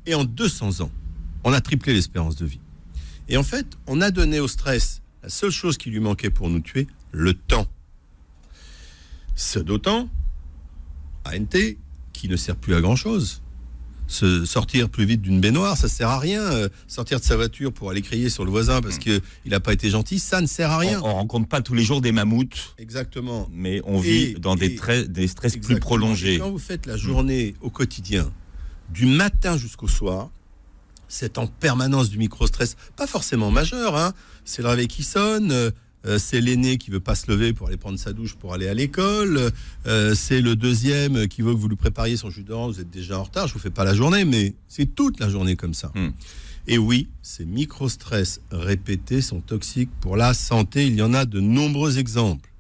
Et 0.06 0.14
en 0.14 0.24
200 0.24 0.80
ans, 0.82 0.90
on 1.44 1.52
a 1.52 1.60
triplé 1.60 1.94
l'espérance 1.94 2.36
de 2.36 2.46
vie. 2.46 2.60
Et 3.28 3.36
en 3.36 3.42
fait, 3.42 3.66
on 3.86 4.00
a 4.00 4.10
donné 4.10 4.40
au 4.40 4.48
stress 4.48 5.00
La 5.22 5.28
seule 5.30 5.50
chose 5.50 5.78
qui 5.78 5.90
lui 5.90 6.00
manquait 6.00 6.30
pour 6.30 6.50
nous 6.50 6.60
tuer, 6.60 6.86
le 7.12 7.32
temps. 7.34 7.66
Ce 9.34 9.58
d'autant, 9.58 10.08
ANT, 11.24 11.76
qui 12.12 12.28
ne 12.28 12.36
sert 12.36 12.56
plus 12.56 12.74
à 12.74 12.80
grand 12.80 12.96
chose. 12.96 13.42
Se 14.06 14.44
sortir 14.44 14.90
plus 14.90 15.06
vite 15.06 15.22
d'une 15.22 15.40
baignoire, 15.40 15.76
ça 15.78 15.88
sert 15.88 16.08
à 16.10 16.18
rien. 16.18 16.42
Euh, 16.42 16.68
sortir 16.86 17.18
de 17.20 17.24
sa 17.24 17.36
voiture 17.36 17.72
pour 17.72 17.90
aller 17.90 18.02
crier 18.02 18.28
sur 18.28 18.44
le 18.44 18.50
voisin 18.50 18.82
parce 18.82 18.98
qu'il 18.98 19.20
n'a 19.46 19.60
pas 19.60 19.72
été 19.72 19.88
gentil, 19.88 20.18
ça 20.18 20.40
ne 20.42 20.46
sert 20.46 20.70
à 20.70 20.78
rien. 20.78 21.00
On, 21.02 21.06
on 21.08 21.14
rencontre 21.14 21.48
pas 21.48 21.62
tous 21.62 21.72
les 21.74 21.82
jours 21.84 22.02
des 22.02 22.12
mammouths, 22.12 22.74
Exactement. 22.78 23.48
mais 23.50 23.80
on 23.84 23.98
vit 23.98 24.22
Et- 24.22 24.34
dans 24.34 24.56
des, 24.56 24.66
et- 24.66 24.74
trai- 24.76 25.08
des 25.08 25.26
stress 25.26 25.56
plus 25.56 25.80
prolongés. 25.80 26.34
Et 26.34 26.38
Quand 26.38 26.50
vous 26.50 26.58
faites 26.58 26.84
la 26.86 26.96
journée 26.98 27.54
au 27.62 27.70
quotidien, 27.70 28.30
du 28.90 29.06
matin 29.06 29.56
jusqu'au 29.56 29.88
soir, 29.88 30.30
c'est 31.08 31.38
en 31.38 31.46
permanence 31.46 32.10
du 32.10 32.18
micro-stress, 32.18 32.76
pas 32.96 33.06
forcément 33.06 33.50
majeur, 33.50 33.96
hein. 33.96 34.12
c'est 34.44 34.60
le 34.62 34.68
réveil 34.68 34.88
qui 34.88 35.02
sonne, 35.02 35.70
euh, 36.06 36.18
c'est 36.18 36.40
l'aîné 36.40 36.78
qui 36.78 36.90
veut 36.90 37.00
pas 37.00 37.14
se 37.14 37.30
lever 37.30 37.52
pour 37.52 37.68
aller 37.68 37.76
prendre 37.76 37.98
sa 37.98 38.12
douche 38.12 38.34
pour 38.34 38.54
aller 38.54 38.68
à 38.68 38.74
l'école, 38.74 39.50
euh, 39.86 40.14
c'est 40.14 40.40
le 40.40 40.56
deuxième 40.56 41.28
qui 41.28 41.42
veut 41.42 41.52
que 41.52 41.58
vous 41.58 41.68
lui 41.68 41.76
prépariez 41.76 42.16
son 42.16 42.30
jus 42.30 42.42
d'orange, 42.42 42.74
vous 42.74 42.80
êtes 42.80 42.90
déjà 42.90 43.18
en 43.18 43.24
retard, 43.24 43.48
je 43.48 43.54
vous 43.54 43.60
fais 43.60 43.70
pas 43.70 43.84
la 43.84 43.94
journée, 43.94 44.24
mais 44.24 44.54
c'est 44.68 44.94
toute 44.94 45.20
la 45.20 45.28
journée 45.28 45.56
comme 45.56 45.74
ça. 45.74 45.92
Hmm. 45.94 46.10
Et 46.66 46.78
oui, 46.78 47.08
ces 47.22 47.44
micro-stress 47.44 48.40
répétés 48.50 49.20
sont 49.20 49.40
toxiques 49.40 49.90
pour 50.00 50.16
la 50.16 50.34
santé, 50.34 50.86
il 50.86 50.94
y 50.94 51.02
en 51.02 51.14
a 51.14 51.24
de 51.26 51.40
nombreux 51.40 51.98
exemples. 51.98 52.50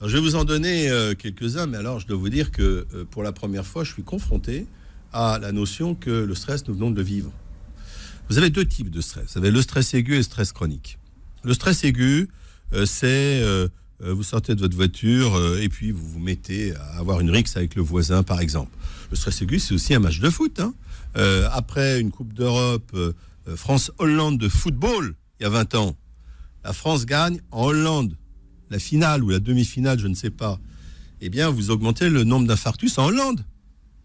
Alors, 0.00 0.10
je 0.10 0.16
vais 0.16 0.22
vous 0.22 0.34
en 0.34 0.44
donner 0.44 0.90
euh, 0.90 1.14
quelques-uns, 1.14 1.66
mais 1.66 1.78
alors 1.78 2.00
je 2.00 2.06
dois 2.06 2.16
vous 2.16 2.28
dire 2.28 2.50
que 2.50 2.86
pour 3.10 3.22
la 3.22 3.32
première 3.32 3.66
fois, 3.66 3.84
je 3.84 3.92
suis 3.92 4.02
confronté 4.02 4.66
à 5.12 5.38
la 5.40 5.52
notion 5.52 5.94
que 5.94 6.10
le 6.10 6.34
stress, 6.34 6.66
nous 6.66 6.74
venons 6.74 6.90
de 6.90 6.96
le 6.96 7.02
vivre. 7.02 7.32
Vous 8.28 8.38
avez 8.38 8.50
deux 8.50 8.64
types 8.64 8.90
de 8.90 9.00
stress. 9.00 9.32
Vous 9.32 9.38
avez 9.38 9.50
le 9.50 9.62
stress 9.62 9.94
aigu 9.94 10.14
et 10.14 10.18
le 10.18 10.22
stress 10.22 10.52
chronique. 10.52 10.98
Le 11.44 11.54
stress 11.54 11.84
aigu, 11.84 12.28
c'est 12.72 13.40
euh, 13.42 13.68
euh, 14.02 14.12
vous 14.12 14.22
sortez 14.22 14.54
de 14.54 14.60
votre 14.60 14.76
voiture 14.76 15.34
euh, 15.36 15.60
et 15.60 15.68
puis 15.68 15.92
vous 15.92 16.06
vous 16.06 16.18
mettez 16.18 16.74
à 16.74 16.98
avoir 16.98 17.20
une 17.20 17.30
rixe 17.30 17.56
avec 17.56 17.74
le 17.74 17.82
voisin, 17.82 18.22
par 18.22 18.40
exemple. 18.40 18.72
Le 19.10 19.16
stress 19.16 19.40
aigu, 19.42 19.58
c'est 19.60 19.74
aussi 19.74 19.94
un 19.94 20.00
match 20.00 20.18
de 20.20 20.30
foot. 20.30 20.58
hein. 20.60 20.74
Euh, 21.16 21.48
après 21.52 22.00
une 22.00 22.10
Coupe 22.10 22.32
d'Europe, 22.32 22.90
euh, 22.94 23.12
euh, 23.46 23.56
France-Hollande 23.56 24.38
de 24.38 24.48
football, 24.48 25.14
il 25.38 25.44
y 25.44 25.46
a 25.46 25.50
20 25.50 25.74
ans, 25.76 25.96
la 26.64 26.72
France 26.72 27.06
gagne 27.06 27.40
en 27.50 27.66
Hollande. 27.66 28.16
La 28.70 28.78
finale 28.78 29.22
ou 29.22 29.28
la 29.28 29.38
demi-finale, 29.38 29.98
je 30.00 30.08
ne 30.08 30.14
sais 30.14 30.30
pas. 30.30 30.58
Eh 31.20 31.28
bien, 31.28 31.50
vous 31.50 31.70
augmentez 31.70 32.08
le 32.08 32.24
nombre 32.24 32.46
d'infarctus 32.48 32.98
en 32.98 33.06
Hollande. 33.06 33.44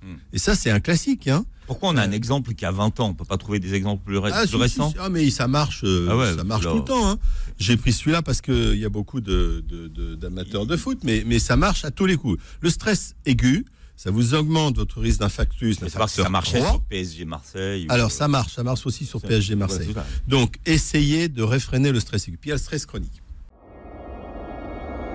Hmm. 0.04 0.15
Et 0.34 0.38
ça, 0.38 0.54
c'est 0.56 0.69
un 0.69 0.80
classique. 0.82 1.28
Hein. 1.28 1.45
Pourquoi 1.69 1.89
on 1.89 1.97
a 1.97 2.01
un 2.01 2.12
exemple 2.12 2.55
qui 2.55 2.65
a 2.65 2.71
20 2.71 2.99
ans? 2.99 3.10
On 3.10 3.13
peut 3.13 3.25
pas 3.25 3.38
trouver 3.38 3.60
des 3.60 3.75
exemples 3.75 4.03
plus, 4.03 4.17
ré- 4.17 4.32
Ah, 4.34 4.39
plus 4.39 4.47
si, 4.47 4.53
si, 4.55 4.60
récents? 4.60 4.89
si. 4.89 4.95
Ah, 4.99 5.08
mais 5.10 5.29
ça 5.29 5.47
marche, 5.47 5.82
euh, 5.84 6.08
Ah 6.10 6.17
ouais, 6.17 6.36
ça 6.36 6.43
marche 6.43 6.65
tout 6.65 6.73
le 6.77 6.84
temps. 6.84 7.08
hein. 7.08 7.19
J'ai 7.60 7.77
pris 7.77 7.93
celui-là 7.93 8.23
parce 8.23 8.41
qu'il 8.41 8.73
y 8.79 8.86
a 8.86 8.89
beaucoup 8.89 9.21
de- 9.21 9.63
de- 9.69 9.88
de- 9.88 10.15
d'amateurs 10.15 10.65
de, 10.65 10.75
foot, 10.75 10.99
mais, 11.03 11.23
mais 11.27 11.38
ça 11.38 11.55
marche 11.55 11.86
à 11.86 11.91
tous 11.91 12.08
les 12.08 12.17
coups. 12.17 12.41
Le 12.62 12.71
stress 12.71 13.13
aigu, 13.27 13.65
ça 13.95 14.10
vous 14.10 14.34
augmente 14.34 14.77
votre 14.77 14.99
risque 14.99 15.19
d'infarctus. 15.19 15.77
Ça 15.88 16.27
marchait 16.29 16.58
3. 16.58 16.71
sur 16.71 16.82
PSG 16.82 17.25
Marseille. 17.25 17.86
ou- 17.88 17.93
Alors, 17.93 18.12
ça 18.12 18.27
marche, 18.27 18.55
ça 18.55 18.63
marche 18.63 18.88
aussi 18.88 19.05
sur 19.05 19.21
PSG 19.21 19.53
Marseille. 19.53 19.93
Donc, 20.27 20.55
essayez 20.65 21.29
de 21.29 21.43
réfréner 21.43 21.91
le 21.91 21.99
stress 21.99 22.27
aigu. 22.27 22.38
Puis 22.41 22.47
il 22.47 22.51
y 22.51 22.53
a 22.53 22.55
le 22.55 22.62
stress 22.62 22.88
chronique. 22.88 23.21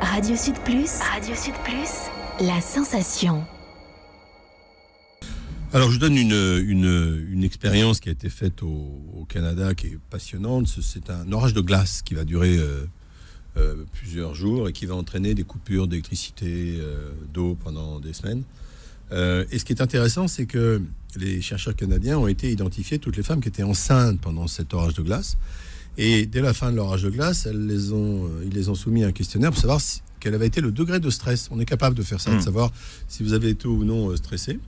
Radio 0.01 0.37
Sud 0.37 0.55
Plus, 0.65 0.91
Radio 1.13 1.35
Sud 1.35 1.55
Plus, 1.65 2.47
la 2.47 2.61
sensation. 2.61 3.45
Alors, 5.75 5.89
je 5.89 5.95
vous 5.95 6.01
donne 6.01 6.17
une, 6.17 6.33
une, 6.33 7.27
une 7.33 7.43
expérience 7.43 7.99
qui 7.99 8.09
a 8.09 8.13
été 8.13 8.31
faite 8.31 8.63
au, 8.63 8.69
au 9.13 9.25
Canada 9.29 9.75
qui 9.75 9.89
est 9.89 9.99
passionnante. 10.09 10.69
Ce- 10.69 10.81
C'est 10.81 11.11
un 11.11 11.31
orage 11.33 11.53
de 11.53 11.61
glace 11.61 12.01
qui 12.03 12.15
va 12.15 12.25
durer 12.25 12.57
euh, 12.57 12.85
euh, 13.57 13.85
plusieurs 13.93 14.35
jours 14.37 14.69
et 14.69 14.73
qui 14.73 14.87
va 14.87 14.95
entraîner 14.95 15.35
des 15.35 15.43
coupures 15.43 15.89
d'électricité, 15.89 16.77
euh, 16.79 17.11
d'eau 17.33 17.57
pendant 17.63 17.99
des 17.99 18.13
semaines. 18.13 18.45
Et 19.13 19.59
ce 19.61 19.65
qui 19.65 19.73
est 19.73 19.81
intéressant, 19.81 20.27
c'est 20.27 20.47
que 20.47 20.83
les 21.17 21.41
chercheurs 21.41 21.77
canadiens 21.77 22.19
ont 22.19 22.27
été 22.27 22.51
identifiés 22.51 22.99
toutes 22.99 23.17
les 23.17 23.23
femmes 23.23 23.41
qui 23.41 23.47
étaient 23.49 23.63
enceintes 23.63 24.21
pendant 24.21 24.49
cet 24.49 24.75
orage 24.75 24.95
de 24.95 25.03
glace. 25.03 25.37
Et 25.99 26.27
dès 26.27 26.41
la 26.41 26.53
fin 26.53 26.73
de 26.73 26.77
l'orage 26.77 27.03
de 27.05 27.11
glace, 27.11 27.47
elles 27.47 27.65
les 27.67 27.93
ont, 27.93 28.29
ils 28.45 28.53
les 28.53 28.69
ont 28.71 28.75
soumis 28.75 29.05
à 29.05 29.09
un 29.09 29.13
questionnaire 29.13 29.51
pour 29.53 29.61
savoir 29.61 29.81
si- 29.81 30.01
quel 30.19 30.35
avait 30.35 30.49
été 30.49 30.61
le 30.61 30.73
degré 30.73 30.99
de 30.99 31.11
stress. 31.11 31.49
On 31.53 31.61
est 31.61 31.65
capable 31.67 31.95
de 31.97 32.03
faire 32.03 32.21
ça, 32.21 32.33
de 32.39 32.43
savoir 32.43 32.73
si 33.07 33.23
vous 33.23 33.35
avez 33.35 33.51
été 33.51 33.69
ou 33.69 33.85
non 33.85 34.17
stressé. 34.17 34.59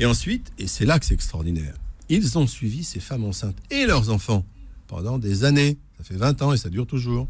Et 0.00 0.06
ensuite, 0.06 0.50
et 0.58 0.66
c'est 0.66 0.86
là 0.86 0.98
que 0.98 1.04
c'est 1.04 1.12
extraordinaire, 1.12 1.74
ils 2.08 2.38
ont 2.38 2.46
suivi 2.46 2.84
ces 2.84 3.00
femmes 3.00 3.22
enceintes 3.22 3.58
et 3.70 3.84
leurs 3.84 4.08
enfants 4.08 4.46
pendant 4.86 5.18
des 5.18 5.44
années. 5.44 5.76
Ça 5.98 6.04
fait 6.04 6.16
20 6.16 6.40
ans 6.40 6.54
et 6.54 6.56
ça 6.56 6.70
dure 6.70 6.86
toujours. 6.86 7.28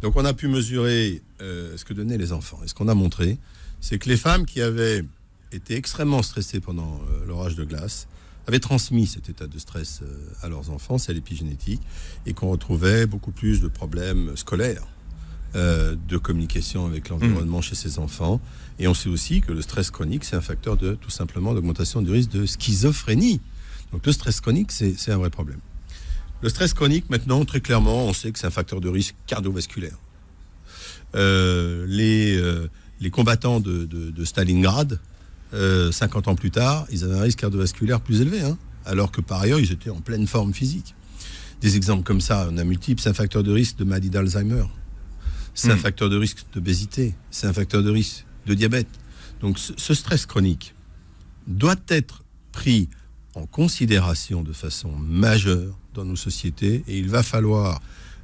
Donc 0.00 0.16
on 0.16 0.24
a 0.24 0.32
pu 0.32 0.48
mesurer 0.48 1.20
euh, 1.42 1.76
ce 1.76 1.84
que 1.84 1.92
donnaient 1.92 2.16
les 2.16 2.32
enfants. 2.32 2.60
Et 2.64 2.68
ce 2.68 2.72
qu'on 2.72 2.88
a 2.88 2.94
montré, 2.94 3.36
c'est 3.82 3.98
que 3.98 4.08
les 4.08 4.16
femmes 4.16 4.46
qui 4.46 4.62
avaient 4.62 5.04
été 5.52 5.76
extrêmement 5.76 6.22
stressées 6.22 6.60
pendant 6.60 6.98
euh, 7.10 7.26
l'orage 7.26 7.56
de 7.56 7.64
glace 7.64 8.08
avaient 8.46 8.58
transmis 8.58 9.06
cet 9.06 9.28
état 9.28 9.46
de 9.46 9.58
stress 9.58 10.00
euh, 10.02 10.06
à 10.40 10.48
leurs 10.48 10.70
enfants, 10.70 10.96
c'est 10.96 11.12
l'épigénétique, 11.12 11.82
et 12.24 12.32
qu'on 12.32 12.48
retrouvait 12.48 13.04
beaucoup 13.04 13.32
plus 13.32 13.60
de 13.60 13.68
problèmes 13.68 14.34
scolaires, 14.34 14.86
euh, 15.56 15.96
de 16.08 16.16
communication 16.18 16.86
avec 16.86 17.08
l'environnement 17.08 17.60
chez 17.62 17.74
ces 17.74 17.98
enfants. 17.98 18.40
Et 18.78 18.86
on 18.88 18.94
sait 18.94 19.08
aussi 19.08 19.40
que 19.40 19.52
le 19.52 19.62
stress 19.62 19.90
chronique, 19.90 20.24
c'est 20.24 20.36
un 20.36 20.40
facteur 20.40 20.76
de 20.76 20.94
tout 20.94 21.10
simplement 21.10 21.54
d'augmentation 21.54 22.02
du 22.02 22.10
risque 22.10 22.30
de 22.30 22.46
schizophrénie. 22.46 23.40
Donc 23.92 24.04
le 24.06 24.12
stress 24.12 24.40
chronique, 24.40 24.70
c'est 24.72 25.10
un 25.10 25.16
vrai 25.18 25.30
problème. 25.30 25.58
Le 26.42 26.48
stress 26.48 26.74
chronique, 26.74 27.08
maintenant, 27.10 27.44
très 27.44 27.60
clairement, 27.60 28.04
on 28.06 28.12
sait 28.12 28.30
que 28.30 28.38
c'est 28.38 28.46
un 28.46 28.50
facteur 28.50 28.80
de 28.80 28.88
risque 28.88 29.14
cardiovasculaire. 29.26 29.96
Euh, 31.14 31.86
les, 31.88 32.36
euh, 32.36 32.68
les 33.00 33.10
combattants 33.10 33.60
de, 33.60 33.84
de- 33.86 34.10
de 34.10 34.24
Stalingrad, 34.24 35.00
euh, 35.54 35.90
50 35.90 36.28
ans 36.28 36.34
plus 36.34 36.50
tard, 36.50 36.86
ils 36.92 37.04
avaient 37.04 37.18
un 37.18 37.22
risque 37.22 37.38
cardiovasculaire 37.40 38.00
plus 38.00 38.20
élevé, 38.20 38.42
hein, 38.42 38.58
alors 38.84 39.10
que 39.10 39.20
par 39.22 39.40
ailleurs, 39.40 39.58
ils 39.58 39.72
étaient 39.72 39.90
en 39.90 40.00
pleine 40.00 40.26
forme 40.26 40.52
physique. 40.52 40.94
Des 41.60 41.76
exemples 41.76 42.04
comme 42.04 42.20
ça, 42.20 42.48
on 42.52 42.58
a 42.58 42.64
multiples. 42.64 43.00
C'est 43.02 43.08
un 43.08 43.14
facteur 43.14 43.42
de 43.42 43.50
risque 43.50 43.78
de 43.78 43.84
maladie 43.84 44.10
d'Alzheimer. 44.10 44.64
C'est 45.58 45.72
un 45.72 45.74
Hmm. 45.74 45.78
facteur 45.78 46.08
de 46.08 46.16
risque 46.16 46.44
d'obésité. 46.54 47.14
C'est 47.32 47.48
un 47.48 47.52
facteur 47.52 47.82
de 47.82 47.90
risque 47.90 48.24
de 48.46 48.54
diabète. 48.54 48.86
Donc 49.40 49.58
ce, 49.58 49.92
stress 49.94 50.24
chronique 50.24 50.72
doit 51.48 51.74
être 51.88 52.22
pris 52.52 52.88
en 53.34 53.44
considération 53.46 54.42
de 54.42 54.52
façon 54.52 54.92
majeure 54.96 55.76
dans 55.94 56.04
nos 56.04 56.14
sociétés 56.16 56.84
et 56.86 56.98
il 56.98 57.08
va 57.08 57.24
falloir 57.24 57.80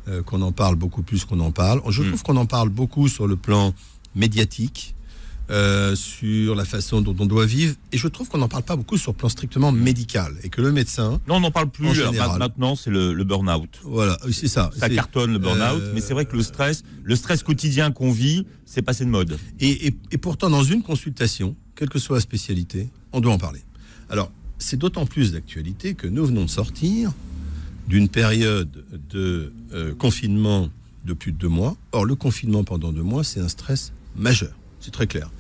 euh, 0.07 0.23
qu'on 0.23 0.43
en 0.43 0.53
parle 0.53 0.77
beaucoup 0.77 1.03
plus 1.03 1.25
qu'on 1.25 1.41
en 1.41 1.51
parle. 1.51 1.83
Je 1.89 2.03
Mm. 2.03 2.09
trouve 2.09 2.23
qu'on 2.23 2.37
en 2.37 2.47
parle 2.47 2.69
beaucoup 2.69 3.09
sur 3.09 3.27
le 3.27 3.37
plan 3.37 3.75
médiatique, 4.15 4.94
euh, 5.51 5.95
sur 5.95 6.55
la 6.55 6.65
façon 6.65 7.03
dont 7.03 7.15
on 7.19 7.27
doit 7.27 7.45
vivre 7.45 7.75
et 7.93 7.99
je 7.99 8.09
trouve 8.09 8.29
qu'on 8.29 8.39
n'en 8.39 8.49
parle 8.49 8.63
pas 8.63 8.77
beaucoup 8.77 8.97
sur 8.97 9.13
le 9.13 9.17
plan 9.19 9.29
strictement 9.29 9.73
médical 9.73 10.35
et 10.43 10.49
que 10.49 10.63
le 10.63 10.73
médecin, 10.73 11.21
Non, 11.29 11.37
on 11.37 11.41
n'en 11.41 11.51
parle 11.51 11.69
plus. 11.71 11.89
En 11.89 11.93
général. 11.95 12.39
Maintenant, 12.39 12.77
c'est 12.77 12.91
le, 12.91 13.13
le 13.13 13.25
burn-out. 13.25 13.81
voilà, 13.85 14.19
c'est 14.33 14.49
ça. 14.49 14.71
Ça 14.79 14.89
cartonne 14.89 15.33
le 15.33 15.39
burn-out, 15.39 15.83
Euh, 15.83 15.93
mais 15.95 16.01
c'est 16.01 16.15
vrai 16.15 16.25
que 16.25 16.35
le 16.37 16.43
stress, 16.43 16.83
le 17.03 17.15
stress 17.17 17.43
quotidien 17.43 17.93
qu'on 17.93 18.11
vit, 18.11 18.47
c'est 18.65 18.81
passé 18.83 19.05
de 19.05 19.11
mode. 19.11 19.39
Et, 19.61 19.89
et- 19.89 19.95
et 20.13 20.19
pourtant, 20.19 20.49
dans 20.49 20.65
une 20.65 20.83
consultation, 20.83 21.55
quelle 21.75 21.89
que 21.91 21.99
soit 21.99 22.17
la 22.17 22.21
spécialité, 22.23 22.89
on 23.13 23.21
doit 23.21 23.33
en 23.33 23.39
parler. 23.39 23.61
Alors, 24.09 24.31
c'est 24.59 24.79
d'autant 24.79 25.05
plus 25.05 25.33
d'actualité 25.33 25.95
que 25.95 26.07
nous 26.07 26.25
venons 26.25 26.45
de 26.45 26.51
sortir 26.51 27.13
d'une 27.87 28.09
période 28.09 28.83
de 29.11 29.53
euh, 29.75 29.95
confinement 29.95 30.71
de 31.05 31.13
plus 31.13 31.33
de 31.33 31.37
deux 31.37 31.49
mois. 31.49 31.77
Or, 31.93 32.07
le 32.07 32.15
confinement 32.15 32.65
pendant 32.65 32.93
deux 32.93 33.03
mois, 33.03 33.25
c'est 33.25 33.41
un 33.41 33.49
stress 33.49 33.93
majeur. 34.17 34.53
C'est 34.85 34.91
très 34.91 35.07
clair. 35.07 35.31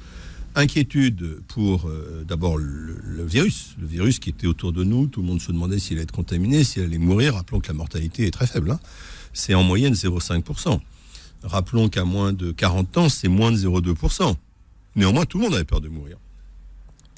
Inquiétude 0.54 1.40
pour 1.48 1.86
euh, 1.86 2.24
d'abord 2.26 2.56
le, 2.56 3.26
virus, 3.26 3.74
le 3.78 3.86
virus 3.86 4.18
qui 4.18 4.30
était 4.30 4.46
autour 4.46 4.72
de 4.72 4.84
nous. 4.84 5.06
Tout 5.06 5.20
le 5.20 5.26
monde 5.26 5.42
se 5.42 5.52
demandait 5.52 5.78
s'il 5.78 5.96
allait 5.98 6.04
être 6.04 6.12
contaminé, 6.12 6.64
s'il 6.64 6.82
allait 6.82 6.96
mourir. 6.96 7.34
Rappelons 7.34 7.60
que 7.60 7.68
la 7.68 7.74
mortalité 7.74 8.26
est 8.26 8.30
très 8.30 8.46
faible. 8.46 8.70
hein. 8.70 8.80
C'est 9.34 9.52
en 9.52 9.62
moyenne 9.62 9.92
0,5%. 9.92 10.80
Rappelons 11.42 11.90
qu'à 11.90 12.04
moins 12.04 12.32
de 12.32 12.52
40 12.52 12.96
ans, 12.96 13.08
c'est 13.10 13.28
moins 13.28 13.52
de 13.52 13.58
0,2%. 13.58 14.34
Néanmoins, 14.96 15.26
tout 15.26 15.36
le 15.36 15.44
monde 15.44 15.54
avait 15.54 15.64
peur 15.64 15.82
de 15.82 15.88
mourir. 15.88 16.16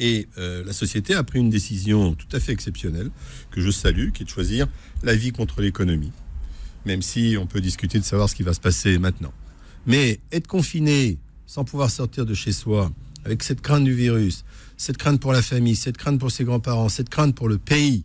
Et 0.01 0.27
euh, 0.39 0.64
la 0.64 0.72
société 0.72 1.14
a 1.14 1.22
pris 1.22 1.39
une 1.39 1.51
décision 1.51 2.14
tout 2.14 2.27
à 2.33 2.41
fait 2.41 2.51
exceptionnelle, 2.51 3.11
que 3.53 3.61
je 3.61 3.70
salue, 3.70 4.11
qui 4.11 4.22
est 4.22 4.27
de 4.27 4.31
choisir 4.31 4.66
la 5.05 5.14
vie 5.14 5.31
contre 5.31 5.61
l'économie. 5.61 6.11
Même 6.87 7.03
si 7.03 7.37
on 7.39 7.47
peut 7.47 7.61
discuter 7.61 8.01
de 8.01 8.05
savoir 8.05 8.29
ce 8.29 8.35
qui 8.35 8.43
va 8.43 8.53
se 8.53 8.61
passer 8.61 8.99
maintenant. 8.99 9.33
Mais 9.87 10.18
être 10.33 10.49
confiné 10.49 11.18
sans 11.47 11.64
pouvoir 11.64 11.90
sortir 11.90 12.26
de 12.26 12.34
chez 12.34 12.53
soi, 12.53 12.90
avec 13.24 13.42
cette 13.42 13.61
crainte 13.61 13.84
du 13.84 13.94
virus, 13.94 14.44
cette 14.76 14.99
crainte 14.99 15.20
pour 15.20 15.32
la 15.32 15.42
famille, 15.42 15.76
cette 15.76 15.97
crainte 15.97 16.18
pour 16.20 16.30
ses 16.30 16.44
grands-parents, 16.44 16.88
cette 16.88 17.09
crainte 17.09 17.34
pour 17.34 17.49
le 17.49 17.59
pays, 17.59 18.05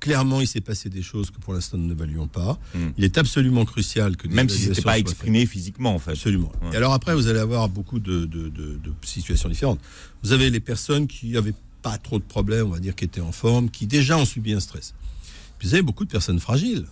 clairement, 0.00 0.40
il 0.40 0.46
s'est 0.46 0.60
passé 0.60 0.88
des 0.90 1.02
choses 1.02 1.30
que 1.30 1.38
pour 1.38 1.54
l'instant 1.54 1.78
nous 1.78 1.86
ne 1.88 1.94
valuons 1.94 2.28
pas. 2.28 2.58
Mm. 2.74 2.78
Il 2.98 3.04
est 3.04 3.18
absolument 3.18 3.64
crucial 3.64 4.16
que 4.16 4.28
Même 4.28 4.48
si 4.48 4.58
c'était 4.58 4.80
évaluations 4.80 4.82
pas 4.84 4.98
exprimé 4.98 5.46
physiquement, 5.46 5.94
en 5.94 5.98
fait. 5.98 6.12
Absolument. 6.12 6.52
Ouais. 6.62 6.74
Et 6.74 6.76
alors 6.76 6.92
après, 6.92 7.14
vous 7.14 7.26
allez 7.28 7.38
avoir 7.38 7.68
beaucoup 7.68 7.98
de, 7.98 8.26
de- 8.26 8.48
de- 8.48 8.76
de 8.78 8.92
situations 9.02 9.48
différentes. 9.48 9.80
Vous 10.22 10.32
avez 10.32 10.50
les 10.50 10.60
personnes 10.60 11.06
qui 11.06 11.30
n'avaient 11.30 11.54
pas 11.82 11.98
trop 11.98 12.18
de 12.18 12.24
problèmes, 12.24 12.66
on 12.66 12.70
va 12.70 12.78
dire, 12.80 12.94
qui 12.94 13.04
étaient 13.04 13.20
en 13.20 13.32
forme, 13.32 13.70
qui 13.70 13.86
déjà 13.86 14.18
ont 14.18 14.24
subi 14.26 14.52
un 14.52 14.60
stress. 14.60 14.94
Puis 15.58 15.68
vous 15.68 15.74
avez 15.74 15.82
beaucoup 15.82 16.04
de 16.04 16.10
personnes 16.10 16.40
fragiles. 16.40 16.86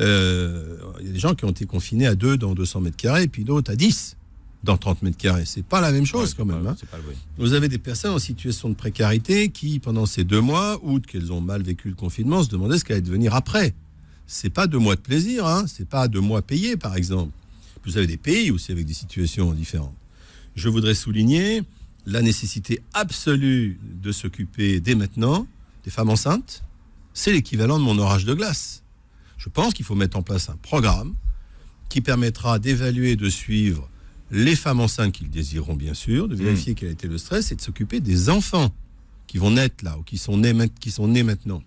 Euh, 0.00 0.76
Il 1.00 1.06
y 1.06 1.10
a 1.10 1.12
des 1.12 1.18
gens 1.18 1.34
qui 1.34 1.44
ont 1.46 1.50
été 1.50 1.64
confinés 1.64 2.06
à 2.06 2.14
2 2.14 2.36
dans 2.36 2.54
200 2.54 2.80
mètres 2.82 2.96
carrés, 2.96 3.28
puis 3.28 3.44
d'autres 3.44 3.72
à 3.72 3.76
10 3.76 4.15
dans 4.66 4.76
30 4.76 5.00
mètres 5.02 5.16
carrés. 5.16 5.44
C'est 5.46 5.64
pas 5.64 5.80
la 5.80 5.92
même 5.92 6.04
chose 6.04 6.30
Ouais, 6.30 6.34
quand 6.36 6.44
même. 6.44 6.62
pas- 6.62 6.70
hein. 6.72 6.76
pas. 6.90 6.98
Vous 7.38 7.54
avez 7.54 7.68
des 7.68 7.78
personnes 7.78 8.12
en 8.12 8.18
situation 8.18 8.68
de 8.68 8.74
précarité 8.74 9.48
qui, 9.48 9.78
pendant 9.78 10.04
ces 10.04 10.24
deux 10.24 10.40
mois, 10.40 10.78
outre 10.82 11.08
qu'elles 11.08 11.32
ont 11.32 11.40
mal 11.40 11.62
vécu 11.62 11.88
le 11.88 11.94
confinement, 11.94 12.42
se 12.42 12.48
demandaient 12.50 12.78
ce 12.78 12.84
qu'allait 12.84 13.00
devenir 13.00 13.34
après. 13.34 13.74
C'est 14.26 14.50
pas 14.50 14.66
deux 14.66 14.78
mois 14.78 14.96
de 14.96 15.00
plaisir, 15.00 15.46
hein. 15.46 15.64
c'est 15.68 15.88
pas 15.88 16.08
deux 16.08 16.20
mois 16.20 16.42
payés, 16.42 16.76
par 16.76 16.96
exemple. 16.96 17.32
Vous 17.86 17.96
avez 17.96 18.08
des 18.08 18.16
pays 18.16 18.50
aussi 18.50 18.72
avec 18.72 18.84
des 18.84 18.92
situations 18.94 19.52
différentes. 19.52 19.94
Je 20.56 20.68
voudrais 20.68 20.94
souligner 20.94 21.62
la 22.06 22.22
nécessité 22.22 22.80
absolue 22.92 23.78
de 24.02 24.10
s'occuper 24.12 24.80
dès 24.80 24.94
maintenant 24.96 25.46
des 25.84 25.90
femmes 25.90 26.10
enceintes. 26.10 26.64
C'est 27.14 27.32
l'équivalent 27.32 27.78
de 27.78 27.84
mon 27.84 27.98
orage 27.98 28.24
de 28.24 28.34
glace. 28.34 28.82
Je 29.38 29.48
pense 29.48 29.74
qu'il 29.74 29.84
faut 29.84 29.94
mettre 29.94 30.16
en 30.16 30.22
place 30.22 30.48
un 30.48 30.56
programme 30.56 31.14
qui 31.88 32.00
permettra 32.00 32.58
d'évaluer 32.58 33.14
de 33.14 33.28
suivre 33.28 33.88
les 34.30 34.56
femmes 34.56 34.80
enceintes 34.80 35.12
qui 35.12 35.24
le 35.24 35.30
désireront 35.30 35.74
bien 35.76 35.94
sûr, 35.94 36.28
de 36.28 36.34
vérifier 36.34 36.74
quel 36.74 36.88
a 36.88 36.92
été 36.92 37.08
le 37.08 37.18
stress 37.18 37.52
et 37.52 37.56
de 37.56 37.60
s'occuper 37.60 38.00
des 38.00 38.28
enfants 38.28 38.72
qui 39.26 39.38
vont 39.38 39.50
naître 39.50 39.84
là 39.84 39.98
ou 39.98 40.02
qui 40.02 40.18
sont 40.18 40.36
nés, 40.36 40.54
qui 40.80 40.90
sont 40.90 41.08
nés 41.08 41.22
maintenant. 41.22 41.62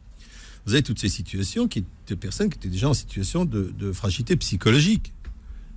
Vous 0.65 0.73
avez 0.73 0.83
toutes 0.83 0.99
ces 0.99 1.09
situations 1.09 1.67
qui, 1.67 1.83
de 2.07 2.15
personnes 2.15 2.49
qui 2.49 2.57
étaient 2.57 2.69
déjà 2.69 2.89
en 2.89 2.93
situation 2.93 3.45
de, 3.45 3.73
de 3.77 3.91
fragilité 3.91 4.35
psychologique. 4.35 5.13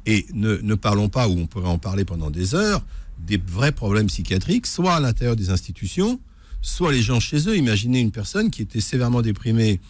Et 0.05 0.26
ne, 0.35 0.57
ne 0.57 0.74
parlons 0.74 1.09
pas, 1.09 1.28
ou 1.28 1.39
on 1.39 1.47
pourrait 1.47 1.68
en 1.68 1.78
parler 1.78 2.05
pendant 2.05 2.30
des 2.30 2.57
heures, 2.57 2.85
des 3.24 3.37
vrais 3.39 3.70
problèmes 3.70 4.09
psychiatriques, 4.09 4.66
soit 4.66 4.97
à 4.97 5.01
l'intérieur 5.01 5.37
des 5.37 5.51
institutions, 5.51 6.20
soit 6.61 6.93
les 6.93 7.03
gens 7.03 7.20
chez 7.20 7.49
eux. 7.49 7.57
Imaginez 7.57 8.01
une 8.01 8.11
personne 8.11 8.51
qui 8.51 8.62
était 8.62 8.80
sévèrement 8.80 9.22
déprimée 9.22 9.80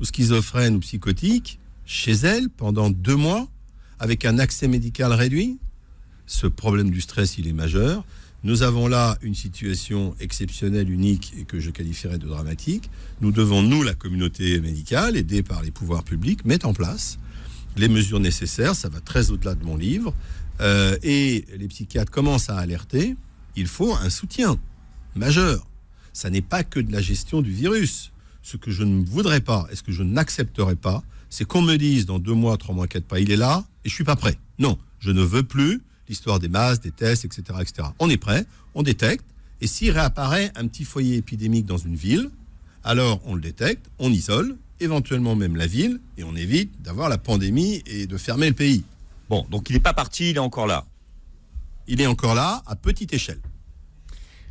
ou 0.00 0.04
schizophrène 0.04 0.74
ou 0.74 0.80
psychotique, 0.80 1.60
chez 1.86 2.12
elle, 2.12 2.50
pendant 2.50 2.90
deux 2.90 3.16
mois, 3.16 3.48
avec 4.00 4.24
un 4.24 4.38
accès 4.38 4.66
médical 4.66 5.12
réduit. 5.12 5.58
Ce 6.30 6.46
problème 6.46 6.92
du 6.92 7.00
stress, 7.00 7.38
il 7.38 7.48
est 7.48 7.52
majeur. 7.52 8.04
Nous 8.44 8.62
avons 8.62 8.86
là 8.86 9.18
une 9.20 9.34
situation 9.34 10.14
exceptionnelle, 10.20 10.88
unique 10.88 11.34
et 11.36 11.42
que 11.42 11.58
je 11.58 11.72
qualifierais 11.72 12.18
de 12.18 12.28
dramatique. 12.28 12.88
Nous 13.20 13.32
devons, 13.32 13.64
nous, 13.64 13.82
la 13.82 13.94
communauté 13.94 14.60
médicale, 14.60 15.16
aidée 15.16 15.42
par 15.42 15.60
les 15.60 15.72
pouvoirs 15.72 16.04
publics, 16.04 16.44
mettre 16.44 16.68
en 16.68 16.72
place 16.72 17.18
les 17.76 17.88
mesures 17.88 18.20
nécessaires. 18.20 18.76
Ça 18.76 18.88
va 18.88 19.00
très 19.00 19.32
au-delà 19.32 19.56
de 19.56 19.64
mon 19.64 19.76
livre. 19.76 20.14
Euh, 20.60 20.96
et 21.02 21.46
les 21.58 21.66
psychiatres 21.66 22.12
commencent 22.12 22.48
à 22.48 22.58
alerter. 22.58 23.16
Il 23.56 23.66
faut 23.66 23.92
un 23.92 24.08
soutien 24.08 24.56
majeur. 25.16 25.66
Ça 26.12 26.30
n'est 26.30 26.42
pas 26.42 26.62
que 26.62 26.78
de 26.78 26.92
la 26.92 27.02
gestion 27.02 27.42
du 27.42 27.50
virus. 27.50 28.12
Ce 28.42 28.56
que 28.56 28.70
je 28.70 28.84
ne 28.84 29.04
voudrais 29.04 29.40
pas 29.40 29.66
et 29.72 29.74
ce 29.74 29.82
que 29.82 29.90
je 29.90 30.04
n'accepterai 30.04 30.76
pas, 30.76 31.02
c'est 31.28 31.44
qu'on 31.44 31.62
me 31.62 31.74
dise 31.74 32.06
dans 32.06 32.20
deux 32.20 32.34
mois, 32.34 32.56
trois 32.56 32.74
mois, 32.74 32.86
quatre 32.86 33.10
mois, 33.10 33.18
il 33.18 33.32
est 33.32 33.36
là 33.36 33.64
et 33.84 33.88
je 33.88 33.94
suis 33.94 34.04
pas 34.04 34.16
prêt. 34.16 34.38
Non, 34.60 34.78
je 35.00 35.10
ne 35.10 35.22
veux 35.22 35.42
plus 35.42 35.82
l'histoire 36.10 36.40
des 36.40 36.48
masques, 36.48 36.82
des 36.82 36.90
tests, 36.90 37.24
etc., 37.24 37.42
etc. 37.60 37.88
On 38.00 38.10
est 38.10 38.18
prêt, 38.18 38.44
on 38.74 38.82
détecte, 38.82 39.24
et 39.62 39.66
s'il 39.66 39.92
réapparaît 39.92 40.50
un 40.56 40.66
petit 40.66 40.84
foyer 40.84 41.16
épidémique 41.16 41.64
dans 41.64 41.78
une 41.78 41.94
ville, 41.94 42.30
alors 42.84 43.20
on 43.24 43.34
le 43.34 43.40
détecte, 43.40 43.86
on 43.98 44.10
isole, 44.10 44.56
éventuellement 44.80 45.36
même 45.36 45.56
la 45.56 45.66
ville, 45.66 46.00
et 46.18 46.24
on 46.24 46.34
évite 46.34 46.82
d'avoir 46.82 47.08
la 47.08 47.16
pandémie 47.16 47.82
et 47.86 48.06
de 48.06 48.16
fermer 48.18 48.48
le 48.48 48.54
pays. 48.54 48.84
Bon, 49.28 49.46
donc 49.50 49.70
il 49.70 49.74
n'est 49.74 49.80
pas 49.80 49.94
parti, 49.94 50.30
il 50.30 50.36
est 50.36 50.40
encore 50.40 50.66
là. 50.66 50.84
Il 51.86 52.00
est 52.00 52.06
encore 52.06 52.34
là, 52.34 52.62
à 52.66 52.74
petite 52.74 53.14
échelle. 53.14 53.40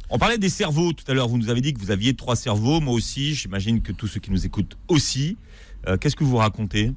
On 0.10 0.18
parlait 0.18 0.38
des 0.38 0.50
cerveaux 0.50 0.94
tout 0.94 1.04
à 1.12 1.14
l'heure. 1.14 1.28
Vous 1.28 1.38
nous 1.38 1.50
avez 1.50 1.62
dit 1.62 1.74
que 1.74 1.80
vous 1.80 1.92
aviez 1.92 2.16
trois 2.16 2.36
cerveaux, 2.36 2.80
moi 2.80 2.94
aussi. 2.94 3.36
J'imagine 3.36 3.82
que 3.82 3.92
tous 3.92 4.08
ceux 4.08 4.20
qui 4.20 4.32
nous 4.32 4.46
écoutent 4.46 4.76
aussi. 4.88 5.38
Euh, 5.88 5.98
Qu'est-ce 5.98 6.16
que 6.16 6.24
vous 6.24 6.38
racontez? 6.38 6.94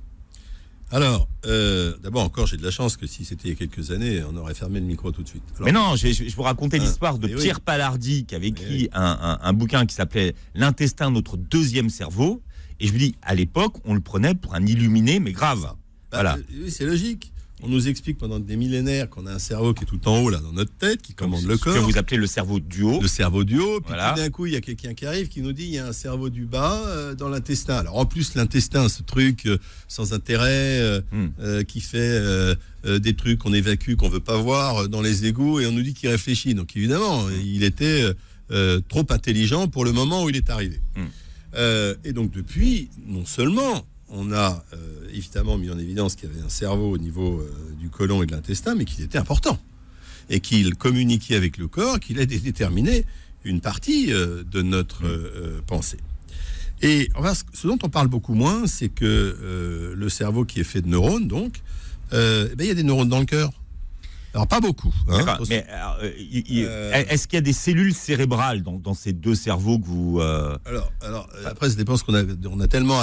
Alors, 0.94 1.26
euh, 1.46 1.96
d'abord 2.02 2.22
encore, 2.22 2.46
j'ai 2.46 2.58
de 2.58 2.62
la 2.62 2.70
chance 2.70 2.98
que 2.98 3.06
si 3.06 3.24
c'était 3.24 3.48
il 3.48 3.50
y 3.52 3.54
a 3.54 3.56
quelques 3.56 3.90
années, 3.92 4.22
on 4.30 4.36
aurait 4.36 4.52
fermé 4.54 4.78
le 4.78 4.84
micro 4.86 5.10
tout 5.10 5.22
de 5.22 5.28
suite. 5.28 5.42
Alors, 5.56 5.64
Mais 5.64 5.72
non, 5.72 5.96
je, 5.96 6.08
je 6.12 6.36
vous 6.36 6.42
racontais 6.42 6.76
Ah, 6.80 6.84
l'histoire 6.84 7.18
de 7.18 7.28
mais 7.28 7.34
oui. 7.34 7.40
Pierre 7.42 7.60
Palardi 7.62 8.26
qui 8.26 8.34
avait 8.34 8.48
écrit 8.48 8.66
oui. 8.82 8.88
un, 8.92 9.18
un- 9.22 9.38
un 9.42 9.52
bouquin 9.54 9.86
qui 9.86 9.94
s'appelait 9.94 10.34
L'intestin, 10.54 11.10
notre 11.10 11.38
deuxième 11.38 11.88
cerveau. 11.88 12.42
Et 12.78 12.86
je 12.86 12.92
vous 12.92 12.98
dis, 12.98 13.14
à 13.22 13.34
l'époque, 13.34 13.76
on 13.84 13.94
le 13.94 14.00
prenait 14.00 14.34
pour 14.34 14.54
un 14.54 14.66
illuminé, 14.66 15.18
mais 15.18 15.32
grave. 15.32 15.60
Bah, 15.62 15.76
Voilà. 16.12 16.34
euh, 16.36 16.42
oui, 16.64 16.70
c'est 16.70 16.84
logique. 16.84 17.32
On 17.64 17.68
nous 17.68 17.86
explique 17.86 18.18
pendant 18.18 18.40
des 18.40 18.56
millénaires 18.56 19.08
qu'on 19.08 19.24
a 19.26 19.32
un 19.32 19.38
cerveau 19.38 19.72
qui 19.72 19.84
est 19.84 19.86
tout 19.86 20.08
en 20.08 20.18
haut 20.20 20.30
là 20.30 20.38
dans 20.38 20.52
notre 20.52 20.72
tête, 20.72 21.00
qui 21.00 21.14
commande 21.14 21.44
le 21.44 21.56
Ce 21.56 21.60
que 21.60 21.70
corps. 21.70 21.82
vous 21.88 21.96
appelez 21.96 22.16
le 22.16 22.26
cerveau 22.26 22.58
du 22.58 22.82
haut. 22.82 23.00
le 23.00 23.06
cerveau 23.06 23.44
du 23.44 23.58
haut, 23.60 23.80
puis 23.80 23.88
Voilà. 23.94 24.10
tout 24.12 24.20
d'un 24.20 24.30
coup, 24.30 24.46
il 24.46 24.52
y 24.52 24.56
a 24.56 24.60
quelqu'un 24.60 24.94
qui 24.94 25.06
arrive 25.06 25.28
qui 25.28 25.42
nous 25.42 25.52
dit 25.52 25.64
il 25.64 25.74
y 25.74 25.78
a 25.78 25.86
un 25.86 25.92
cerveau 25.92 26.28
du 26.28 26.44
bas 26.44 26.82
euh, 26.86 27.14
dans 27.14 27.28
l'intestin. 27.28 27.76
Alors 27.76 27.96
en 27.98 28.04
plus, 28.04 28.34
l'intestin, 28.34 28.88
ce 28.88 29.02
truc 29.02 29.46
euh, 29.46 29.58
sans 29.88 30.12
intérêt 30.12 30.80
euh, 30.80 31.00
Hmm. 31.12 31.62
qui 31.64 31.80
fait 31.80 32.20
des 32.84 33.14
trucs 33.14 33.38
qu'on 33.38 33.52
évacue, 33.52 33.94
qu'on 33.94 34.08
veut 34.08 34.20
pas 34.20 34.36
voir 34.36 34.88
dans 34.88 35.02
les 35.02 35.26
égouts, 35.26 35.60
et 35.60 35.66
on 35.66 35.72
nous 35.72 35.82
dit 35.82 35.94
qu'il 35.94 36.08
réfléchit. 36.08 36.54
Donc 36.54 36.76
évidemment, 36.76 37.26
il 37.44 37.62
était 37.62 38.04
trop 38.88 39.06
intelligent 39.10 39.68
pour 39.68 39.84
le 39.84 39.92
moment 39.92 40.24
où 40.24 40.30
il 40.30 40.36
est 40.36 40.50
arrivé. 40.50 40.80
Hmm. 40.96 41.92
Et 42.04 42.12
donc 42.12 42.30
depuis, 42.32 42.88
non 43.06 43.24
seulement 43.26 43.84
on 44.12 44.32
a 44.32 44.64
euh, 44.74 44.76
évidemment 45.12 45.56
mis 45.58 45.70
en 45.70 45.78
évidence 45.78 46.14
qu'il 46.14 46.28
y 46.28 46.32
avait 46.32 46.42
un 46.44 46.48
cerveau 46.48 46.90
au 46.92 46.98
niveau 46.98 47.40
euh, 47.40 47.50
du 47.80 47.88
côlon 47.88 48.22
et 48.22 48.26
de 48.26 48.32
l'intestin, 48.32 48.74
mais 48.74 48.84
qu'il 48.84 49.02
était 49.04 49.18
important 49.18 49.58
et 50.30 50.40
qu'il 50.40 50.74
communiquait 50.76 51.34
avec 51.34 51.56
le 51.58 51.66
corps, 51.66 51.98
qu'il 51.98 52.20
a 52.20 52.26
dé- 52.26 52.38
déterminé 52.38 53.04
une 53.44 53.60
partie 53.60 54.12
euh, 54.12 54.44
de 54.50 54.62
notre 54.62 55.04
euh, 55.06 55.60
pensée. 55.66 55.98
Et 56.82 57.08
enfin, 57.14 57.32
ce- 57.34 57.66
dont 57.66 57.78
on 57.82 57.88
parle 57.88 58.08
beaucoup 58.08 58.34
moins, 58.34 58.66
c'est 58.66 58.88
que 58.88 59.94
le 59.96 60.08
cerveau 60.08 60.44
qui 60.44 60.60
est 60.60 60.64
fait 60.64 60.82
de 60.82 60.88
neurones, 60.88 61.26
donc, 61.28 61.62
eh 62.12 62.14
ben, 62.54 62.60
il 62.60 62.66
y 62.66 62.70
a 62.70 62.74
des 62.74 62.82
neurones 62.82 63.08
dans 63.08 63.20
le 63.20 63.24
cœur. 63.26 63.50
Alors 64.34 64.46
pas 64.46 64.60
beaucoup. 64.60 64.92
hein, 65.08 65.24
mais 65.50 65.66
euh, 65.68 66.10
Euh, 66.66 67.04
est-ce 67.08 67.28
qu'il 67.28 67.36
y 67.36 67.38
a 67.38 67.42
des 67.42 67.52
cellules 67.52 67.94
cérébrales 67.94 68.62
dans, 68.62 68.78
dans 68.78 68.94
ces 68.94 69.12
deux 69.12 69.34
cerveaux 69.34 69.78
que 69.78 69.84
vous. 69.86 70.20
euh, 70.20 70.56
Alors, 70.64 70.90
alors 71.02 71.28
après, 71.44 71.68
ça 71.68 71.76
dépend 71.76 71.96
ce 71.96 72.04
qu'on 72.04 72.14
a. 72.14 72.22
On 72.50 72.60
a 72.60 72.66
tellement, 72.66 73.00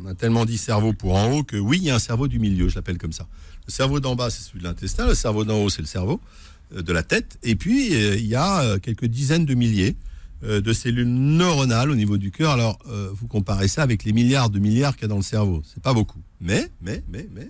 on 0.00 0.06
a 0.06 0.14
tellement 0.14 0.44
dit 0.44 0.58
cerveau 0.58 0.92
pour 0.92 1.14
en 1.14 1.30
haut 1.30 1.44
que 1.44 1.56
oui, 1.56 1.78
il 1.78 1.84
y 1.84 1.90
a 1.90 1.94
un 1.94 1.98
cerveau 2.00 2.26
du 2.26 2.38
milieu, 2.40 2.68
je 2.68 2.74
l'appelle 2.74 2.98
comme 2.98 3.12
ça. 3.12 3.26
Le 3.66 3.72
cerveau 3.72 4.00
d'en 4.00 4.16
bas, 4.16 4.30
c'est 4.30 4.42
celui 4.42 4.58
de 4.60 4.64
l'intestin. 4.64 5.06
Le 5.06 5.14
cerveau 5.14 5.44
d'en 5.44 5.58
haut, 5.62 5.70
c'est 5.70 5.82
le 5.82 5.86
cerveau 5.86 6.20
de 6.74 6.92
la 6.92 7.02
tête. 7.04 7.38
Et 7.44 7.54
puis, 7.54 7.92
il 7.92 8.26
y 8.26 8.34
a 8.34 8.78
quelques 8.80 9.06
dizaines 9.06 9.44
de 9.46 9.54
milliers 9.54 9.96
de 10.42 10.72
cellules 10.74 11.08
neuronales 11.08 11.90
au 11.90 11.94
niveau 11.94 12.18
du 12.18 12.30
cœur. 12.30 12.50
Alors, 12.50 12.78
euh, 12.90 13.08
vous 13.14 13.26
comparez 13.28 13.68
ça 13.68 13.82
avec 13.82 14.04
les 14.04 14.12
milliards 14.12 14.50
de 14.50 14.58
milliards 14.58 14.94
qu'il 14.94 15.02
y 15.02 15.04
a 15.06 15.08
dans 15.08 15.16
le 15.16 15.22
cerveau. 15.22 15.62
C'est 15.72 15.82
pas 15.82 15.94
beaucoup. 15.94 16.20
Mais, 16.40 16.68
mais, 16.82 17.02
mais, 17.08 17.26
mais. 17.32 17.48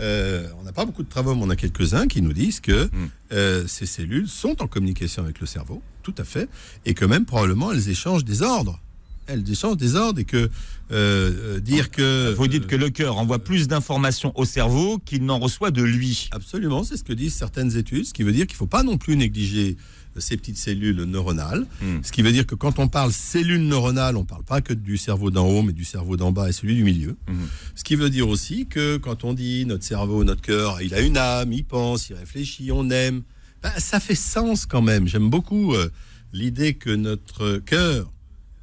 Euh, 0.00 0.48
on 0.60 0.64
n'a 0.64 0.72
pas 0.72 0.84
beaucoup 0.84 1.02
de 1.02 1.08
travaux, 1.08 1.34
mais 1.34 1.42
on 1.42 1.50
a 1.50 1.56
quelques-uns 1.56 2.06
qui 2.06 2.22
nous 2.22 2.32
disent 2.32 2.60
que 2.60 2.84
Mm. 2.86 2.90
euh, 3.32 3.64
ces 3.66 3.86
cellules 3.86 4.28
sont 4.28 4.62
en 4.62 4.66
communication 4.66 5.22
avec 5.24 5.40
le 5.40 5.46
cerveau, 5.46 5.82
tout 6.02 6.14
à 6.18 6.24
fait, 6.24 6.48
et 6.86 6.94
que 6.94 7.04
même 7.04 7.24
probablement 7.24 7.72
elles 7.72 7.88
échangent 7.88 8.24
des 8.24 8.42
ordres. 8.42 8.80
Elles 9.26 9.44
échangent 9.50 9.76
des 9.76 9.94
ordres 9.94 10.20
et 10.20 10.24
que 10.24 10.48
euh, 10.90 11.60
dire 11.60 11.90
que. 11.90 12.32
Vous 12.32 12.48
dites 12.48 12.66
que 12.66 12.76
le 12.76 12.88
cœur 12.88 13.18
envoie 13.18 13.38
plus 13.38 13.68
d'informations 13.68 14.32
au 14.38 14.46
cerveau 14.46 14.98
qu'il 15.04 15.24
n'en 15.26 15.38
reçoit 15.38 15.70
de 15.70 15.82
lui. 15.82 16.30
Absolument, 16.32 16.82
c'est 16.82 16.96
ce 16.96 17.04
que 17.04 17.12
disent 17.12 17.34
certaines 17.34 17.76
études, 17.76 18.06
ce 18.06 18.14
qui 18.14 18.22
veut 18.22 18.32
dire 18.32 18.46
qu'il 18.46 18.54
ne 18.54 18.58
faut 18.58 18.66
pas 18.66 18.82
non 18.82 18.96
plus 18.96 19.16
négliger 19.16 19.76
ces 20.20 20.36
petites 20.36 20.58
cellules 20.58 21.02
neuronales. 21.04 21.66
Hmm. 21.82 21.98
Ce 22.02 22.12
qui 22.12 22.22
veut 22.22 22.32
dire 22.32 22.46
que 22.46 22.54
quand 22.54 22.78
on 22.78 22.88
parle 22.88 23.12
cellules 23.12 23.66
neuronales, 23.66 24.16
on 24.16 24.20
ne 24.20 24.26
parle 24.26 24.44
pas 24.44 24.60
que 24.60 24.72
du 24.72 24.96
cerveau 24.96 25.30
d'en 25.30 25.46
haut, 25.46 25.62
mais 25.62 25.72
du 25.72 25.84
cerveau 25.84 26.16
d'en 26.16 26.32
bas 26.32 26.48
et 26.48 26.52
celui 26.52 26.74
du 26.74 26.84
milieu. 26.84 27.16
Mhm. 27.28 27.48
Ce 27.74 27.84
qui 27.84 27.96
veut 27.96 28.10
dire 28.10 28.28
aussi 28.28 28.66
que 28.66 28.96
quand 28.96 29.24
on 29.24 29.34
dit 29.34 29.66
notre 29.66 29.84
cerveau, 29.84 30.24
notre 30.24 30.42
cœur, 30.42 30.80
il 30.82 30.94
a 30.94 31.00
une 31.00 31.16
âme, 31.16 31.52
il 31.52 31.64
pense, 31.64 32.08
il 32.10 32.16
réfléchit, 32.16 32.70
on 32.72 32.90
aime, 32.90 33.22
ben, 33.62 33.72
ça 33.78 34.00
fait 34.00 34.14
sens 34.14 34.66
quand 34.66 34.82
même. 34.82 35.08
J'aime 35.08 35.30
beaucoup 35.30 35.74
euh, 35.74 35.90
l'idée 36.32 36.74
que 36.74 36.90
notre 36.90 37.58
cœur, 37.58 38.10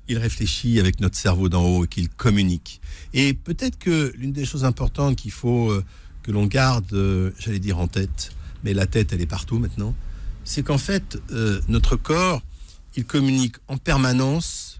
il 0.08 0.18
réfléchit 0.18 0.80
avec 0.80 1.00
notre 1.00 1.18
cerveau 1.18 1.50
d'en 1.50 1.64
haut 1.64 1.86
et 1.86 1.88
qu'il 1.88 2.10
communique. 2.10 2.80
Et 3.14 3.34
peut-être 3.34 3.78
que 3.78 4.14
l'une 4.18 4.32
des 4.32 4.46
choses 4.46 4.64
importantes 4.64 5.16
qu'il 5.16 5.32
faut 5.32 5.72
euh, 5.72 5.84
que 6.24 6.32
l'on 6.32 6.46
garde, 6.46 6.94
euh, 6.94 7.32
j'allais 7.40 7.60
dire 7.60 7.80
en 7.80 7.88
tête, 7.88 8.32
mais 8.64 8.74
la 8.74 8.86
tête, 8.86 9.14
elle 9.14 9.22
est 9.22 9.26
partout 9.28 9.60
maintenant, 9.60 9.96
c'est 10.46 10.64
qu'en 10.64 10.78
fait, 10.78 11.18
euh, 11.32 11.60
notre 11.68 11.98
corps, 11.98 12.42
il 12.96 13.04
communique 13.04 13.58
en 13.68 13.78
permanence 13.78 14.80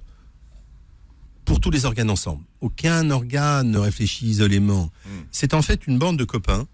pour 1.44 1.60
tous 1.60 1.70
les 1.70 1.86
organes 1.86 2.10
ensemble. 2.10 2.44
Aucun 2.62 3.12
organe 3.12 3.70
ne 3.70 3.78
réfléchit 3.78 4.28
isolément. 4.28 4.90
C'est 5.32 5.54
en 5.54 5.62
fait 5.62 5.86
une 5.86 6.00
bande 6.00 6.18
de 6.18 6.24
copains 6.24 6.68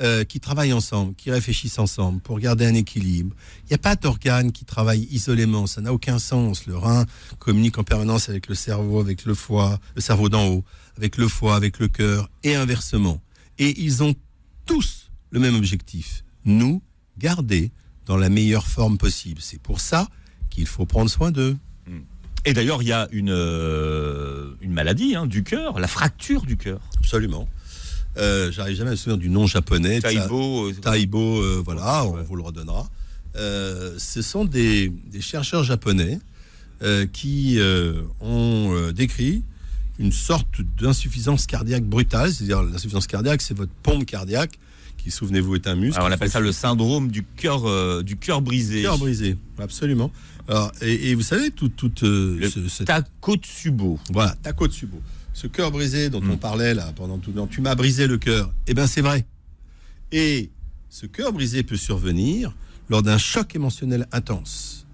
euh, 0.00 0.24
qui 0.24 0.38
travaillent 0.38 0.72
ensemble, 0.72 1.14
qui 1.14 1.30
réfléchissent 1.30 1.78
ensemble 1.78 2.20
pour 2.20 2.38
garder 2.38 2.66
un 2.66 2.74
équilibre. 2.74 3.34
Il 3.64 3.68
n'y 3.70 3.74
a 3.74 3.78
pas 3.78 3.96
d'organe 3.96 4.52
qui 4.52 4.64
travaille 4.64 5.08
isolément, 5.10 5.66
ça 5.66 5.80
n'a 5.80 5.92
aucun 5.92 6.18
sens. 6.18 6.66
Le 6.66 6.76
rein 6.76 7.04
communique 7.38 7.78
en 7.78 7.84
permanence 7.84 8.28
avec 8.28 8.48
le 8.48 8.54
cerveau, 8.54 9.00
avec 9.00 9.24
le 9.24 9.34
foie, 9.34 9.78
le 9.94 10.00
cerveau 10.00 10.28
d'en 10.28 10.46
haut, 10.46 10.64
avec 10.96 11.16
le 11.16 11.26
foie, 11.26 11.56
avec 11.56 11.78
le 11.78 11.88
cœur, 11.88 12.30
et 12.44 12.54
inversement. 12.54 13.20
Et 13.58 13.80
ils 13.82 14.02
ont 14.02 14.14
tous 14.66 15.10
le 15.30 15.40
même 15.40 15.54
objectif, 15.54 16.24
nous 16.44 16.82
garder 17.18 17.72
dans 18.08 18.16
la 18.16 18.30
meilleure 18.30 18.66
forme 18.66 18.98
possible. 18.98 19.40
C'est 19.40 19.60
pour 19.60 19.80
ça 19.80 20.08
qu'il 20.50 20.66
faut 20.66 20.86
prendre 20.86 21.08
soin 21.10 21.30
d'eux. 21.30 21.56
Et 22.44 22.54
d'ailleurs, 22.54 22.82
il 22.82 22.88
y 22.88 22.92
a 22.92 23.06
une, 23.12 23.30
euh, 23.30 24.50
une 24.62 24.72
maladie 24.72 25.14
hein, 25.14 25.26
du 25.26 25.42
cœur, 25.42 25.78
la 25.78 25.88
fracture 25.88 26.42
du 26.46 26.56
cœur. 26.56 26.80
Absolument. 26.98 27.46
Euh, 28.16 28.50
J'arrive 28.50 28.76
jamais 28.76 28.88
à 28.88 28.92
me 28.92 28.96
souvenir 28.96 29.18
du 29.18 29.28
nom 29.28 29.46
japonais. 29.46 30.00
Taibo. 30.00 30.68
euh, 30.68 30.72
Taibo, 30.72 31.38
euh, 31.42 31.62
voilà, 31.62 32.06
on 32.06 32.22
vous 32.22 32.36
le 32.36 32.42
redonnera. 32.42 32.88
Ce 33.34 34.22
sont 34.22 34.44
des, 34.44 34.88
des 34.88 35.20
chercheurs 35.20 35.62
japonais 35.62 36.18
qui 37.12 37.58
ont 38.20 38.90
décrit 38.94 39.42
une 39.98 40.12
sorte 40.12 40.62
d'insuffisance 40.80 41.46
cardiaque 41.46 41.84
brutale, 41.84 42.32
c'est-à-dire 42.32 42.62
l'insuffisance 42.62 43.06
cardiaque, 43.06 43.42
c'est 43.42 43.56
votre 43.56 43.72
pompe 43.82 44.06
cardiaque 44.06 44.58
qui, 45.08 45.16
souvenez-vous, 45.16 45.54
est 45.54 45.66
un 45.66 45.74
muscle. 45.74 45.96
Alors, 45.96 46.08
on 46.08 46.12
appelle 46.12 46.30
ça 46.30 46.40
le 46.40 46.52
syndrome 46.52 47.10
du 47.10 47.24
cœur 47.24 47.66
euh, 47.66 48.02
du 48.02 48.16
cœur 48.16 48.42
brisé. 48.42 48.82
cœur 48.82 48.98
brisé, 48.98 49.36
absolument. 49.58 50.10
Alors, 50.48 50.72
et, 50.82 51.10
et 51.10 51.14
vous 51.14 51.22
savez, 51.22 51.50
toute 51.50 51.76
toute 51.76 52.02
euh, 52.02 52.36
Le 52.40 52.48
ce- 52.50 52.68
cette- 52.68 52.86
Takotsubo. 52.86 53.98
voilà, 54.12 54.34
Takotsubo, 54.42 55.00
ce 55.32 55.46
cœur 55.46 55.70
brisé 55.70 56.10
dont 56.10 56.22
on 56.30 56.36
parlait 56.36 56.74
là 56.74 56.92
pendant 56.96 57.18
tout 57.18 57.30
le 57.30 57.36
temps, 57.36 57.46
tu 57.46 57.60
m'as 57.60 57.74
brisé 57.74 58.06
le 58.06 58.18
cœur. 58.18 58.52
Eh 58.66 58.74
bien, 58.74 58.86
c'est 58.86 59.00
vrai. 59.02 59.24
Et 60.12 60.50
ce 60.90 61.06
cœur 61.06 61.32
brisé 61.32 61.62
peut 61.62 61.76
survenir 61.76 62.54
lors 62.88 63.02
d'un 63.02 63.18
choc 63.18 63.54
émotionnel 63.54 64.06
intense. 64.12 64.86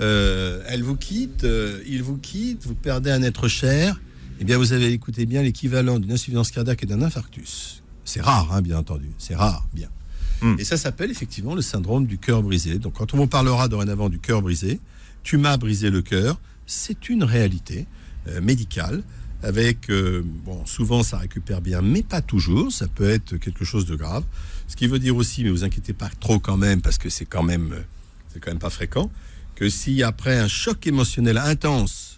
Euh, 0.00 0.62
elle 0.68 0.82
vous 0.82 0.96
quitte, 0.96 1.44
euh, 1.44 1.82
il 1.86 2.02
vous 2.02 2.16
quitte, 2.16 2.64
vous 2.66 2.74
perdez 2.74 3.10
un 3.10 3.22
être 3.22 3.48
cher. 3.48 4.00
Eh 4.40 4.44
bien, 4.44 4.56
vous 4.56 4.72
avez 4.72 4.90
écouté 4.92 5.26
bien 5.26 5.42
l'équivalent 5.42 5.98
d'une 5.98 6.12
insuffisance 6.12 6.50
cardiaque 6.50 6.82
et 6.82 6.86
d'un 6.86 7.02
infarctus. 7.02 7.81
C'est 8.04 8.20
rare, 8.20 8.52
hein, 8.52 8.62
bien 8.62 8.78
entendu. 8.78 9.10
C'est 9.18 9.34
rare, 9.34 9.66
bien. 9.72 9.88
Mm. 10.40 10.56
Et 10.58 10.64
ça 10.64 10.76
s'appelle 10.76 11.10
effectivement 11.10 11.54
le 11.54 11.62
syndrome 11.62 12.06
du 12.06 12.18
cœur 12.18 12.42
brisé. 12.42 12.78
Donc, 12.78 12.94
quand 12.94 13.14
on 13.14 13.16
vous 13.16 13.26
parlera 13.26 13.68
dorénavant 13.68 14.08
du 14.08 14.18
cœur 14.18 14.42
brisé, 14.42 14.80
tu 15.22 15.38
m'as 15.38 15.56
brisé 15.56 15.90
le 15.90 16.02
cœur, 16.02 16.40
c'est 16.66 17.08
une 17.08 17.24
réalité 17.24 17.86
euh, 18.28 18.40
médicale. 18.40 19.02
Avec, 19.44 19.90
euh, 19.90 20.22
bon, 20.24 20.64
souvent 20.66 21.02
ça 21.02 21.18
récupère 21.18 21.60
bien, 21.60 21.82
mais 21.82 22.02
pas 22.02 22.22
toujours. 22.22 22.70
Ça 22.70 22.86
peut 22.86 23.10
être 23.10 23.36
quelque 23.38 23.64
chose 23.64 23.86
de 23.86 23.96
grave. 23.96 24.22
Ce 24.68 24.76
qui 24.76 24.86
veut 24.86 25.00
dire 25.00 25.16
aussi, 25.16 25.42
mais 25.42 25.50
vous 25.50 25.64
inquiétez 25.64 25.92
pas 25.92 26.10
trop 26.20 26.38
quand 26.38 26.56
même, 26.56 26.80
parce 26.80 26.96
que 26.96 27.10
c'est 27.10 27.24
quand 27.24 27.42
même, 27.42 27.72
euh, 27.72 27.82
c'est 28.32 28.40
quand 28.40 28.52
même 28.52 28.60
pas 28.60 28.70
fréquent, 28.70 29.10
que 29.56 29.68
si 29.68 30.02
après 30.02 30.38
un 30.38 30.46
choc 30.46 30.86
émotionnel 30.86 31.38
intense, 31.38 32.11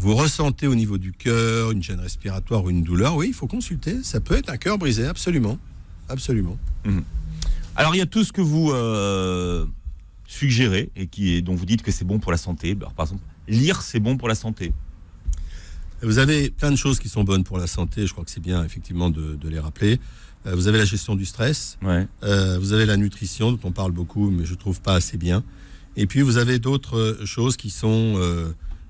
vous 0.00 0.14
ressentez 0.16 0.66
au 0.66 0.74
niveau 0.74 0.96
du 0.98 1.12
cœur 1.12 1.70
une 1.72 1.82
gêne 1.82 2.00
respiratoire 2.00 2.64
ou 2.64 2.70
une 2.70 2.82
douleur, 2.82 3.16
oui, 3.16 3.26
il 3.28 3.34
faut 3.34 3.46
consulter. 3.46 4.02
Ça 4.02 4.20
peut 4.20 4.34
être 4.34 4.48
un 4.50 4.56
cœur 4.56 4.78
brisé, 4.78 5.06
absolument, 5.06 5.58
absolument. 6.08 6.58
Alors, 7.76 7.94
il 7.94 7.98
y 7.98 8.00
a 8.00 8.06
tout 8.06 8.24
ce 8.24 8.32
que 8.32 8.40
vous 8.40 8.70
euh, 8.72 9.66
suggérez 10.26 10.90
et 10.96 11.06
qui 11.06 11.34
est, 11.34 11.42
dont 11.42 11.54
vous 11.54 11.66
dites 11.66 11.82
que 11.82 11.90
c'est 11.92 12.04
bon 12.06 12.18
pour 12.18 12.32
la 12.32 12.38
santé. 12.38 12.74
Alors, 12.78 12.94
par 12.94 13.06
exemple, 13.06 13.22
lire, 13.46 13.82
c'est 13.82 14.00
bon 14.00 14.16
pour 14.16 14.28
la 14.28 14.34
santé. 14.34 14.72
Vous 16.02 16.16
avez 16.18 16.50
plein 16.50 16.70
de 16.70 16.76
choses 16.76 16.98
qui 16.98 17.10
sont 17.10 17.24
bonnes 17.24 17.44
pour 17.44 17.58
la 17.58 17.66
santé. 17.66 18.06
Je 18.06 18.12
crois 18.12 18.24
que 18.24 18.30
c'est 18.30 18.40
bien 18.42 18.64
effectivement 18.64 19.10
de, 19.10 19.34
de 19.34 19.48
les 19.50 19.58
rappeler. 19.60 20.00
Euh, 20.46 20.54
Vous 20.54 20.66
avez 20.66 20.78
la 20.78 20.86
gestion 20.86 21.14
du 21.14 21.26
stress. 21.26 21.76
Ouais. 21.82 22.08
Euh, 22.22 22.58
vous 22.58 22.72
avez 22.72 22.86
la 22.86 22.96
nutrition, 22.96 23.52
dont 23.52 23.60
on 23.64 23.72
parle 23.72 23.92
beaucoup, 23.92 24.30
mais 24.30 24.46
je 24.46 24.54
trouve 24.54 24.80
pas 24.80 24.94
assez 24.94 25.18
bien. 25.18 25.44
Et 25.96 26.06
puis 26.06 26.22
vous 26.22 26.38
avez 26.38 26.58
d'autres 26.58 27.18
choses 27.26 27.58
qui 27.58 27.68
sont 27.68 28.14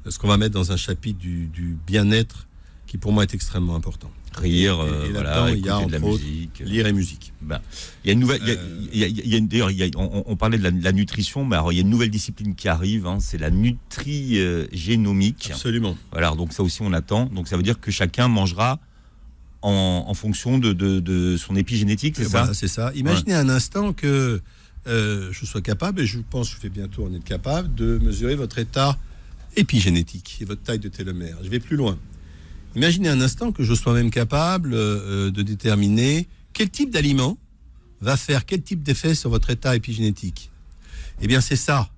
ce 0.08 0.18
qu'on 0.18 0.28
va 0.28 0.36
mettre 0.36 0.54
dans 0.54 0.72
un 0.72 0.76
chapitre 0.76 1.18
du, 1.18 1.46
du 1.46 1.76
bien-être, 1.86 2.46
qui 2.86 2.98
pour 2.98 3.12
moi 3.12 3.22
est 3.24 3.34
extrêmement 3.34 3.76
important. 3.76 4.10
Rire, 4.34 4.74
Et- 4.74 4.88
euh, 4.90 5.06
et 5.06 5.10
voilà, 5.10 5.30
là-dedans, 5.30 5.46
il 5.54 5.64
y 5.66 5.68
a, 5.68 5.78
écouter 5.80 5.86
de 5.86 5.92
la 6.02 6.08
autres, 6.08 6.22
musique. 6.24 6.62
Lire 6.64 6.86
et 6.86 6.92
musique. 6.92 7.32
Ben, 7.42 7.60
il 8.04 8.08
y 8.08 8.10
a 8.10 8.12
une 8.12 8.20
nouvelle. 8.20 8.40
Euh, 8.46 9.40
D'ailleurs, 9.40 9.70
on, 9.96 10.22
on 10.26 10.36
parlait 10.36 10.56
de 10.58 10.62
la, 10.82 10.92
nutrition, 10.92 11.44
mais 11.44 11.56
alors 11.56 11.72
il 11.72 11.76
y 11.76 11.78
a 11.78 11.82
une 11.82 11.90
nouvelle 11.90 12.10
discipline 12.10 12.54
qui 12.54 12.68
arrive. 12.68 13.06
hein, 13.08 13.18
c'est 13.20 13.38
la 13.38 13.50
nutri-génomique. 13.50 15.48
Absolument. 15.50 15.96
Voilà, 16.12 16.30
donc 16.34 16.52
ça 16.52 16.62
aussi 16.62 16.82
on 16.82 16.92
attend. 16.92 17.26
Donc 17.26 17.48
ça 17.48 17.56
veut 17.56 17.62
dire 17.62 17.80
que 17.80 17.90
chacun 17.90 18.28
mangera 18.28 18.78
en, 19.62 20.04
en 20.06 20.14
fonction 20.14 20.58
de, 20.58 20.72
de- 20.72 21.00
de 21.00 21.36
son 21.36 21.56
épigénétique, 21.56 22.14
c'est 22.16 22.24
Voilà, 22.24 22.46
ça 22.48 22.54
c'est 22.54 22.68
ça. 22.68 22.92
Imaginez 22.94 23.34
un 23.34 23.48
instant 23.48 23.92
que 23.92 24.40
euh, 24.86 25.28
je 25.32 25.44
sois 25.44 25.60
capable, 25.60 26.00
et 26.00 26.06
je 26.06 26.18
pense 26.30 26.50
que 26.50 26.56
je 26.56 26.62
vais 26.62 26.70
bientôt 26.70 27.04
en 27.04 27.12
être 27.14 27.24
capable, 27.24 27.74
de 27.74 27.98
mesurer 27.98 28.34
votre 28.36 28.58
état 28.58 28.96
épigénétique 29.56 30.38
et 30.40 30.44
votre 30.44 30.62
taille 30.62 30.78
de 30.78 30.88
télomère. 30.88 31.36
Je 31.42 31.48
vais 31.48 31.60
plus 31.60 31.76
loin. 31.76 31.98
Imaginez 32.76 33.08
un 33.08 33.20
instant 33.20 33.50
que 33.52 33.64
je 33.64 33.74
sois 33.74 33.94
même 33.94 34.10
capable 34.10 34.74
euh, 34.74 35.26
euh, 35.26 35.30
de 35.30 35.42
déterminer 35.42 36.28
quel 36.52 36.70
type 36.70 36.90
d'aliment 36.90 37.36
va 38.00 38.16
faire 38.16 38.46
quel 38.46 38.62
type 38.62 38.82
d'effet 38.82 39.14
sur 39.14 39.30
votre 39.30 39.50
état 39.50 39.74
épigénétique. 39.76 40.50
Eh 41.20 41.26
bien, 41.26 41.40
c'est 41.40 41.56
ça, 41.56 41.90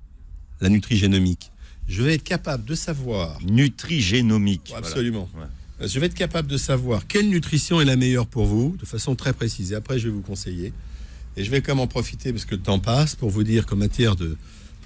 la 0.61 0.69
nutrigénomique. 0.69 1.53
Je 1.89 2.03
vais 2.03 2.15
être 2.15 2.25
capable 2.25 2.65
de 2.65 2.75
savoir 2.75 3.39
Nutri-génomique. 3.43 4.69
voilà. 4.71 4.87
Absolument. 4.87 5.29
Ouais. 5.35 5.45
Euh, 5.83 5.89
Je 5.89 6.01
vais 6.01 6.07
être 6.07 6.15
capable 6.15 6.49
de 6.49 6.57
savoir 6.57 7.07
quelle 7.07 7.29
nutrition 7.29 7.81
est 7.81 7.85
la 7.85 7.97
meilleure 7.97 8.27
pour 8.27 8.47
vous, 8.47 8.77
de 8.81 8.87
façon 8.87 9.15
très 9.15 9.33
précise. 9.33 9.73
Et 9.73 9.75
après, 9.75 9.99
je 9.99 10.09
vais 10.09 10.15
vous 10.15 10.23
conseiller. 10.23 10.73
Et 11.37 11.45
je 11.45 11.51
vais 11.51 11.63
même 11.67 11.81
en 11.81 11.87
profiter, 11.87 12.33
parce 12.33 12.45
que 12.45 12.55
le 12.55 12.63
temps 12.63 12.79
passe, 12.79 13.15
pour 13.15 13.31
vous 13.31 13.43
dire 13.43 13.67
qu'en 13.67 13.77
matière 13.77 14.17
de, 14.17 14.37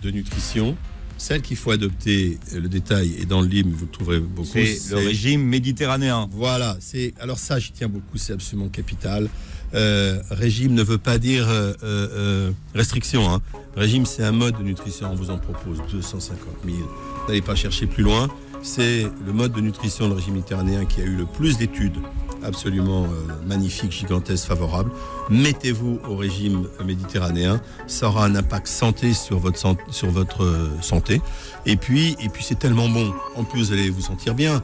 de 0.03 0.11
nutrition, 0.11 0.77
celle 1.19 1.43
qu'il 1.43 1.57
faut 1.57 1.71
adopter, 1.71 2.39
euh, 2.53 2.61
le 2.61 2.69
détail 2.69 3.17
est 3.21 3.27
dans 3.27 3.41
le 3.41 3.49
livre, 3.49 3.69
vous 3.73 3.87
le 3.87 3.91
trouverez 3.91 4.21
beaucoup. 4.21 4.49
C'est 4.53 4.91
le 4.91 4.97
régime 4.99 5.43
méditerranéen. 5.43 6.29
Voilà, 6.33 6.77
c'est 6.81 7.15
alors 7.21 7.39
ça, 7.39 7.59
j'y 7.59 7.73
tiens 7.73 7.89
beaucoup, 7.89 8.17
c'est 8.17 8.33
absolument 8.33 8.69
capital. 8.69 9.29
Euh, 9.75 10.21
régime 10.31 10.75
ne 10.75 10.83
veut 10.83 10.99
pas 10.99 11.19
dire 11.19 11.47
euh, 11.49 12.51
restriction. 12.75 13.29
Hein. 13.29 13.43
Régime, 13.77 14.07
c'est 14.07 14.23
un 14.23 14.33
mode 14.33 14.59
de 14.59 14.63
nutrition. 14.63 15.11
On 15.11 15.15
vous 15.15 15.31
en 15.31 15.39
propose 15.39 15.83
250 15.91 16.39
000. 16.65 16.77
N'allez 17.29 17.43
pas 17.43 17.55
chercher 17.55 17.87
plus 17.87 18.03
loin. 18.03 18.29
C'est 18.63 19.07
le 19.27 19.33
mode 19.33 19.53
de 19.53 19.61
nutrition, 19.61 20.09
le 20.09 20.15
régime 20.15 20.35
méditerranéen, 20.35 20.85
qui 20.87 21.01
a 21.01 21.05
eu 21.05 21.17
le 21.17 21.27
plus 21.27 21.59
d'études 21.59 21.99
absolument 22.47 23.05
euh, 23.05 23.07
magnifiques, 23.47 23.93
gigantesques, 23.93 24.47
favorables. 24.47 24.91
Mettez-vous 25.29 25.99
au 26.09 26.17
régime 26.17 26.69
méditerranéen. 26.85 27.61
Ça 27.87 28.09
aura 28.09 28.25
un 28.25 28.35
impact 28.35 28.67
santé 28.69 29.13
sur 29.13 29.39
votre, 29.39 29.59
san- 29.59 29.77
sur 29.91 30.11
votre 30.11 30.45
euh, 30.45 30.71
santé. 30.81 31.21
Et 31.67 31.77
puis, 31.77 32.17
et 32.23 32.29
puis 32.29 32.45
c'est 32.45 32.59
tellement 32.59 32.89
bon. 32.89 33.13
En 33.37 33.45
plus, 33.45 33.67
vous 33.67 33.73
allez 33.73 33.91
vous 33.91 34.01
sentir 34.03 34.35
bien. 34.35 34.63